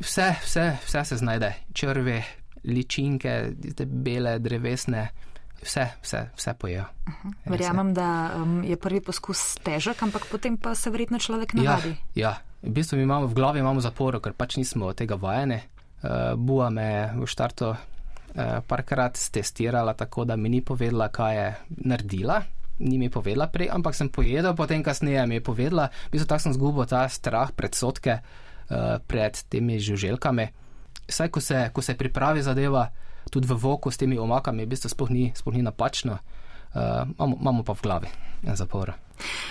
vse, 0.00 0.30
vse, 0.42 0.66
vse 0.86 1.04
se 1.04 1.16
znajde. 1.16 1.52
Črve, 1.72 2.22
ličinke, 2.66 3.36
bele, 3.86 4.38
drevesne 4.38 5.06
vse, 5.62 5.86
vse, 6.02 6.28
vse 6.36 6.54
pojejo. 6.58 6.84
Uh 7.06 7.14
-huh. 7.24 7.32
Verjamem, 7.50 7.94
da 7.94 8.30
um, 8.36 8.64
je 8.64 8.76
prvi 8.76 9.00
poskus 9.00 9.54
težek, 9.54 10.02
ampak 10.02 10.26
potem 10.30 10.56
pa 10.56 10.74
se 10.74 10.90
verjetno 10.90 11.18
človek 11.18 11.54
navadi. 11.54 11.96
Ja, 12.14 12.28
ja. 12.28 12.36
v 12.62 12.70
bistvu 12.70 12.98
imamo 12.98 13.26
v 13.26 13.34
glavi 13.34 13.58
imamo 13.58 13.80
zaporo, 13.80 14.20
ker 14.20 14.32
pač 14.32 14.56
nismo 14.56 14.92
tega 14.92 15.14
vajeni. 15.14 15.60
Uh, 16.02 16.10
Bua 16.36 16.70
me 16.70 17.10
v 17.16 17.26
štartu 17.26 17.70
uh, 17.70 17.76
parkrat 18.66 19.16
testirala, 19.32 19.94
tako 19.96 20.24
da 20.28 20.36
mi 20.36 20.48
ni 20.48 20.60
povedala, 20.60 21.08
kaj 21.08 21.36
je 21.36 21.48
naredila. 21.88 22.42
Ni 22.78 22.98
mi 23.00 23.08
povedala 23.08 23.48
prej, 23.48 23.70
ampak 23.72 23.96
sem 23.96 24.12
pojedel, 24.12 24.52
potem 24.52 24.84
kasneje 24.84 25.24
mi 25.24 25.40
je 25.40 25.46
povedala, 25.46 25.88
v 25.88 26.12
bistvu 26.12 26.28
tako 26.28 26.42
sem 26.44 26.52
zgubil 26.52 26.84
ta 26.84 27.08
strah 27.08 27.48
pred 27.56 27.72
sodke, 27.72 28.20
uh, 28.20 29.00
pred 29.00 29.32
temi 29.48 29.80
žuželkami. 29.80 30.46
Saj, 31.08 31.32
ko 31.32 31.40
se, 31.40 31.70
ko 31.72 31.80
se 31.80 31.96
pripravi 31.96 32.44
zadeva, 32.44 32.90
tudi 33.32 33.48
v 33.48 33.56
voku 33.56 33.88
s 33.88 33.96
temi 33.96 34.20
omakami, 34.20 34.68
v 34.68 34.72
bistvu 34.76 34.92
sploh 34.92 35.10
ni, 35.10 35.32
sploh 35.32 35.56
ni 35.56 35.64
napačno, 35.64 36.20
uh, 36.76 37.08
imamo, 37.16 37.36
imamo 37.40 37.64
pa 37.64 37.72
v 37.72 37.82
glavi 37.82 38.08
zapor. 38.54 38.92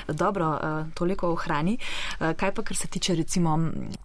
Dobro, 0.07 0.49
uh, 0.49 0.87
toliko 0.93 1.31
o 1.33 1.35
hrani. 1.35 1.77
Uh, 2.19 2.31
kaj 2.37 2.53
pa, 2.53 2.63
kar 2.63 2.77
se 2.77 2.87
tiče 2.87 3.15
recimo 3.15 3.57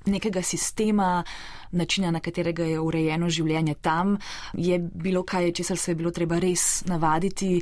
nekega 0.07 0.43
sistema, 0.43 1.25
načina, 1.71 2.11
na 2.11 2.21
katerega 2.21 2.65
je 2.65 2.81
urejeno 2.81 3.29
življenje 3.29 3.75
tam, 3.85 4.17
je 4.55 4.79
bilo 4.79 5.23
kaj, 5.23 5.53
česar 5.53 5.79
se 5.79 5.93
je 5.93 6.01
bilo 6.01 6.11
treba 6.11 6.41
res 6.41 6.85
navaditi, 6.89 7.61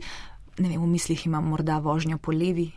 ne 0.58 0.68
vem, 0.68 0.80
v 0.80 0.86
mislih 0.86 1.26
imam 1.26 1.50
morda 1.50 1.78
vožnjo 1.78 2.18
po 2.18 2.32
levi. 2.32 2.70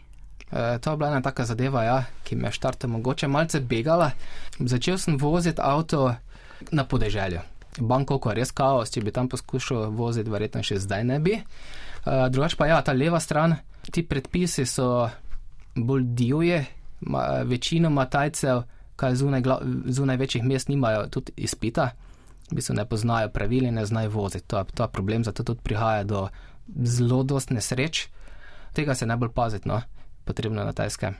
To 0.52 0.92
je 0.92 0.98
bila 0.98 1.08
ena 1.08 1.22
taka 1.24 1.46
zadeva, 1.46 1.84
ja, 1.84 2.04
ki 2.28 2.36
me 2.36 2.50
je 2.50 2.58
štarte 2.58 2.88
mogoče 2.88 3.28
malce 3.32 3.62
begala. 3.64 4.12
Začel 4.60 4.98
sem 5.00 5.16
voziti 5.18 5.64
avto 5.64 6.10
na 6.72 6.84
podeželju. 6.84 7.40
Bangkok 7.80 8.26
je 8.26 8.36
res 8.36 8.52
kaos, 8.52 8.92
če 8.92 9.02
bi 9.02 9.14
tam 9.16 9.30
poskušal 9.32 9.94
voziti, 9.96 10.30
verjetno 10.30 10.60
še 10.64 10.82
zdaj 10.84 11.06
ne 11.08 11.20
bi. 11.24 11.38
Uh, 12.02 12.28
drugač 12.34 12.56
pa 12.58 12.68
ja, 12.68 12.82
ta 12.82 12.95
leva 12.97 13.20
stran, 13.20 13.56
ti 13.91 14.04
predpisi 14.04 14.66
so 14.66 15.10
bolj 15.76 16.06
divje, 16.18 16.66
ma, 17.02 17.41
večinoma 17.45 18.06
tajcev, 18.10 18.64
kaj 18.95 19.16
zunaj, 19.16 19.43
zunaj 19.86 20.18
večjih 20.18 20.43
mest 20.43 20.70
nimajo 20.70 21.08
tudi 21.10 21.34
izpita, 21.38 21.91
v 22.52 22.58
bistvu 22.58 22.76
ne 22.76 22.86
poznajo 22.86 23.30
pravil 23.34 23.66
in 23.66 23.78
ne 23.80 23.86
znajo 23.86 24.10
voziti. 24.10 24.47
To, 24.47 24.66
je 24.66 24.88
problem, 24.91 25.24
zato 25.24 25.43
tudi 25.43 25.62
prihaja 25.64 26.04
do 26.04 26.28
zelo 26.84 27.24
dost 27.24 27.49
nesreč. 27.49 28.08
Tega 28.74 28.95
se 28.95 29.06
najbolj 29.06 29.30
paziti, 29.36 29.68
no, 29.68 29.82
potrebno 30.26 30.64
na 30.64 30.74
tajskem, 30.74 31.16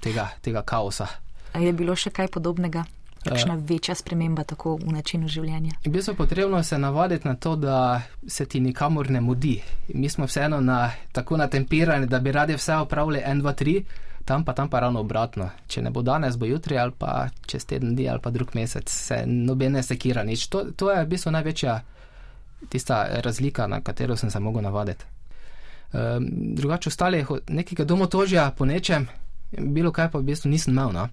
tega, 0.00 0.28
tega 0.40 0.62
kaosa. 0.62 1.06
A 1.52 1.60
je 1.60 1.72
bilo 1.72 1.96
še 1.96 2.10
kaj 2.10 2.30
podobnega? 2.32 2.84
Kakšna 3.22 3.54
večja 3.54 3.94
sprememba 3.94 4.44
tako 4.44 4.76
v 4.76 4.92
načinu 4.92 5.28
življenja. 5.28 5.78
V 5.84 5.90
bistvu 5.90 6.14
potrebno 6.14 6.62
se 6.62 6.78
navaditi 6.78 7.28
na 7.28 7.34
to, 7.34 7.56
da 7.56 8.02
se 8.28 8.46
ti 8.46 8.60
nikamor 8.60 9.10
ne 9.10 9.20
mudi. 9.20 9.60
Mi 9.88 10.08
smo 10.08 10.26
vseeno 10.26 10.60
na, 10.60 10.90
tako 11.12 11.36
natempirani, 11.36 12.06
da 12.06 12.20
bi 12.20 12.32
radi 12.32 12.54
vse 12.54 12.76
opravili 12.76 13.22
1, 13.26 13.42
2, 13.42 13.54
3, 13.64 13.82
tam 14.24 14.44
pa 14.44 14.52
tam 14.52 14.68
pa 14.68 14.80
ravno 14.80 15.00
obratno. 15.00 15.50
Če 15.66 15.82
ne 15.82 15.90
bo 15.90 16.02
danes, 16.02 16.36
bo 16.38 16.46
jutri 16.46 16.78
ali 16.78 16.92
pa 16.98 17.28
čez 17.46 17.66
teden 17.66 17.94
dni 17.94 18.08
ali 18.08 18.20
pa 18.22 18.30
drug 18.30 18.54
mesec, 18.54 18.90
se 18.90 19.22
nobene 19.26 19.82
sekira 19.82 20.22
nič. 20.22 20.46
To, 20.46 20.64
to 20.76 20.90
je 20.90 21.04
v 21.04 21.08
bistvu 21.08 21.32
največja 21.34 21.80
tista 22.68 23.06
razlika, 23.24 23.66
na 23.66 23.80
katero 23.80 24.16
sem 24.16 24.30
se 24.30 24.40
mogel 24.40 24.62
navaditi. 24.62 25.04
Um, 25.92 26.26
drugače 26.56 26.88
ostali 26.88 27.24
nekega 27.48 27.84
domotožja 27.84 28.50
po 28.58 28.64
nečem, 28.64 29.08
bilo 29.58 29.92
kaj 29.92 30.10
pa 30.10 30.18
v 30.18 30.30
bistvu 30.30 30.50
nisem 30.50 30.72
imel. 30.72 30.92
No? 30.92 31.08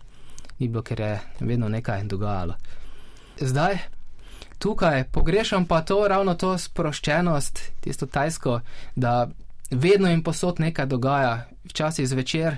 Ni 0.60 0.68
bilo, 0.68 0.84
ker 0.84 1.00
je 1.00 1.20
vedno 1.40 1.70
nekaj 1.70 2.04
dogajalo. 2.04 2.56
Zdaj, 3.40 3.78
tukaj 4.60 5.04
pogrešam 5.12 5.66
pa 5.66 5.82
to 5.82 6.08
ravno 6.08 6.36
to 6.36 6.58
sproščenost, 6.58 7.62
tisto 7.80 8.06
tajsko, 8.06 8.60
da 8.96 9.30
vedno 9.72 10.10
in 10.12 10.24
posod 10.24 10.60
nekaj 10.60 10.86
dogaja, 10.86 11.46
včasih 11.64 12.08
zvečer. 12.08 12.58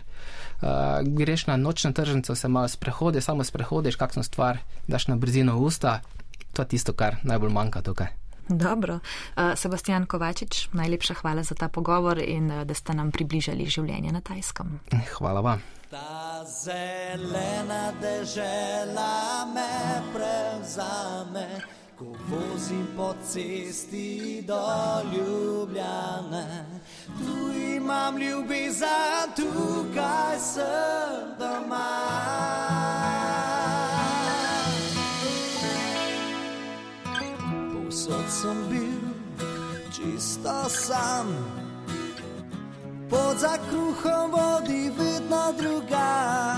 Uh, 0.61 0.67
greš 1.03 1.47
na 1.47 1.57
nočno 1.57 1.91
tržnico, 1.91 2.35
se 2.35 2.47
malo 2.47 2.67
sprehodiš, 2.67 3.23
samo 3.23 3.43
sprehodiš, 3.43 3.95
kakšno 3.95 4.23
stvar, 4.23 4.57
daš 4.87 5.07
na 5.07 5.15
brzino 5.15 5.57
usta, 5.57 6.01
to 6.53 6.61
je 6.61 6.67
tisto, 6.67 6.93
kar 6.93 7.15
najbolj 7.23 7.49
manjka 7.49 7.81
tukaj. 7.81 8.07
Dobro. 8.49 8.93
Uh, 8.93 9.55
Sebastian 9.55 10.05
Kovačič, 10.05 10.69
najlepša 10.73 11.13
hvala 11.13 11.43
za 11.43 11.55
ta 11.55 11.67
pogovor 11.67 12.19
in 12.19 12.51
uh, 12.51 12.63
da 12.63 12.73
ste 12.73 12.93
nam 12.93 13.11
približali 13.11 13.65
življenje 13.65 14.11
na 14.11 14.21
Tajskem. 14.21 14.79
Hvala 15.17 15.41
vam. 15.41 15.80
Ta 15.91 16.45
zelena 16.47 17.91
dežela 17.99 19.45
me 19.53 19.99
prevzame, 20.13 21.59
ko 21.99 22.15
vozim 22.31 22.87
po 22.95 23.11
cesti 23.19 24.41
do 24.47 24.63
Ljubljane. 25.11 26.65
Tu 27.19 27.59
imam 27.75 28.17
ljubezen, 28.17 29.35
tukaj 29.35 30.39
sem 30.39 31.35
doma. 31.39 31.91
Povsod 37.73 38.29
sem 38.29 38.63
bil 38.69 39.03
čisto 39.91 40.69
sam. 40.69 41.60
Pod 43.11 43.37
za 43.37 43.57
kruhom 43.69 44.31
vodi 44.31 44.91
vedno 44.97 45.53
druga. 45.57 46.55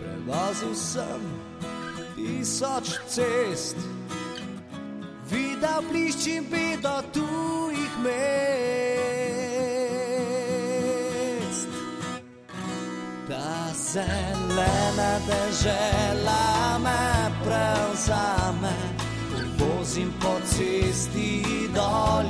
Prevozil 0.00 0.74
sem 0.74 1.22
tisoč 2.16 2.88
cest, 3.08 3.76
videl 5.30 5.82
bliščim 5.88 6.44
bedo 6.52 7.02
tujih 7.16 7.98
mest. 8.04 8.52
Ta 13.28 13.72
zelena 13.72 15.12
dežela 15.24 16.78
me 16.84 17.32
prevzame, 17.44 18.74
vozim 19.56 20.12
po 20.20 20.34
cesti 20.44 21.68
do 21.74 22.22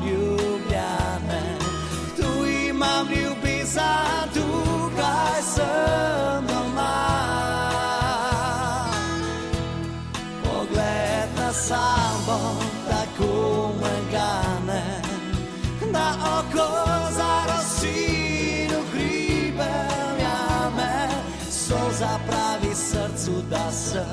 zapravi 23.23 23.23
srcu, 23.23 23.43
da 23.51 23.71
sem 23.71 24.05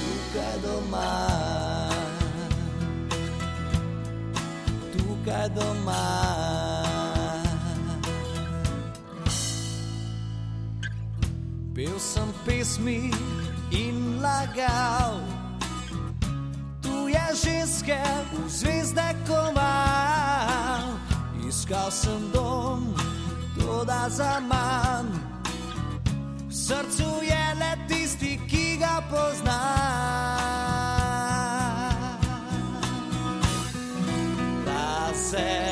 tukaj 0.00 0.54
doma. 0.62 1.38
Tukaj 4.92 5.48
doma. 5.48 6.04
Bil 11.74 11.98
sem 11.98 12.28
pesmi 12.46 13.10
in 13.70 14.20
lagal, 14.22 15.20
tu 16.82 17.08
je 17.08 17.26
ženske 17.44 17.98
v 18.32 18.48
zvezde 18.48 19.14
koval. 19.26 20.94
Iskal 21.48 21.90
sem 21.90 22.30
dom, 22.32 22.94
toda 23.58 24.08
za 24.08 24.40
manj. 24.40 25.33
Srcu 26.64 27.20
je 27.22 27.44
le 27.60 27.72
tisti, 27.88 28.40
ki 28.48 28.78
ga 28.80 29.02
pozna. 29.10 29.58
Ta 34.64 35.12
zelena 35.12 35.63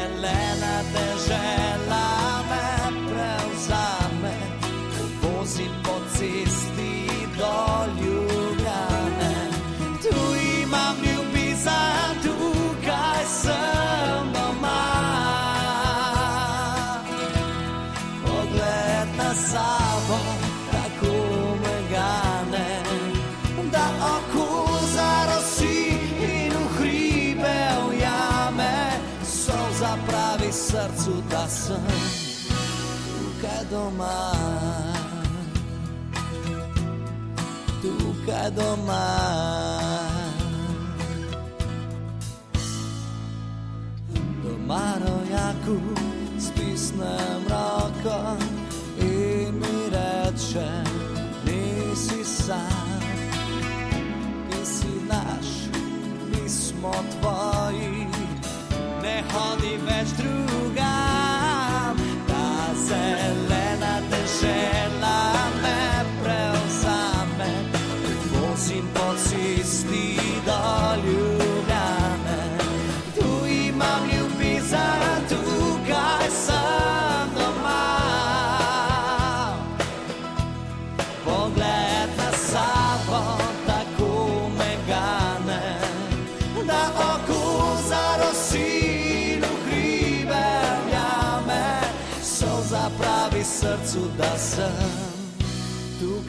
srcu, 30.97 31.23
da 31.31 31.49
sem 31.49 31.87
tukaj 33.07 33.65
doma. 33.71 34.33
Tukaj 37.83 38.51
doma. 38.51 39.07
Doma 44.43 44.93
rojaku 45.05 45.81
stisnem 46.39 47.43
roko 47.49 48.37
in 49.01 49.55
mi 49.55 49.91
reče, 49.91 50.71
nisi 51.45 52.25
sam, 52.25 53.01
ti 54.51 54.67
si 54.67 54.93
naš, 55.09 55.49
mi 56.31 56.49
smo 56.49 56.93
tvoji, 57.21 58.07
ne 59.03 59.23
hodi 59.33 59.77
več 59.87 60.09
drugam. 60.19 60.42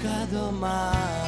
Tukaj 0.04 0.28
doma. 0.28 1.23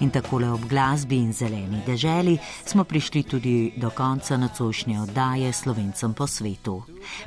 In 0.00 0.10
takole 0.10 0.48
ob 0.48 0.64
glasbi 0.64 1.16
in 1.20 1.32
zeleni 1.32 1.82
deželi 1.86 2.38
smo 2.64 2.84
prišli 2.84 3.22
tudi 3.22 3.72
do 3.76 3.90
konca 3.90 4.36
nocojšnje 4.36 5.00
oddaje 5.00 5.52
Slovencem 5.52 6.14
po 6.14 6.26
svetu. 6.26 6.82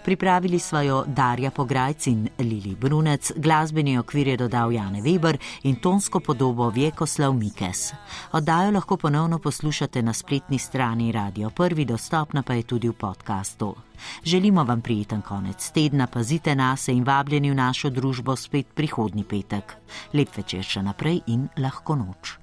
Pripravili 0.06 0.60
smo 0.60 0.82
jo 0.82 1.04
Darja 1.08 1.52
Pograjc 1.52 2.08
in 2.08 2.30
Lili 2.40 2.76
Brunec, 2.76 3.32
glasbeni 3.36 3.98
okvir 3.98 4.28
je 4.28 4.38
dodal 4.38 4.72
Jane 4.72 5.02
Weber 5.02 5.38
in 5.64 5.76
tonsko 5.76 6.20
podobo 6.20 6.70
Vjekoslav 6.70 7.34
Mikes. 7.34 7.94
Oddajo 8.32 8.72
lahko 8.72 8.98
ponovno 8.98 9.40
poslušate 9.40 10.02
na 10.02 10.14
spletni 10.14 10.60
strani 10.60 11.12
Radio 11.12 11.50
Prvi, 11.50 11.86
dostopna 11.86 12.44
pa 12.44 12.54
je 12.54 12.64
tudi 12.64 12.90
v 12.90 12.94
podkastu. 12.94 13.76
Želimo 14.24 14.64
vam 14.64 14.82
prijeten 14.82 15.22
konec 15.22 15.72
tedna, 15.72 16.08
pazite 16.08 16.56
na 16.56 16.78
se 16.78 16.94
in 16.94 17.04
vabljeni 17.04 17.52
v 17.52 17.56
našo 17.56 17.90
družbo 17.90 18.36
spet 18.36 18.68
prihodnji 18.76 19.24
petek. 19.24 19.76
Lep 20.14 20.38
večer 20.38 20.64
še 20.64 20.82
naprej 20.82 21.22
in 21.28 21.50
lahko 21.58 21.96
noč. 21.96 22.43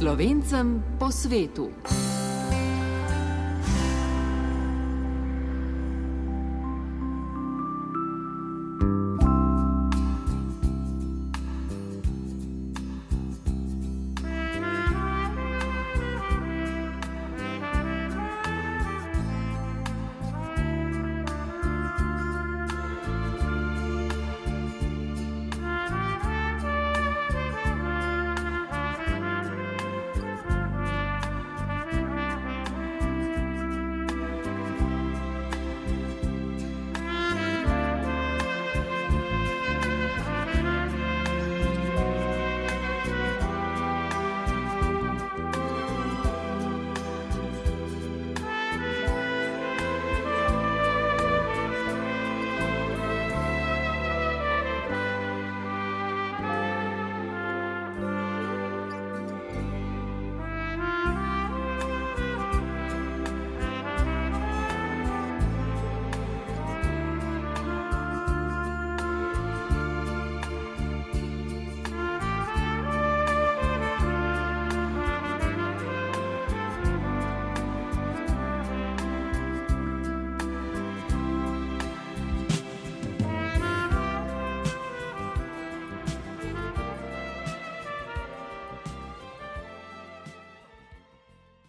Slovencem 0.00 0.80
po 0.96 1.12
svetu. 1.12 1.68